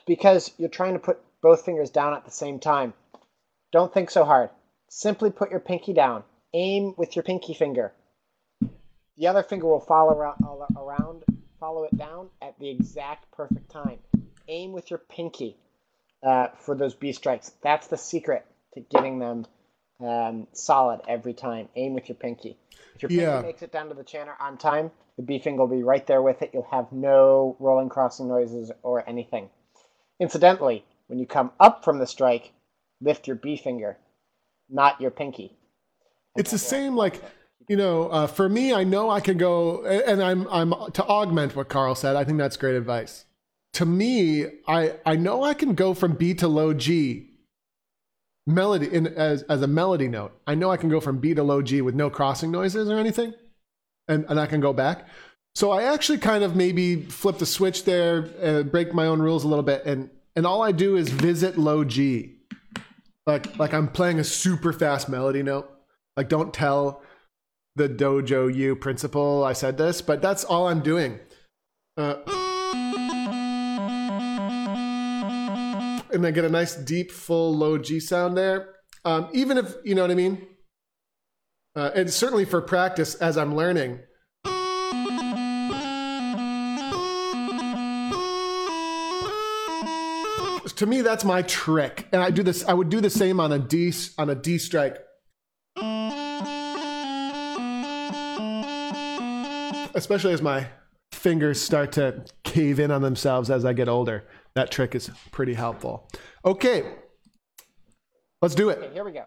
because 0.06 0.50
you're 0.58 0.68
trying 0.68 0.94
to 0.94 0.98
put 0.98 1.20
both 1.40 1.64
fingers 1.64 1.90
down 1.90 2.14
at 2.14 2.24
the 2.24 2.32
same 2.32 2.58
time. 2.58 2.92
Don't 3.70 3.94
think 3.94 4.10
so 4.10 4.24
hard. 4.24 4.50
Simply 4.88 5.30
put 5.30 5.52
your 5.52 5.60
pinky 5.60 5.92
down. 5.92 6.24
Aim 6.52 6.94
with 6.96 7.14
your 7.14 7.22
pinky 7.22 7.54
finger. 7.54 7.92
The 9.18 9.26
other 9.26 9.42
finger 9.42 9.66
will 9.66 9.80
follow 9.80 10.16
around, 10.16 11.24
follow 11.58 11.84
it 11.84 11.98
down 11.98 12.28
at 12.40 12.58
the 12.60 12.70
exact 12.70 13.30
perfect 13.32 13.68
time. 13.68 13.98
Aim 14.46 14.72
with 14.72 14.90
your 14.90 15.00
pinky 15.00 15.56
uh, 16.22 16.48
for 16.56 16.76
those 16.76 16.94
B 16.94 17.12
strikes. 17.12 17.50
That's 17.60 17.88
the 17.88 17.96
secret 17.96 18.46
to 18.74 18.80
getting 18.80 19.18
them 19.18 19.46
um, 20.00 20.46
solid 20.52 21.00
every 21.08 21.34
time. 21.34 21.68
Aim 21.74 21.94
with 21.94 22.08
your 22.08 22.14
pinky. 22.14 22.56
If 22.94 23.02
your 23.02 23.08
pinky 23.08 23.22
yeah. 23.22 23.40
makes 23.40 23.62
it 23.62 23.72
down 23.72 23.88
to 23.88 23.94
the 23.94 24.04
chanter 24.04 24.34
on 24.38 24.56
time, 24.56 24.92
the 25.16 25.24
B 25.24 25.40
finger 25.40 25.62
will 25.62 25.76
be 25.76 25.82
right 25.82 26.06
there 26.06 26.22
with 26.22 26.40
it. 26.42 26.50
You'll 26.54 26.68
have 26.70 26.92
no 26.92 27.56
rolling 27.58 27.88
crossing 27.88 28.28
noises 28.28 28.70
or 28.82 29.06
anything. 29.08 29.50
Incidentally, 30.20 30.84
when 31.08 31.18
you 31.18 31.26
come 31.26 31.50
up 31.58 31.84
from 31.84 31.98
the 31.98 32.06
strike, 32.06 32.52
lift 33.00 33.26
your 33.26 33.36
B 33.36 33.56
finger, 33.56 33.98
not 34.70 35.00
your 35.00 35.10
pinky. 35.10 35.56
It's 36.36 36.52
the 36.52 36.58
same 36.58 36.94
like 36.94 37.20
you 37.68 37.76
know, 37.76 38.08
uh, 38.08 38.26
for 38.26 38.48
me, 38.48 38.72
I 38.72 38.84
know 38.84 39.10
I 39.10 39.20
can 39.20 39.36
go, 39.36 39.84
and 39.84 40.22
I'm 40.22 40.48
I'm 40.48 40.70
to 40.92 41.04
augment 41.04 41.54
what 41.54 41.68
Carl 41.68 41.94
said. 41.94 42.16
I 42.16 42.24
think 42.24 42.38
that's 42.38 42.56
great 42.56 42.74
advice. 42.74 43.26
To 43.74 43.84
me, 43.84 44.46
I 44.66 44.94
I 45.04 45.16
know 45.16 45.44
I 45.44 45.54
can 45.54 45.74
go 45.74 45.92
from 45.92 46.14
B 46.14 46.34
to 46.34 46.48
low 46.48 46.72
G 46.72 47.28
melody 48.46 48.92
in 48.92 49.06
as 49.06 49.42
as 49.44 49.60
a 49.60 49.66
melody 49.66 50.08
note. 50.08 50.32
I 50.46 50.54
know 50.54 50.70
I 50.70 50.78
can 50.78 50.88
go 50.88 51.00
from 51.00 51.18
B 51.18 51.34
to 51.34 51.42
low 51.42 51.60
G 51.60 51.82
with 51.82 51.94
no 51.94 52.08
crossing 52.08 52.50
noises 52.50 52.88
or 52.88 52.98
anything, 52.98 53.34
and 54.08 54.24
and 54.28 54.40
I 54.40 54.46
can 54.46 54.60
go 54.60 54.72
back. 54.72 55.06
So 55.54 55.70
I 55.70 55.82
actually 55.82 56.18
kind 56.18 56.44
of 56.44 56.56
maybe 56.56 57.02
flip 57.02 57.38
the 57.38 57.46
switch 57.46 57.84
there, 57.84 58.30
and 58.40 58.70
break 58.72 58.94
my 58.94 59.06
own 59.06 59.20
rules 59.20 59.44
a 59.44 59.48
little 59.48 59.62
bit, 59.62 59.84
and 59.84 60.08
and 60.34 60.46
all 60.46 60.62
I 60.62 60.72
do 60.72 60.96
is 60.96 61.10
visit 61.10 61.58
low 61.58 61.84
G, 61.84 62.38
like 63.26 63.58
like 63.58 63.74
I'm 63.74 63.88
playing 63.88 64.18
a 64.18 64.24
super 64.24 64.72
fast 64.72 65.10
melody 65.10 65.42
note. 65.42 65.70
Like 66.16 66.30
don't 66.30 66.54
tell 66.54 67.02
the 67.78 67.88
Dojo 67.88 68.54
U 68.54 68.76
principal 68.76 69.44
I 69.44 69.54
said 69.54 69.78
this, 69.78 70.02
but 70.02 70.20
that's 70.20 70.44
all 70.44 70.68
I'm 70.68 70.80
doing. 70.80 71.18
Uh, 71.96 72.16
and 76.12 76.24
then 76.24 76.34
get 76.34 76.44
a 76.44 76.48
nice 76.48 76.74
deep, 76.74 77.10
full, 77.10 77.56
low 77.56 77.78
G 77.78 78.00
sound 78.00 78.36
there. 78.36 78.74
Um, 79.04 79.28
even 79.32 79.56
if 79.56 79.74
you 79.84 79.94
know 79.94 80.02
what 80.02 80.10
I 80.10 80.14
mean. 80.14 80.46
Uh, 81.76 81.90
and 81.94 82.12
certainly 82.12 82.44
for 82.44 82.60
practice, 82.60 83.14
as 83.14 83.38
I'm 83.38 83.54
learning. 83.54 84.00
To 90.76 90.86
me, 90.86 91.02
that's 91.02 91.24
my 91.24 91.42
trick, 91.42 92.06
and 92.12 92.22
I 92.22 92.30
do 92.30 92.44
this. 92.44 92.64
I 92.64 92.72
would 92.72 92.88
do 92.88 93.00
the 93.00 93.10
same 93.10 93.40
on 93.40 93.50
a 93.50 93.58
D 93.58 93.92
on 94.16 94.30
a 94.30 94.36
D 94.36 94.58
strike. 94.58 94.98
Especially 99.98 100.32
as 100.32 100.40
my 100.40 100.64
fingers 101.10 101.60
start 101.60 101.90
to 101.90 102.24
cave 102.44 102.78
in 102.78 102.92
on 102.92 103.02
themselves 103.02 103.50
as 103.50 103.64
I 103.64 103.72
get 103.72 103.88
older. 103.88 104.28
That 104.54 104.70
trick 104.70 104.94
is 104.94 105.10
pretty 105.32 105.54
helpful. 105.54 106.08
Okay, 106.44 106.94
let's 108.40 108.54
do 108.54 108.68
it. 108.68 108.78
Okay, 108.78 108.92
here 108.94 109.04
we 109.04 109.10
go. 109.10 109.24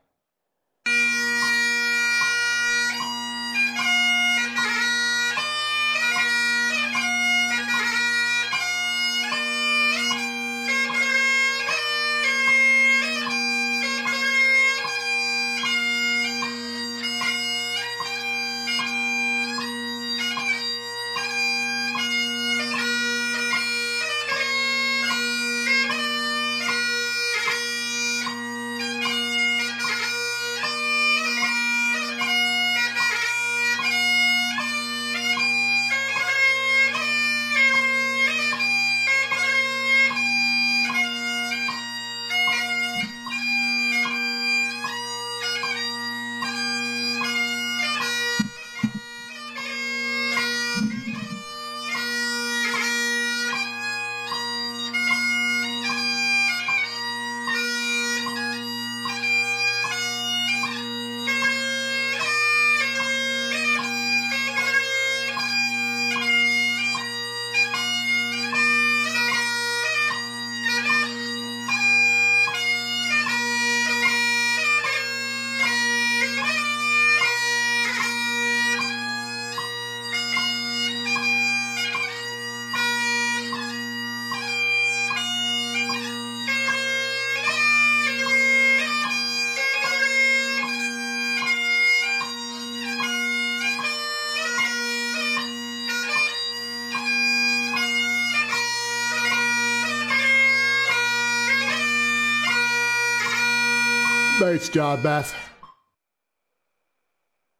Nice 104.51 104.67
job, 104.67 105.01
Beth. 105.01 105.33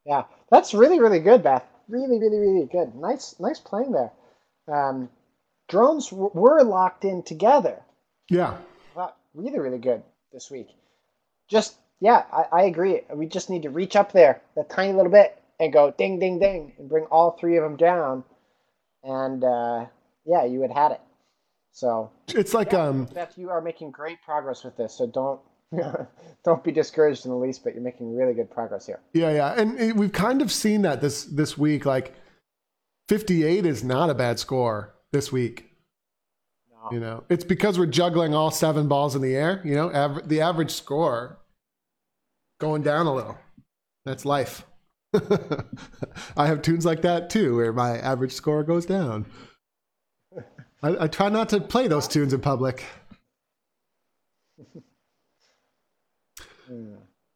Yeah, 0.06 0.24
that's 0.50 0.74
really, 0.74 1.00
really 1.00 1.20
good, 1.20 1.42
Beth. 1.42 1.64
Really, 1.88 2.20
really, 2.20 2.38
really 2.38 2.66
good. 2.70 2.94
Nice, 2.96 3.34
nice 3.40 3.60
playing 3.60 3.94
there. 3.94 4.12
Um, 4.68 5.10
drones 5.70 6.10
w- 6.10 6.32
were 6.34 6.62
locked 6.64 7.06
in 7.06 7.24
together. 7.24 7.82
Yeah. 8.30 8.58
Wow, 8.94 9.14
really, 9.34 9.60
really 9.60 9.78
good 9.78 10.04
this 10.34 10.52
week. 10.52 10.68
Just 11.50 11.78
yeah, 12.02 12.26
I, 12.30 12.44
I 12.52 12.64
agree. 12.64 13.04
We 13.14 13.26
just 13.26 13.50
need 13.50 13.62
to 13.62 13.70
reach 13.70 13.96
up 13.96 14.12
there 14.12 14.42
that 14.58 14.70
tiny 14.70 14.92
little 14.92 15.14
bit 15.14 15.42
and 15.62 15.72
go 15.72 15.92
ding, 15.92 16.20
ding, 16.20 16.40
ding, 16.40 16.74
and 16.78 16.90
bring 16.90 17.06
all 17.06 17.38
three 17.40 17.56
of 17.56 17.64
them 17.64 17.78
down, 17.78 18.26
and 19.02 19.42
uh, 19.46 19.86
yeah, 20.26 20.44
you 20.44 20.62
had 20.62 20.72
had 20.72 20.92
it. 20.92 21.02
So 21.72 22.12
It's 22.28 22.54
like 22.54 22.74
um 22.74 23.06
Beth, 23.06 23.38
you 23.38 23.50
are 23.50 23.62
making 23.62 23.92
great 23.92 24.22
progress 24.24 24.66
with 24.66 24.76
this. 24.76 24.98
So 24.98 25.08
don't 25.08 25.40
don't 26.44 26.64
be 26.64 26.72
discouraged 26.72 27.26
in 27.26 27.32
the 27.32 27.38
least, 27.38 27.64
but 27.64 27.74
you're 27.74 27.84
making 27.84 28.16
really 28.16 28.34
good 28.34 28.50
progress 28.50 28.86
here. 28.86 29.00
yeah, 29.14 29.32
yeah. 29.32 29.54
And 29.54 29.80
it, 29.80 29.96
we've 29.96 30.12
kind 30.12 30.42
of 30.42 30.52
seen 30.52 30.82
that 30.84 31.02
this 31.02 31.24
this 31.26 31.58
week 31.58 31.86
like 31.86 32.14
58 33.10 33.66
is 33.66 33.84
not 33.84 34.10
a 34.10 34.14
bad 34.14 34.40
score 34.40 34.96
this 35.12 35.32
week. 35.32 35.70
No. 36.72 36.92
You 36.92 37.00
know, 37.00 37.24
it's 37.30 37.44
because 37.44 37.78
we're 37.78 37.86
juggling 37.86 38.34
all 38.34 38.52
seven 38.52 38.88
balls 38.88 39.16
in 39.16 39.22
the 39.22 39.36
air. 39.36 39.62
You 39.64 39.76
know, 39.76 39.90
aver- 39.90 40.24
the 40.26 40.42
average 40.42 40.72
score 40.72 41.40
going 42.60 42.82
down 42.82 43.08
a 43.08 43.14
little. 43.14 43.38
That's 44.06 44.26
life. 44.26 44.66
I 46.38 46.48
have 46.48 46.62
tunes 46.62 46.86
like 46.86 47.02
that 47.02 47.30
too, 47.30 47.58
where 47.58 47.74
my 47.74 47.98
average 47.98 48.32
score 48.32 48.64
goes 48.64 48.86
down. 48.86 49.26
I, 50.82 51.04
I 51.04 51.08
try 51.08 51.30
not 51.30 51.50
to 51.50 51.60
play 51.60 51.88
those 51.88 52.08
tunes 52.08 52.34
in 52.34 52.42
public. 52.42 52.86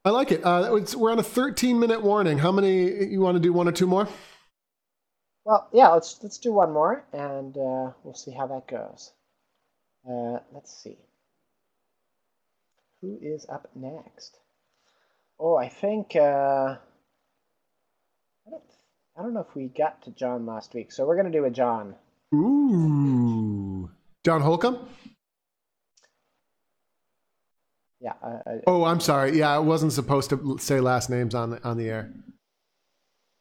I 0.06 0.12
like 0.12 0.32
it. 0.32 0.46
Uh, 0.46 0.76
it's, 0.76 0.96
we're 0.96 1.12
on 1.12 1.20
a 1.20 1.24
13 1.24 1.80
minute 1.80 2.02
warning. 2.04 2.38
How 2.38 2.52
many 2.52 3.06
you 3.06 3.22
want 3.22 3.36
to 3.36 3.40
do? 3.40 3.52
One 3.52 3.68
or 3.68 3.72
two 3.72 3.88
more? 3.88 4.08
Well, 5.46 5.68
yeah, 5.72 5.90
let's 5.90 6.20
let's 6.24 6.40
do 6.40 6.52
one 6.52 6.74
more, 6.74 7.06
and 7.14 7.56
uh, 7.56 7.92
we'll 8.04 8.16
see 8.16 8.32
how 8.32 8.48
that 8.48 8.68
goes. 8.68 9.12
Uh, 10.08 10.40
let's 10.52 10.76
see. 10.76 10.98
Who 13.02 13.20
is 13.22 13.46
up 13.48 13.70
next? 13.76 14.38
Oh, 15.40 15.56
I 15.56 15.70
think 15.70 16.16
uh, 16.16 16.78
I 16.78 18.50
don't 18.50 18.64
I 19.18 19.22
don't 19.22 19.34
know 19.34 19.46
if 19.48 19.56
we 19.56 19.68
got 19.68 20.02
to 20.04 20.12
John 20.12 20.46
last 20.46 20.74
week, 20.74 20.92
so 20.92 21.06
we're 21.06 21.18
gonna 21.18 21.32
do 21.32 21.46
a 21.46 21.52
John. 21.52 21.96
Ooh. 22.34 23.90
John 24.24 24.42
Holcomb? 24.42 24.80
Yeah, 28.06 28.14
I, 28.22 28.28
I, 28.28 28.60
Oh, 28.68 28.84
I'm 28.84 29.00
sorry. 29.00 29.36
Yeah, 29.36 29.50
I 29.50 29.58
wasn't 29.58 29.92
supposed 29.92 30.30
to 30.30 30.58
say 30.60 30.80
last 30.80 31.10
names 31.10 31.34
on 31.34 31.50
the, 31.50 31.68
on 31.68 31.76
the 31.76 31.90
air. 31.90 32.14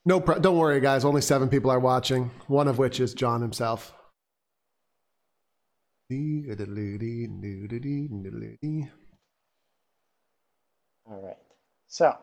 No, 0.06 0.20
pro- 0.20 0.38
don't 0.38 0.56
worry, 0.56 0.80
guys. 0.80 1.04
Only 1.04 1.20
seven 1.20 1.50
people 1.50 1.70
are 1.70 1.78
watching. 1.78 2.30
One 2.46 2.66
of 2.66 2.78
which 2.78 2.98
is 2.98 3.12
John 3.12 3.42
himself. 3.42 3.92
All 11.10 11.20
right. 11.20 11.36
So 11.88 12.16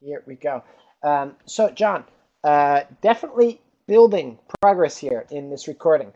here 0.00 0.22
we 0.26 0.34
go. 0.34 0.64
Um, 1.02 1.36
so 1.44 1.68
John, 1.70 2.04
uh, 2.42 2.84
definitely 3.02 3.60
building 3.86 4.38
progress 4.62 4.96
here 4.96 5.26
in 5.30 5.50
this 5.50 5.68
recording 5.68 6.10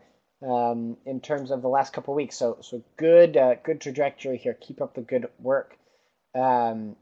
um, 0.45 0.97
in 1.07 1.21
terms 1.21 1.51
of 1.51 1.63
the 1.63 1.69
last 1.69 1.93
couple 1.93 2.15
weeks. 2.15 2.37
So 2.37 2.59
so 2.61 2.83
good 2.97 3.37
uh, 3.37 3.55
good 3.63 3.81
trajectory 3.81 4.39
here. 4.39 4.57
Keep 4.61 4.81
up 4.81 4.95
the 4.95 5.03
good 5.03 5.27
work. 5.39 5.77
Um, 6.35 6.97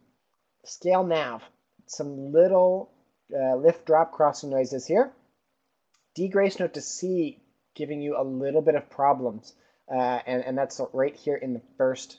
scale 0.65 1.05
nav. 1.05 1.43
Some 1.87 2.33
little 2.33 2.91
uh, 3.35 3.57
lift 3.57 3.87
drop 3.87 4.13
crossing 4.13 4.51
noises 4.51 4.87
here. 4.87 5.11
D 6.15 6.29
grace 6.29 6.59
note 6.59 6.75
to 6.75 6.81
C 6.81 7.41
giving 7.75 8.01
you 8.01 8.17
a 8.21 8.25
little 8.25 8.63
bit 8.63 8.75
of 8.75 8.91
problems, 8.91 9.55
uh, 9.93 10.21
and 10.27 10.45
and 10.45 10.59
that's 10.59 10.81
right 10.93 11.17
here 11.17 11.37
in 11.37 11.55
the 11.55 11.63
first 11.79 12.19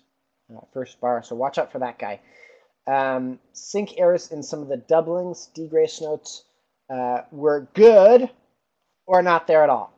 uh, 0.53 0.61
first 0.73 0.99
bar. 0.99 1.23
So 1.23 1.35
watch 1.35 1.57
out 1.57 1.71
for 1.71 1.79
that 1.79 1.99
guy. 1.99 2.19
Um, 2.87 3.39
sync 3.53 3.93
errors 3.97 4.31
in 4.31 4.41
some 4.41 4.61
of 4.61 4.67
the 4.67 4.77
doublings, 4.77 5.49
D 5.53 5.67
grace 5.67 6.01
notes 6.01 6.43
uh, 6.89 7.21
were 7.31 7.67
good 7.73 8.29
or 9.05 9.21
not 9.21 9.47
there 9.47 9.63
at 9.63 9.69
all. 9.69 9.93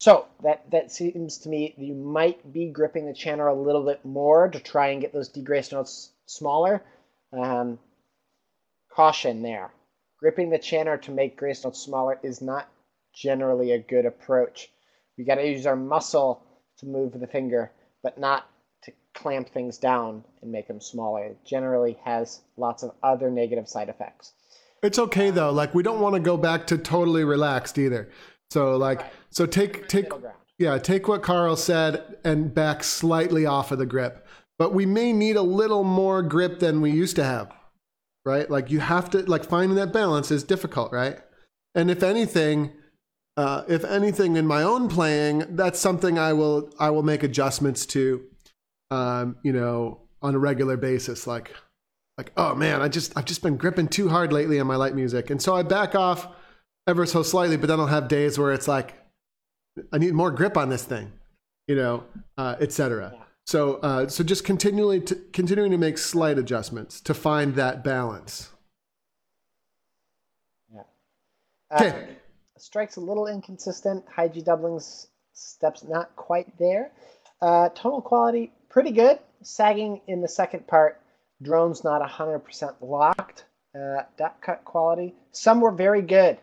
So 0.00 0.26
that 0.44 0.70
that 0.70 0.92
seems 0.92 1.38
to 1.38 1.48
me 1.48 1.74
you 1.76 1.94
might 1.94 2.52
be 2.52 2.70
gripping 2.70 3.06
the 3.06 3.14
chanter 3.14 3.48
a 3.48 3.54
little 3.54 3.84
bit 3.84 4.04
more 4.04 4.48
to 4.48 4.60
try 4.60 4.88
and 4.88 5.00
get 5.00 5.12
those 5.12 5.28
D 5.28 5.42
grace 5.42 5.72
notes 5.72 6.12
smaller. 6.26 6.82
Um, 7.32 7.78
caution 8.94 9.42
there. 9.42 9.72
Gripping 10.20 10.50
the 10.50 10.58
chanter 10.58 10.96
to 10.98 11.10
make 11.10 11.36
grace 11.36 11.64
notes 11.64 11.80
smaller 11.80 12.18
is 12.22 12.40
not 12.40 12.68
generally 13.14 13.72
a 13.72 13.78
good 13.78 14.06
approach. 14.06 14.70
We 15.16 15.24
got 15.24 15.36
to 15.36 15.46
use 15.46 15.66
our 15.66 15.76
muscle 15.76 16.44
to 16.78 16.86
move 16.86 17.18
the 17.18 17.26
finger, 17.26 17.72
but 18.02 18.18
not 18.18 18.48
to 18.84 18.92
clamp 19.14 19.48
things 19.50 19.78
down 19.78 20.24
and 20.42 20.52
make 20.52 20.68
them 20.68 20.80
smaller. 20.80 21.24
It 21.24 21.44
generally 21.44 21.98
has 22.04 22.40
lots 22.56 22.84
of 22.84 22.92
other 23.02 23.30
negative 23.30 23.68
side 23.68 23.88
effects. 23.88 24.32
It's 24.82 24.98
okay 24.98 25.30
though. 25.30 25.50
Like 25.50 25.74
we 25.74 25.82
don't 25.82 26.00
want 26.00 26.14
to 26.14 26.20
go 26.20 26.36
back 26.36 26.68
to 26.68 26.78
totally 26.78 27.24
relaxed 27.24 27.78
either. 27.78 28.10
So 28.50 28.76
like, 28.76 29.02
so 29.30 29.46
take 29.46 29.88
take 29.88 30.10
yeah, 30.58 30.76
take 30.78 31.06
what 31.06 31.22
Carl 31.22 31.56
said 31.56 32.16
and 32.24 32.52
back 32.52 32.82
slightly 32.82 33.46
off 33.46 33.70
of 33.70 33.78
the 33.78 33.86
grip. 33.86 34.26
But 34.58 34.74
we 34.74 34.86
may 34.86 35.12
need 35.12 35.36
a 35.36 35.42
little 35.42 35.84
more 35.84 36.20
grip 36.22 36.58
than 36.58 36.80
we 36.80 36.90
used 36.90 37.14
to 37.16 37.24
have, 37.24 37.52
right? 38.24 38.50
Like 38.50 38.70
you 38.70 38.80
have 38.80 39.08
to 39.10 39.18
like 39.22 39.44
finding 39.44 39.76
that 39.76 39.92
balance 39.92 40.32
is 40.32 40.42
difficult, 40.42 40.92
right? 40.92 41.20
And 41.76 41.90
if 41.90 42.02
anything, 42.02 42.72
uh, 43.36 43.62
if 43.68 43.84
anything 43.84 44.36
in 44.36 44.48
my 44.48 44.64
own 44.64 44.88
playing, 44.88 45.44
that's 45.50 45.78
something 45.78 46.18
I 46.18 46.32
will 46.32 46.72
I 46.80 46.90
will 46.90 47.04
make 47.04 47.22
adjustments 47.22 47.86
to, 47.86 48.24
um, 48.90 49.36
you 49.44 49.52
know, 49.52 50.00
on 50.22 50.34
a 50.34 50.38
regular 50.40 50.76
basis. 50.76 51.24
Like, 51.24 51.54
like 52.16 52.32
oh 52.36 52.56
man, 52.56 52.82
I 52.82 52.88
just 52.88 53.16
I've 53.16 53.26
just 53.26 53.42
been 53.42 53.56
gripping 53.56 53.86
too 53.86 54.08
hard 54.08 54.32
lately 54.32 54.58
on 54.58 54.66
my 54.66 54.74
light 54.74 54.96
music, 54.96 55.30
and 55.30 55.40
so 55.40 55.54
I 55.54 55.62
back 55.62 55.94
off 55.94 56.26
ever 56.88 57.06
so 57.06 57.22
slightly. 57.22 57.56
But 57.56 57.68
then 57.68 57.78
I'll 57.78 57.86
have 57.86 58.08
days 58.08 58.38
where 58.38 58.52
it's 58.52 58.66
like 58.66 58.94
I 59.92 59.98
need 59.98 60.14
more 60.14 60.30
grip 60.30 60.56
on 60.56 60.68
this 60.68 60.84
thing, 60.84 61.12
you 61.68 61.76
know, 61.76 62.04
uh, 62.36 62.56
etc. 62.60 63.12
Yeah. 63.14 63.22
So 63.46 63.76
uh, 63.76 64.08
so 64.08 64.24
just 64.24 64.44
continually 64.44 65.00
to, 65.02 65.14
continuing 65.32 65.70
to 65.70 65.78
make 65.78 65.98
slight 65.98 66.38
adjustments 66.38 67.00
to 67.02 67.14
find 67.14 67.54
that 67.54 67.84
balance. 67.84 68.50
Yeah. 70.74 70.82
Okay. 71.72 71.88
Uh, 71.88 72.58
strikes 72.58 72.96
a 72.96 73.00
little 73.00 73.28
inconsistent. 73.28 74.04
High 74.12 74.28
G 74.28 74.42
doublings 74.42 75.06
steps 75.34 75.84
not 75.84 76.16
quite 76.16 76.58
there. 76.58 76.90
Uh, 77.40 77.68
tonal 77.68 78.02
quality 78.02 78.50
pretty 78.68 78.90
good. 78.92 79.18
Sagging 79.42 80.00
in 80.06 80.20
the 80.20 80.28
second 80.28 80.66
part. 80.66 81.00
Drones 81.42 81.84
not 81.84 82.02
100% 82.02 82.74
locked. 82.80 83.44
Uh, 83.74 84.02
dot 84.16 84.40
cut 84.40 84.64
quality. 84.64 85.14
Some 85.30 85.60
were 85.60 85.70
very 85.70 86.02
good. 86.02 86.38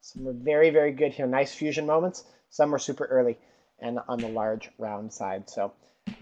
Some 0.00 0.24
were 0.24 0.32
very 0.32 0.70
very 0.70 0.92
good 0.92 1.12
here. 1.12 1.26
Nice 1.26 1.52
fusion 1.54 1.86
moments. 1.86 2.24
Some 2.50 2.70
were 2.70 2.78
super 2.78 3.04
early 3.04 3.38
and 3.80 3.98
on 4.08 4.18
the 4.18 4.28
large 4.28 4.70
round 4.78 5.12
side. 5.12 5.48
So 5.48 5.72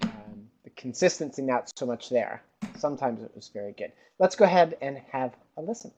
um, 0.03 0.49
the 0.65 0.71
consistency 0.71 1.43
not 1.43 1.71
so 1.77 1.87
much 1.87 2.09
there. 2.09 2.43
Sometimes 2.77 3.23
it 3.23 3.33
was 3.35 3.49
very 3.49 3.73
good. 3.73 3.93
Let's 4.19 4.37
go 4.37 4.45
ahead 4.45 4.77
and 4.81 4.99
have 5.13 5.35
a 5.57 5.63
listen. 5.63 5.93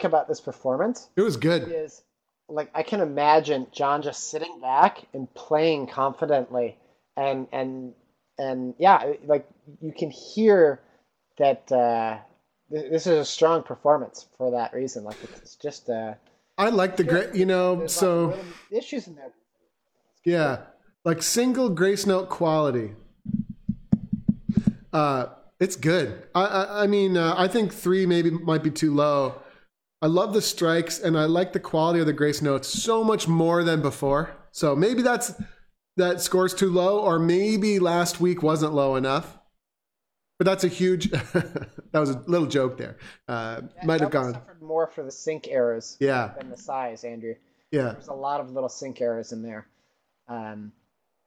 Like 0.00 0.04
about 0.04 0.28
this 0.28 0.40
performance 0.40 1.08
It 1.16 1.22
was 1.22 1.36
good. 1.36 1.70
is 1.70 2.02
like 2.48 2.70
I 2.74 2.82
can 2.82 3.00
imagine 3.00 3.66
John 3.72 4.02
just 4.02 4.30
sitting 4.30 4.60
back 4.60 5.06
and 5.14 5.32
playing 5.34 5.86
confidently 5.86 6.76
and 7.16 7.46
and 7.52 7.92
and 8.38 8.74
yeah, 8.78 9.12
like 9.26 9.46
you 9.82 9.92
can 9.92 10.10
hear 10.10 10.80
that 11.36 11.70
uh, 11.70 12.16
th- 12.72 12.90
this 12.90 13.06
is 13.06 13.18
a 13.18 13.24
strong 13.24 13.62
performance 13.62 14.26
for 14.38 14.52
that 14.52 14.72
reason. 14.72 15.04
Like 15.04 15.16
it's 15.22 15.56
just 15.56 15.90
uh, 15.90 16.14
I 16.56 16.70
like 16.70 16.96
the 16.96 17.04
great, 17.04 17.34
you 17.34 17.44
know, 17.44 17.86
so 17.86 18.38
issues 18.70 19.06
in 19.06 19.14
there. 19.16 19.30
yeah, 20.24 20.60
like 21.04 21.22
single 21.22 21.68
grace 21.68 22.06
note 22.06 22.30
quality. 22.30 22.94
Uh, 24.92 25.26
it's 25.60 25.76
good. 25.76 26.26
I, 26.34 26.44
I, 26.44 26.82
I 26.84 26.86
mean, 26.86 27.16
uh, 27.18 27.34
I 27.36 27.46
think 27.46 27.72
three 27.74 28.06
maybe 28.06 28.30
might 28.30 28.62
be 28.62 28.70
too 28.70 28.94
low. 28.94 29.34
I 30.02 30.06
love 30.06 30.32
the 30.32 30.42
strikes 30.42 30.98
and 30.98 31.18
I 31.18 31.24
like 31.26 31.52
the 31.52 31.60
quality 31.60 32.00
of 32.00 32.06
the 32.06 32.12
grace 32.12 32.40
notes 32.40 32.68
so 32.68 33.04
much 33.04 33.28
more 33.28 33.62
than 33.64 33.82
before. 33.82 34.34
So 34.52 34.74
maybe 34.74 35.02
that's 35.02 35.32
that 35.96 36.20
score's 36.20 36.54
too 36.54 36.70
low, 36.70 37.00
or 37.00 37.18
maybe 37.18 37.78
last 37.78 38.20
week 38.20 38.42
wasn't 38.42 38.72
low 38.72 38.96
enough. 38.96 39.38
But 40.38 40.46
that's 40.46 40.64
a 40.64 40.68
huge. 40.68 41.10
that 41.10 41.68
was 41.92 42.10
a 42.10 42.22
little 42.26 42.46
joke 42.46 42.78
there. 42.78 42.96
Uh, 43.28 43.60
might 43.84 44.00
have 44.00 44.10
gone. 44.10 44.32
suffered 44.32 44.62
more 44.62 44.86
for 44.86 45.02
the 45.02 45.10
sync 45.10 45.48
errors 45.48 45.98
Yeah, 46.00 46.32
than 46.38 46.48
the 46.48 46.56
size, 46.56 47.04
Andrew. 47.04 47.34
yeah. 47.70 47.92
There's 47.92 48.08
a 48.08 48.14
lot 48.14 48.40
of 48.40 48.50
little 48.50 48.70
sync 48.70 49.00
errors 49.02 49.32
in 49.32 49.42
there. 49.42 49.66
Um, 50.28 50.72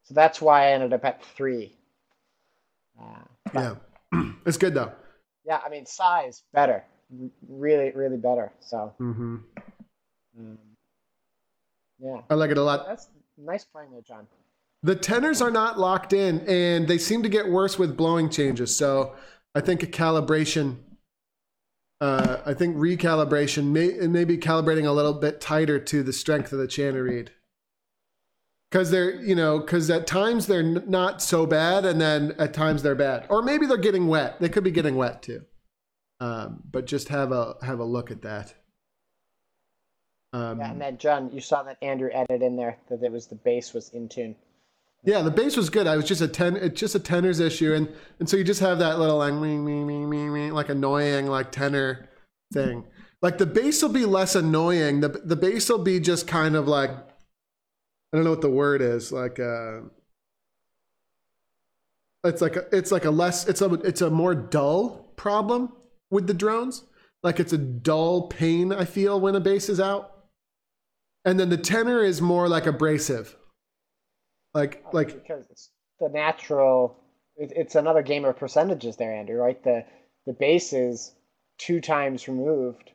so 0.03 0.15
that's 0.15 0.41
why 0.41 0.63
I 0.63 0.71
ended 0.71 0.93
up 0.93 1.05
at 1.05 1.23
three. 1.23 1.75
Uh, 2.99 3.05
Yeah. 3.53 3.75
it's 4.47 4.57
good 4.57 4.73
though. 4.73 4.91
yeah, 5.45 5.59
I 5.63 5.69
mean, 5.69 5.85
size 5.85 6.41
better. 6.51 6.83
Really, 7.47 7.91
really 7.91 8.17
better. 8.17 8.51
So, 8.59 8.93
mm-hmm. 8.99 9.37
um, 10.39 10.57
yeah. 11.99 12.21
I 12.29 12.33
like 12.33 12.51
it 12.51 12.57
a 12.57 12.63
lot. 12.63 12.85
That's 12.87 13.09
nice 13.37 13.63
playing 13.63 13.91
there, 13.91 14.01
John. 14.01 14.27
The 14.83 14.95
tenors 14.95 15.41
are 15.41 15.51
not 15.51 15.79
locked 15.79 16.11
in 16.11 16.41
and 16.41 16.87
they 16.87 16.97
seem 16.97 17.23
to 17.23 17.29
get 17.29 17.47
worse 17.47 17.79
with 17.79 17.95
blowing 17.95 18.29
changes. 18.29 18.75
So 18.75 19.15
I 19.55 19.61
think 19.61 19.81
a 19.81 19.87
calibration, 19.87 20.79
uh, 22.01 22.37
I 22.45 22.53
think 22.53 22.75
recalibration, 22.75 23.67
may, 23.67 23.97
and 23.97 24.11
maybe 24.11 24.37
calibrating 24.37 24.85
a 24.85 24.91
little 24.91 25.13
bit 25.13 25.39
tighter 25.39 25.79
to 25.79 26.03
the 26.03 26.11
strength 26.11 26.51
of 26.51 26.59
the 26.59 26.67
chanter 26.67 27.03
reed. 27.03 27.31
Because 28.69 28.91
they're, 28.91 29.21
you 29.21 29.35
know, 29.35 29.59
because 29.59 29.89
at 29.89 30.07
times 30.07 30.47
they're 30.47 30.63
not 30.63 31.21
so 31.21 31.45
bad 31.45 31.85
and 31.85 32.01
then 32.01 32.33
at 32.37 32.53
times 32.53 32.83
they're 32.83 32.95
bad. 32.95 33.27
Or 33.29 33.41
maybe 33.41 33.65
they're 33.67 33.77
getting 33.77 34.07
wet. 34.07 34.41
They 34.41 34.49
could 34.49 34.63
be 34.63 34.71
getting 34.71 34.95
wet 34.95 35.21
too. 35.21 35.45
Um, 36.19 36.63
but 36.71 36.85
just 36.85 37.09
have 37.09 37.31
a 37.31 37.55
have 37.61 37.79
a 37.79 37.83
look 37.83 38.11
at 38.11 38.21
that. 38.21 38.53
Um, 40.31 40.59
Yeah, 40.59 40.71
and 40.71 40.81
then 40.81 40.97
John, 40.97 41.31
you 41.31 41.41
saw 41.41 41.63
that 41.63 41.77
Andrew 41.81 42.09
added 42.11 42.41
in 42.41 42.55
there 42.55 42.77
that 42.89 43.03
it 43.03 43.11
was 43.11 43.27
the 43.27 43.35
bass 43.35 43.73
was 43.73 43.89
in 43.89 44.09
tune. 44.09 44.35
Yeah, 45.03 45.21
the 45.21 45.31
bass 45.31 45.57
was 45.57 45.69
good. 45.69 45.85
I 45.85 45.97
was 45.97 46.05
just 46.05 46.21
a 46.21 46.27
ten. 46.27 46.55
It's 46.55 46.79
just 46.79 46.95
a 46.95 46.99
tenor's 46.99 47.39
issue, 47.39 47.73
and 47.73 47.89
and 48.19 48.29
so 48.29 48.37
you 48.37 48.43
just 48.43 48.61
have 48.61 48.79
that 48.79 48.99
little 48.99 49.17
like 49.17 49.33
me 49.33 49.57
me 49.57 49.83
me 49.83 50.05
me 50.05 50.29
me 50.29 50.51
like 50.51 50.69
annoying 50.69 51.27
like 51.27 51.51
tenor 51.51 52.09
thing. 52.53 52.85
Like 53.21 53.37
the 53.37 53.45
bass 53.45 53.81
will 53.81 53.89
be 53.89 54.05
less 54.05 54.35
annoying. 54.35 55.01
The 55.01 55.09
the 55.09 55.35
bass 55.35 55.69
will 55.69 55.83
be 55.83 55.99
just 55.99 56.25
kind 56.25 56.55
of 56.55 56.67
like 56.67 56.91
I 56.91 58.17
don't 58.17 58.23
know 58.23 58.29
what 58.29 58.41
the 58.41 58.49
word 58.49 58.81
is. 58.81 59.11
Like 59.11 59.39
uh, 59.39 59.81
it's 62.23 62.41
like 62.41 62.55
a, 62.55 62.65
it's 62.71 62.91
like 62.91 63.05
a 63.05 63.11
less 63.11 63.47
it's 63.47 63.61
a 63.61 63.73
it's 63.73 64.01
a 64.01 64.09
more 64.09 64.33
dull 64.35 65.11
problem 65.17 65.73
with 66.13 66.27
the 66.27 66.33
drones. 66.33 66.83
Like 67.23 67.39
it's 67.39 67.53
a 67.53 67.57
dull 67.57 68.27
pain 68.27 68.71
I 68.71 68.85
feel 68.85 69.19
when 69.19 69.35
a 69.35 69.39
bass 69.39 69.67
is 69.69 69.79
out, 69.79 70.11
and 71.25 71.39
then 71.39 71.49
the 71.49 71.57
tenor 71.57 72.03
is 72.03 72.21
more 72.21 72.47
like 72.47 72.65
abrasive. 72.67 73.35
Like 74.53 74.83
like 74.93 75.07
because 75.13 75.45
it's 75.49 75.69
the 75.99 76.09
natural. 76.09 76.99
It's 77.35 77.73
another 77.75 78.03
game 78.03 78.25
of 78.25 78.37
percentages 78.37 78.97
there, 78.97 79.11
Andrew. 79.13 79.37
Right? 79.37 79.61
The 79.63 79.85
the 80.27 80.33
bass 80.33 80.71
is 80.73 81.15
two 81.57 81.81
times 81.81 82.27
removed 82.27 82.91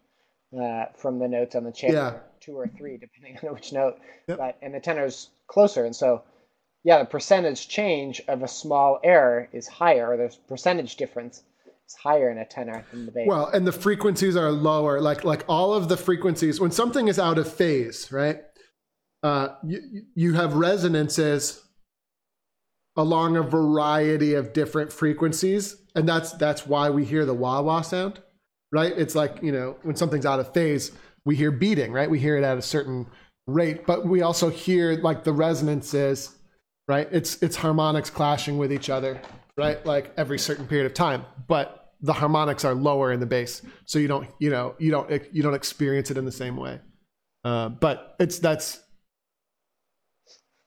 uh, 0.59 0.87
from 0.97 1.19
the 1.19 1.27
notes 1.29 1.57
on 1.57 1.65
the 1.65 1.73
chanter, 1.73 1.97
Yeah. 1.97 2.19
two 2.41 2.57
or 2.57 2.69
three, 2.69 2.99
depending 2.99 3.39
on 3.49 3.55
which 3.55 3.73
note. 3.73 3.97
Yep. 4.29 4.39
But 4.39 4.59
and 4.63 4.75
the 4.75 4.81
tenor's 4.81 5.31
closer, 5.49 5.85
and 5.85 5.97
so 5.97 6.23
yeah, 6.85 6.99
the 6.99 7.07
percentage 7.07 7.67
change 7.69 8.21
of 8.29 8.43
a 8.43 8.49
small 8.49 9.01
error 9.03 9.49
is 9.53 9.67
higher, 9.67 10.13
or 10.13 10.17
the 10.17 10.37
percentage 10.47 10.97
difference 10.97 11.43
is 11.89 11.95
higher 11.95 12.31
in 12.31 12.39
a 12.39 12.45
tenor 12.45 12.85
than 12.91 13.07
the 13.07 13.13
bass. 13.13 13.27
Well, 13.27 13.47
and 13.47 13.67
the 13.67 13.73
frequencies 13.73 14.37
are 14.37 14.51
lower. 14.51 15.01
Like 15.01 15.25
like 15.25 15.45
all 15.49 15.75
of 15.75 15.89
the 15.89 15.97
frequencies 15.97 16.61
when 16.61 16.71
something 16.71 17.09
is 17.09 17.19
out 17.19 17.39
of 17.39 17.53
phase, 17.53 18.13
right? 18.13 18.41
Uh, 19.23 19.49
you 19.65 20.03
you 20.15 20.35
have 20.35 20.55
resonances 20.55 21.65
along 22.97 23.37
a 23.37 23.43
variety 23.43 24.35
of 24.35 24.53
different 24.53 24.93
frequencies, 24.93 25.77
and 25.95 26.09
that's 26.09 26.33
that's 26.33 26.67
why 26.67 26.91
we 26.91 27.05
hear 27.05 27.25
the 27.25 27.35
wah 27.35 27.61
wah 27.61 27.81
sound, 27.81 28.21
right? 28.73 28.93
It's 28.97 29.15
like 29.15 29.43
you 29.43 29.53
know 29.53 29.77
when 29.83 29.97
something's 29.97 30.27
out 30.27 30.41
of 30.41 30.53
phase, 30.53 30.93
we 31.25 31.37
hear 31.37 31.51
beating, 31.51 31.93
right? 31.93 32.11
We 32.11 32.19
hear 32.19 32.37
it 32.37 32.45
at 32.45 32.59
a 32.59 32.63
certain 32.63 33.07
rate, 33.47 33.87
but 33.87 34.07
we 34.07 34.23
also 34.23 34.51
hear 34.51 34.95
like 34.97 35.25
the 35.25 35.33
resonances, 35.33 36.37
right? 36.87 37.09
It's 37.11 37.43
it's 37.43 37.57
harmonics 37.57 38.11
clashing 38.11 38.59
with 38.59 38.73
each 38.73 38.91
other, 38.91 39.21
right? 39.57 39.85
Like 39.85 40.13
every 40.17 40.39
certain 40.39 40.67
period 40.67 40.87
of 40.87 40.95
time, 40.95 41.25
but 41.49 41.78
the 42.01 42.13
harmonics 42.13 42.65
are 42.65 42.75
lower 42.75 43.13
in 43.13 43.21
the 43.21 43.27
bass, 43.27 43.63
so 43.85 43.99
you 43.99 44.09
don't 44.09 44.29
you 44.39 44.51
know 44.51 44.75
you 44.79 44.91
don't 44.91 45.11
you 45.33 45.43
don't 45.43 45.55
experience 45.55 46.11
it 46.11 46.17
in 46.17 46.25
the 46.25 46.33
same 46.33 46.57
way. 46.57 46.81
Uh, 47.45 47.69
but 47.69 48.15
it's 48.19 48.39
that's 48.39 48.81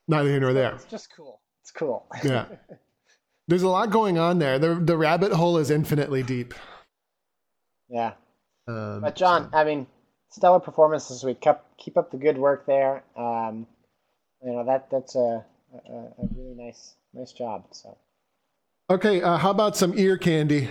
neither 0.07 0.29
here 0.29 0.39
nor 0.39 0.53
there. 0.53 0.73
it's 0.75 0.85
just 0.85 1.09
cool. 1.15 1.41
It's 1.61 1.71
cool. 1.71 2.07
Yeah. 2.23 2.45
There's 3.47 3.63
a 3.63 3.67
lot 3.69 3.89
going 3.89 4.17
on 4.17 4.39
there. 4.39 4.59
The 4.59 4.75
the 4.75 4.95
rabbit 4.97 5.31
hole 5.33 5.57
is 5.57 5.69
infinitely 5.71 6.23
deep. 6.23 6.53
yeah. 7.89 8.13
Um, 8.67 9.01
But 9.01 9.15
John, 9.15 9.49
I 9.53 9.63
mean, 9.63 9.87
stellar 10.29 10.59
performance 10.59 11.09
this 11.09 11.23
week. 11.23 11.41
Keep 11.41 11.57
keep 11.77 11.97
up 11.97 12.11
the 12.11 12.17
good 12.17 12.37
work 12.37 12.65
there. 12.65 13.03
Um, 13.17 13.67
you 14.43 14.53
know 14.53 14.65
that 14.65 14.89
that's 14.89 15.15
a, 15.15 15.43
a 15.73 15.93
a 15.93 16.27
really 16.35 16.55
nice 16.55 16.95
nice 17.13 17.33
job. 17.33 17.65
So, 17.71 17.97
okay, 18.89 19.21
uh, 19.21 19.37
how 19.37 19.49
about 19.51 19.75
some 19.75 19.97
ear 19.97 20.17
candy, 20.17 20.69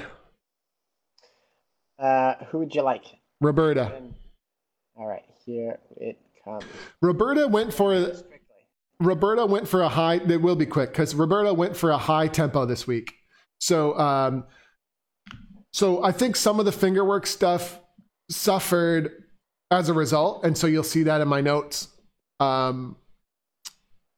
uh, 2.01 2.35
who 2.51 2.59
would 2.59 2.75
you 2.75 2.83
like? 2.83 3.05
Roberta? 3.41 4.01
All 4.97 5.07
right, 5.07 5.25
here 5.45 5.79
it 5.97 6.19
comes. 6.45 6.65
Roberta 7.01 7.47
went 7.49 7.73
for 7.73 7.95
quickly. 8.05 8.25
Roberta 9.01 9.47
went 9.47 9.69
for 9.69 9.83
a 9.83 9.89
high. 9.89 10.17
It 10.17 10.43
will 10.43 10.57
be 10.57 10.67
quick 10.67 10.91
because 10.91 11.15
Roberta 11.15 11.55
went 11.55 11.77
for 11.77 11.91
a 11.91 11.99
high 11.99 12.29
tempo 12.29 12.67
this 12.67 12.87
week. 12.87 13.15
So, 13.59 13.99
um, 13.99 14.45
so 15.73 16.03
I 16.03 16.13
think 16.13 16.37
some 16.37 16.59
of 16.59 16.67
the 16.67 16.73
fingerwork 16.73 17.27
stuff 17.27 17.79
suffered 18.31 19.25
as 19.71 19.89
a 19.89 19.95
result, 19.95 20.45
and 20.45 20.57
so 20.57 20.67
you'll 20.67 20.83
see 20.83 21.05
that 21.05 21.21
in 21.21 21.29
my 21.29 21.41
notes. 21.41 21.89
Um, 22.41 22.97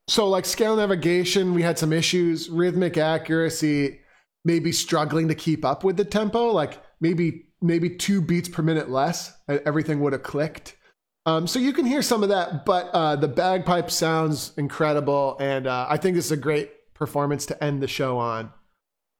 so, 0.08 0.28
like 0.28 0.44
scale 0.46 0.76
navigation, 0.76 1.54
we 1.54 1.62
had 1.62 1.78
some 1.78 1.92
issues. 1.92 2.48
Rhythmic 2.48 2.96
accuracy, 2.96 4.00
maybe 4.44 4.72
struggling 4.72 5.28
to 5.28 5.34
keep 5.34 5.64
up 5.64 5.84
with 5.84 5.96
the 5.96 6.04
tempo. 6.04 6.52
Like 6.52 6.82
maybe 7.00 7.46
maybe 7.62 7.88
two 7.88 8.20
beats 8.20 8.48
per 8.48 8.62
minute 8.62 8.90
less, 8.90 9.32
and 9.48 9.60
everything 9.64 10.00
would 10.00 10.12
have 10.12 10.22
clicked. 10.22 10.76
Um, 11.24 11.46
so 11.46 11.58
you 11.58 11.72
can 11.72 11.86
hear 11.86 12.02
some 12.02 12.22
of 12.22 12.28
that, 12.30 12.64
but 12.66 12.90
uh, 12.92 13.16
the 13.16 13.28
bagpipe 13.28 13.90
sounds 13.90 14.52
incredible, 14.56 15.36
and 15.38 15.66
uh, 15.66 15.86
I 15.88 15.96
think 15.96 16.16
this 16.16 16.26
is 16.26 16.32
a 16.32 16.36
great 16.36 16.92
performance 16.94 17.46
to 17.46 17.64
end 17.64 17.80
the 17.80 17.88
show 17.88 18.18
on. 18.18 18.52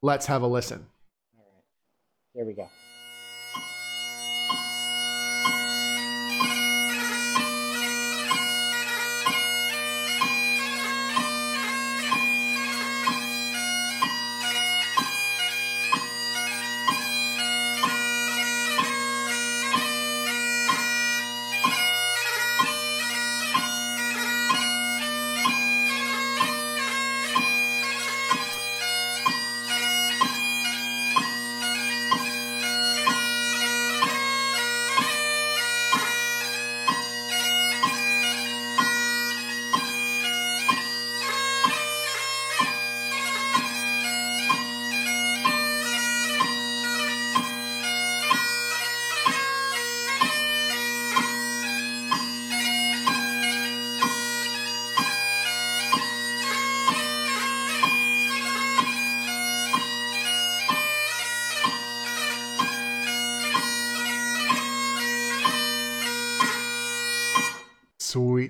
Let's 0.03 0.26
have 0.26 0.43
a 0.43 0.49
listen. 0.49 0.86
All 1.38 1.45
right, 1.55 1.64
here 2.34 2.45
we 2.45 2.55
go. 2.55 2.68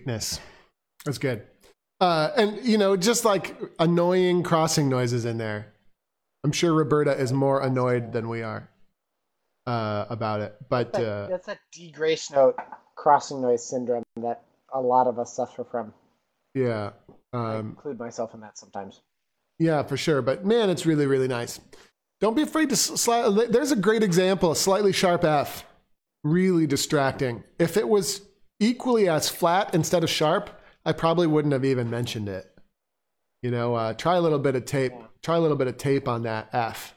Sweetness. 0.03 0.41
That's 1.05 1.19
good. 1.19 1.43
Uh, 2.01 2.31
and 2.37 2.65
you 2.65 2.77
know, 2.79 2.97
just 2.97 3.25
like 3.25 3.57
annoying 3.79 4.43
crossing 4.43 4.89
noises 4.89 5.25
in 5.25 5.39
there. 5.39 5.67
I'm 6.45 6.51
sure 6.51 6.73
Roberta 6.75 7.13
is 7.17 7.33
more 7.33 7.61
annoyed 7.63 8.13
than 8.13 8.29
we 8.29 8.43
are 8.43 8.69
uh, 9.69 10.07
about 10.11 10.41
it. 10.41 10.57
But 10.69 10.93
That- 10.95 11.07
uh, 11.09 11.27
that's 11.29 11.47
a 11.49 11.57
D 11.73 11.93
grace 11.93 12.31
note 12.33 12.57
crossing 12.97 13.41
noise 13.41 13.65
syndrome 13.65 14.03
that 14.17 14.43
a 14.75 14.81
lot 14.81 15.07
of 15.07 15.19
us 15.21 15.33
suffer 15.35 15.63
from. 15.65 15.93
yeah, 16.55 16.91
I 17.33 17.57
um, 17.57 17.69
include 17.71 17.99
myself 18.01 18.35
in 18.35 18.41
that 18.41 18.59
sometimes. 18.59 19.01
yeah, 19.61 19.83
for 19.85 19.97
sure. 19.97 20.21
But 20.23 20.45
man, 20.45 20.69
it's 20.71 20.85
really, 20.85 21.07
really 21.07 21.29
nice. 21.29 21.61
Don't 22.21 22.35
be 22.35 22.43
afraid 22.43 22.69
to 22.71 22.75
sli- 22.75 23.51
There's 23.53 23.71
a 23.73 23.77
great 23.77 24.03
example, 24.03 24.51
a 24.51 24.57
slightly 24.57 24.93
sharp 24.93 25.23
F. 25.25 25.65
Really 26.25 26.67
distracting. 26.67 27.43
If 27.59 27.77
it 27.77 27.89
was 27.89 28.23
equally 28.63 29.09
as 29.09 29.29
flat 29.29 29.75
instead 29.75 30.05
of 30.05 30.11
sharp, 30.11 30.49
I 30.85 30.93
probably 30.93 31.27
wouldn't 31.27 31.53
have 31.53 31.65
even 31.65 31.91
mentioned 31.91 32.29
it. 32.29 32.49
You 33.43 33.51
know, 33.51 33.75
uh, 33.75 33.93
try 33.95 34.17
a 34.17 34.21
little 34.21 34.39
bit 34.39 34.55
of 34.55 34.65
tape. 34.65 34.93
Try 35.23 35.37
a 35.37 35.41
little 35.41 35.57
bit 35.57 35.67
of 35.67 35.77
tape 35.77 36.07
on 36.07 36.23
that 36.23 36.49
F. 36.53 36.95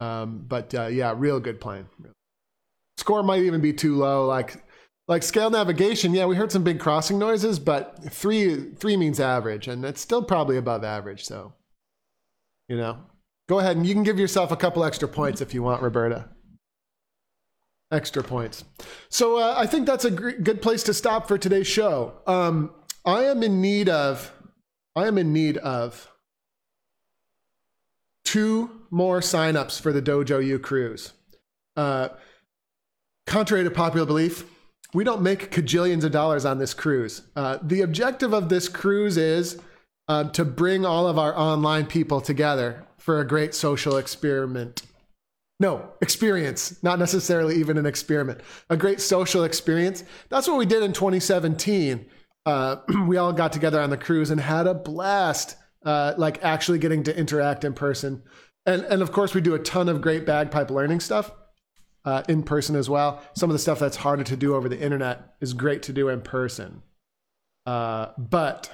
Um, 0.00 0.44
but 0.46 0.74
uh, 0.74 0.86
yeah, 0.86 1.14
real 1.16 1.40
good 1.40 1.60
playing. 1.60 1.86
Score 2.96 3.22
might 3.22 3.42
even 3.42 3.60
be 3.60 3.72
too 3.72 3.96
low. 3.96 4.26
Like 4.26 4.64
like 5.08 5.24
scale 5.24 5.50
navigation, 5.50 6.14
yeah, 6.14 6.26
we 6.26 6.36
heard 6.36 6.52
some 6.52 6.62
big 6.62 6.78
crossing 6.78 7.18
noises, 7.18 7.58
but 7.58 7.98
three 8.10 8.72
three 8.74 8.96
means 8.96 9.18
average, 9.18 9.66
and 9.66 9.84
it's 9.84 10.00
still 10.00 10.22
probably 10.22 10.56
above 10.56 10.84
average. 10.84 11.24
So, 11.24 11.54
you 12.68 12.76
know, 12.76 12.98
go 13.48 13.58
ahead 13.58 13.76
and 13.76 13.86
you 13.86 13.94
can 13.94 14.04
give 14.04 14.18
yourself 14.18 14.52
a 14.52 14.56
couple 14.56 14.84
extra 14.84 15.08
points 15.08 15.40
if 15.40 15.54
you 15.54 15.62
want, 15.62 15.82
Roberta. 15.82 16.28
Extra 17.92 18.24
points. 18.24 18.64
So 19.10 19.38
uh, 19.38 19.54
I 19.56 19.66
think 19.66 19.86
that's 19.86 20.06
a 20.06 20.10
gr- 20.10 20.30
good 20.30 20.62
place 20.62 20.82
to 20.84 20.94
stop 20.94 21.28
for 21.28 21.36
today's 21.36 21.66
show. 21.66 22.14
Um, 22.26 22.70
I 23.04 23.24
am 23.24 23.42
in 23.42 23.60
need 23.60 23.90
of, 23.90 24.32
I 24.96 25.06
am 25.06 25.18
in 25.18 25.32
need 25.34 25.58
of 25.58 26.10
two 28.24 28.70
more 28.90 29.20
signups 29.20 29.78
for 29.78 29.92
the 29.92 30.00
Dojo 30.00 30.42
U 30.44 30.58
cruise. 30.58 31.12
Uh, 31.76 32.08
contrary 33.26 33.62
to 33.64 33.70
popular 33.70 34.06
belief, 34.06 34.44
we 34.94 35.04
don't 35.04 35.20
make 35.20 35.50
cajillions 35.50 36.02
of 36.02 36.12
dollars 36.12 36.46
on 36.46 36.58
this 36.58 36.72
cruise. 36.72 37.22
Uh, 37.36 37.58
the 37.62 37.82
objective 37.82 38.32
of 38.32 38.48
this 38.48 38.68
cruise 38.68 39.18
is 39.18 39.60
uh, 40.08 40.24
to 40.30 40.46
bring 40.46 40.86
all 40.86 41.06
of 41.06 41.18
our 41.18 41.36
online 41.36 41.84
people 41.84 42.22
together 42.22 42.84
for 42.96 43.20
a 43.20 43.26
great 43.26 43.54
social 43.54 43.98
experiment. 43.98 44.82
No, 45.62 45.90
experience, 46.00 46.82
not 46.82 46.98
necessarily 46.98 47.54
even 47.54 47.78
an 47.78 47.86
experiment. 47.86 48.40
A 48.68 48.76
great 48.76 49.00
social 49.00 49.44
experience. 49.44 50.02
That's 50.28 50.48
what 50.48 50.58
we 50.58 50.66
did 50.66 50.82
in 50.82 50.92
2017. 50.92 52.04
Uh, 52.44 52.76
we 53.06 53.16
all 53.16 53.32
got 53.32 53.52
together 53.52 53.80
on 53.80 53.88
the 53.88 53.96
cruise 53.96 54.32
and 54.32 54.40
had 54.40 54.66
a 54.66 54.74
blast, 54.74 55.56
uh, 55.84 56.14
like 56.18 56.42
actually 56.42 56.80
getting 56.80 57.04
to 57.04 57.16
interact 57.16 57.62
in 57.62 57.74
person. 57.74 58.24
And, 58.66 58.82
and 58.86 59.02
of 59.02 59.12
course, 59.12 59.34
we 59.34 59.40
do 59.40 59.54
a 59.54 59.58
ton 59.60 59.88
of 59.88 60.00
great 60.00 60.26
bagpipe 60.26 60.68
learning 60.68 60.98
stuff 60.98 61.30
uh, 62.04 62.24
in 62.28 62.42
person 62.42 62.74
as 62.74 62.90
well. 62.90 63.22
Some 63.36 63.48
of 63.48 63.54
the 63.54 63.60
stuff 63.60 63.78
that's 63.78 63.98
harder 63.98 64.24
to 64.24 64.36
do 64.36 64.56
over 64.56 64.68
the 64.68 64.80
internet 64.80 65.36
is 65.40 65.52
great 65.52 65.84
to 65.84 65.92
do 65.92 66.08
in 66.08 66.22
person. 66.22 66.82
Uh, 67.66 68.08
but 68.18 68.68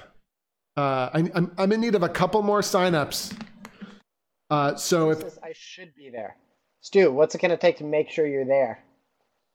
uh, 0.75 1.11
I, 1.13 1.29
I'm, 1.35 1.51
I'm 1.55 1.71
in 1.71 1.81
need 1.81 1.93
of 1.93 2.01
a 2.01 2.09
couple 2.09 2.41
more 2.41 2.61
signups. 2.61 3.39
Uh, 4.49 4.75
so 4.75 5.11
if 5.11 5.37
I 5.43 5.53
should 5.53 5.93
be 5.93 6.09
there. 6.09 6.35
Stu, 6.81 7.11
what's 7.11 7.35
it 7.35 7.41
going 7.41 7.51
to 7.51 7.57
take 7.57 7.77
to 7.77 7.83
make 7.83 8.09
sure 8.09 8.25
you're 8.25 8.45
there? 8.45 8.83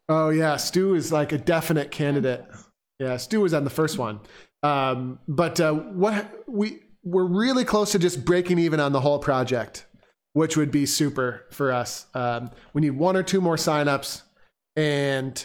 oh 0.08 0.30
yeah, 0.30 0.56
Stu 0.56 0.94
is 0.94 1.12
like 1.12 1.32
a 1.32 1.38
definite 1.38 1.90
candidate. 1.90 2.44
Yeah, 2.98 3.16
Stu 3.16 3.40
was 3.40 3.54
on 3.54 3.64
the 3.64 3.70
first 3.70 3.98
one. 3.98 4.20
Um, 4.62 5.18
but 5.28 5.60
uh, 5.60 5.72
what 5.72 6.44
we 6.46 6.80
we're 7.02 7.24
really 7.24 7.64
close 7.64 7.92
to 7.92 7.98
just 7.98 8.24
breaking 8.24 8.58
even 8.58 8.80
on 8.80 8.92
the 8.92 9.00
whole 9.00 9.18
project, 9.18 9.86
which 10.32 10.56
would 10.56 10.70
be 10.70 10.86
super 10.86 11.44
for 11.50 11.72
us. 11.72 12.06
Um, 12.14 12.50
we 12.72 12.80
need 12.80 12.90
one 12.90 13.16
or 13.16 13.22
two 13.22 13.40
more 13.40 13.56
signups, 13.56 14.22
and 14.76 15.44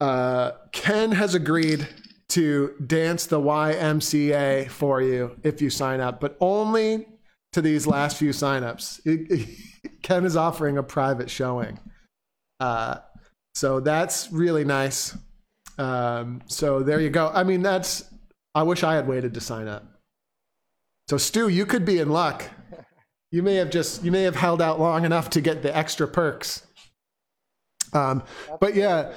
uh, 0.00 0.52
Ken 0.72 1.12
has 1.12 1.34
agreed 1.34 1.88
to 2.30 2.74
dance 2.86 3.26
the 3.26 3.40
YMCA 3.40 4.70
for 4.70 5.02
you 5.02 5.36
if 5.42 5.60
you 5.60 5.68
sign 5.68 6.00
up, 6.00 6.20
but 6.20 6.36
only 6.40 7.08
to 7.52 7.60
these 7.60 7.88
last 7.88 8.16
few 8.16 8.30
signups. 8.30 9.00
Ken 10.02 10.24
is 10.24 10.36
offering 10.36 10.78
a 10.78 10.82
private 10.82 11.30
showing. 11.30 11.78
Uh, 12.58 12.98
so 13.54 13.80
that's 13.80 14.30
really 14.32 14.64
nice. 14.64 15.16
Um, 15.78 16.42
so 16.46 16.82
there 16.82 17.00
you 17.00 17.10
go. 17.10 17.30
I 17.34 17.42
mean, 17.42 17.62
that's, 17.62 18.04
I 18.54 18.62
wish 18.62 18.82
I 18.82 18.94
had 18.94 19.08
waited 19.08 19.34
to 19.34 19.40
sign 19.40 19.68
up. 19.68 19.84
So, 21.08 21.16
Stu, 21.16 21.48
you 21.48 21.66
could 21.66 21.84
be 21.84 21.98
in 21.98 22.10
luck. 22.10 22.44
You 23.32 23.42
may 23.42 23.56
have 23.56 23.70
just, 23.70 24.04
you 24.04 24.12
may 24.12 24.22
have 24.22 24.36
held 24.36 24.60
out 24.60 24.78
long 24.78 25.04
enough 25.04 25.30
to 25.30 25.40
get 25.40 25.62
the 25.62 25.76
extra 25.76 26.06
perks. 26.06 26.66
Um, 27.92 28.22
but 28.60 28.74
yeah, 28.74 29.12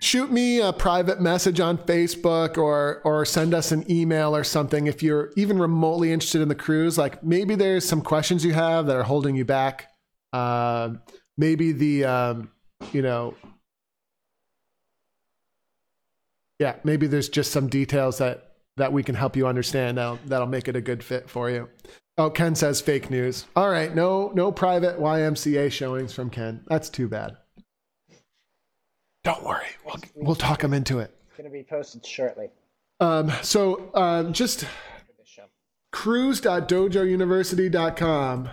shoot 0.00 0.30
me 0.30 0.60
a 0.60 0.72
private 0.72 1.20
message 1.20 1.60
on 1.60 1.78
Facebook 1.78 2.56
or 2.56 3.02
or 3.04 3.24
send 3.24 3.52
us 3.52 3.72
an 3.72 3.90
email 3.90 4.34
or 4.34 4.44
something 4.44 4.86
if 4.86 5.02
you're 5.02 5.30
even 5.36 5.58
remotely 5.58 6.12
interested 6.12 6.40
in 6.40 6.48
the 6.48 6.54
cruise. 6.54 6.96
Like 6.96 7.22
maybe 7.22 7.54
there's 7.54 7.86
some 7.86 8.00
questions 8.00 8.44
you 8.44 8.54
have 8.54 8.86
that 8.86 8.96
are 8.96 9.02
holding 9.02 9.36
you 9.36 9.44
back. 9.44 9.93
Um, 10.34 11.00
maybe 11.36 11.72
the 11.72 12.04
um, 12.04 12.50
you 12.92 13.02
know 13.02 13.34
yeah 16.58 16.76
maybe 16.84 17.06
there's 17.06 17.28
just 17.28 17.52
some 17.52 17.68
details 17.68 18.16
that 18.18 18.50
that 18.76 18.92
we 18.92 19.04
can 19.04 19.14
help 19.14 19.36
you 19.36 19.46
understand 19.46 19.98
that'll, 19.98 20.18
that'll 20.26 20.48
make 20.48 20.66
it 20.66 20.74
a 20.74 20.80
good 20.80 21.04
fit 21.04 21.30
for 21.30 21.48
you. 21.50 21.68
Oh 22.18 22.30
ken 22.30 22.54
says 22.54 22.80
fake 22.80 23.10
news. 23.10 23.46
All 23.54 23.68
right 23.70 23.94
no 23.94 24.32
no 24.34 24.50
private 24.50 24.98
ymca 24.98 25.70
showings 25.70 26.12
from 26.12 26.30
ken. 26.30 26.64
That's 26.66 26.88
too 26.88 27.06
bad. 27.08 27.36
Don't 29.22 29.44
worry. 29.44 29.66
We'll, 29.86 30.00
we'll 30.14 30.34
talk 30.34 30.62
him 30.62 30.74
into 30.74 30.98
it. 30.98 31.14
It's 31.28 31.36
going 31.38 31.50
to 31.50 31.52
be 31.52 31.62
posted 31.62 32.04
shortly. 32.04 32.50
Um, 33.00 33.32
so 33.42 33.90
um, 33.94 34.34
just 34.34 34.60
for 34.60 34.66
this 35.18 35.28
show. 35.28 35.44
cruise.dojouniversity.com. 35.92 38.50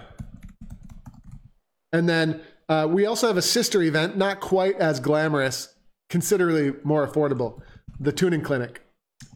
And 1.93 2.07
then 2.07 2.41
uh, 2.69 2.87
we 2.89 3.05
also 3.05 3.27
have 3.27 3.35
a 3.37 3.41
sister 3.41 3.81
event, 3.81 4.15
not 4.17 4.39
quite 4.39 4.77
as 4.77 4.99
glamorous, 4.99 5.75
considerably 6.09 6.73
more 6.83 7.07
affordable 7.07 7.61
the 7.99 8.11
tuning 8.11 8.41
clinic, 8.41 8.81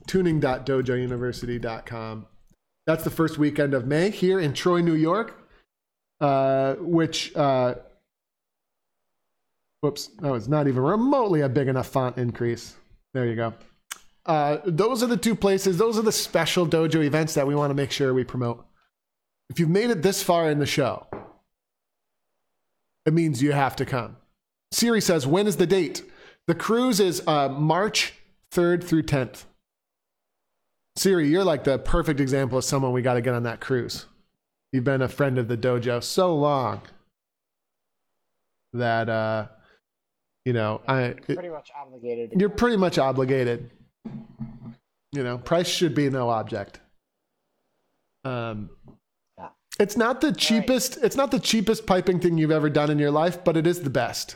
tuning.dojouniversity.com. 0.08 2.26
That's 2.88 3.04
the 3.04 3.12
first 3.12 3.38
weekend 3.38 3.74
of 3.74 3.86
May 3.86 4.10
here 4.10 4.40
in 4.40 4.54
Troy, 4.54 4.82
New 4.82 4.96
York, 4.96 5.40
uh, 6.20 6.74
which, 6.76 7.36
uh, 7.36 7.76
whoops, 9.82 10.08
that 10.20 10.32
was 10.32 10.48
not 10.48 10.68
even 10.68 10.82
remotely 10.82 11.42
a 11.42 11.50
big 11.50 11.68
enough 11.68 11.88
font 11.88 12.18
increase. 12.18 12.76
There 13.14 13.28
you 13.28 13.36
go. 13.36 13.54
Uh, 14.26 14.58
those 14.66 15.04
are 15.04 15.08
the 15.08 15.18
two 15.18 15.36
places. 15.36 15.78
Those 15.78 16.00
are 16.00 16.04
the 16.04 16.12
special 16.12 16.66
dojo 16.66 17.04
events 17.04 17.36
that 17.36 17.46
we 17.46 17.54
want 17.54 17.70
to 17.70 17.76
make 17.76 17.92
sure 17.92 18.14
we 18.14 18.24
promote. 18.24 18.66
If 19.50 19.60
you've 19.60 19.70
made 19.70 19.92
it 19.92 20.02
this 20.02 20.24
far 20.24 20.50
in 20.50 20.58
the 20.58 20.66
show, 20.66 21.06
it 23.06 23.14
means 23.14 23.42
you 23.42 23.52
have 23.52 23.76
to 23.78 23.86
come. 23.86 24.18
Siri 24.72 25.02
says, 25.02 25.26
when 25.28 25.48
is 25.48 25.58
the 25.58 25.68
date? 25.68 26.04
The 26.48 26.56
cruise 26.56 27.00
is 27.00 27.22
uh, 27.28 27.50
March 27.50 28.14
3rd 28.52 28.84
through 28.84 29.04
10th. 29.04 29.46
Siri, 30.98 31.28
you're 31.28 31.44
like 31.44 31.64
the 31.64 31.78
perfect 31.78 32.20
example 32.20 32.58
of 32.58 32.64
someone 32.64 32.92
we 32.94 33.02
got 33.02 33.16
to 33.16 33.22
get 33.22 33.34
on 33.34 33.44
that 33.44 33.60
cruise. 33.60 34.06
You've 34.72 34.84
been 34.84 35.02
a 35.02 35.08
friend 35.08 35.38
of 35.38 35.48
the 35.48 35.58
dojo 35.58 36.02
so 36.04 36.36
long 36.36 36.82
that, 38.74 39.10
uh, 39.10 39.48
you 40.46 40.54
know, 40.54 40.82
I, 40.88 41.02
it- 41.04 41.26
Pretty 41.26 41.50
much 41.50 41.72
obligated. 41.80 42.34
you're 42.40 42.50
come. 42.50 42.58
pretty 42.58 42.78
much 42.78 42.98
obligated. 42.98 43.70
You 45.12 45.24
know, 45.24 45.38
price 45.38 45.68
should 45.68 45.96
be 45.96 46.10
no 46.10 46.30
object. 46.30 46.80
Um. 48.26 48.70
It's 49.80 49.98
not 49.98 50.22
the 50.22 50.32
cheapest. 50.32 50.98
It's 51.04 51.16
not 51.16 51.32
the 51.32 51.40
cheapest 51.40 51.86
piping 51.86 52.20
thing 52.20 52.38
you've 52.38 52.52
ever 52.52 52.70
done 52.70 52.90
in 52.90 53.00
your 53.00 53.12
life, 53.12 53.44
but 53.44 53.58
it 53.58 53.68
is 53.68 53.82
the 53.82 53.90
best. 53.90 54.36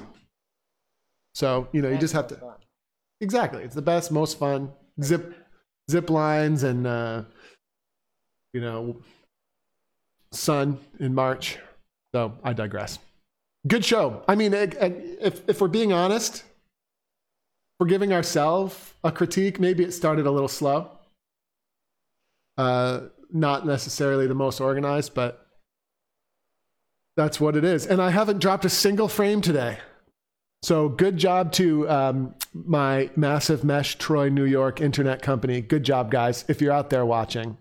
So 1.33 1.67
you 1.71 1.81
know, 1.81 1.89
you 1.89 1.97
just 1.97 2.13
have 2.13 2.27
to 2.27 2.35
fun. 2.35 2.55
exactly. 3.21 3.63
It's 3.63 3.75
the 3.75 3.81
best, 3.81 4.11
most 4.11 4.37
fun. 4.37 4.71
Zip, 5.01 5.33
zip 5.89 6.09
lines, 6.09 6.63
and 6.63 6.85
uh, 6.85 7.23
you 8.53 8.61
know, 8.61 8.97
sun 10.31 10.77
in 10.99 11.13
March. 11.13 11.57
So 12.13 12.33
I 12.43 12.53
digress. 12.53 12.99
Good 13.67 13.85
show. 13.85 14.23
I 14.27 14.35
mean, 14.35 14.53
if 14.53 15.47
if 15.47 15.61
we're 15.61 15.67
being 15.67 15.93
honest, 15.93 16.43
we're 17.79 17.87
giving 17.87 18.11
ourselves 18.11 18.93
a 19.03 19.11
critique. 19.11 19.59
Maybe 19.59 19.83
it 19.83 19.93
started 19.93 20.25
a 20.25 20.31
little 20.31 20.49
slow. 20.49 20.91
Uh, 22.57 23.01
not 23.31 23.65
necessarily 23.65 24.27
the 24.27 24.33
most 24.33 24.59
organized, 24.59 25.13
but 25.13 25.45
that's 27.15 27.39
what 27.39 27.55
it 27.55 27.63
is. 27.63 27.85
And 27.85 28.01
I 28.01 28.11
haven't 28.11 28.39
dropped 28.39 28.65
a 28.65 28.69
single 28.69 29.07
frame 29.07 29.41
today. 29.41 29.77
So 30.61 30.89
good 30.89 31.17
job 31.17 31.51
to 31.53 31.89
um, 31.89 32.35
my 32.53 33.09
massive 33.15 33.63
mesh 33.63 33.97
Troy, 33.97 34.29
New 34.29 34.45
York 34.45 34.81
internet 34.81 35.21
company. 35.21 35.61
Good 35.61 35.83
job, 35.83 36.11
guys. 36.11 36.43
If 36.47 36.61
you're 36.61 36.73
out 36.73 36.89
there 36.89 37.05
watching, 37.05 37.57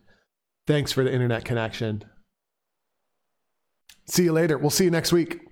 thanks 0.66 0.90
for 0.90 1.04
the 1.04 1.12
internet 1.12 1.44
connection. 1.44 2.04
See 4.06 4.24
you 4.24 4.32
later. 4.32 4.58
We'll 4.58 4.70
see 4.70 4.84
you 4.84 4.90
next 4.90 5.12
week. 5.12 5.47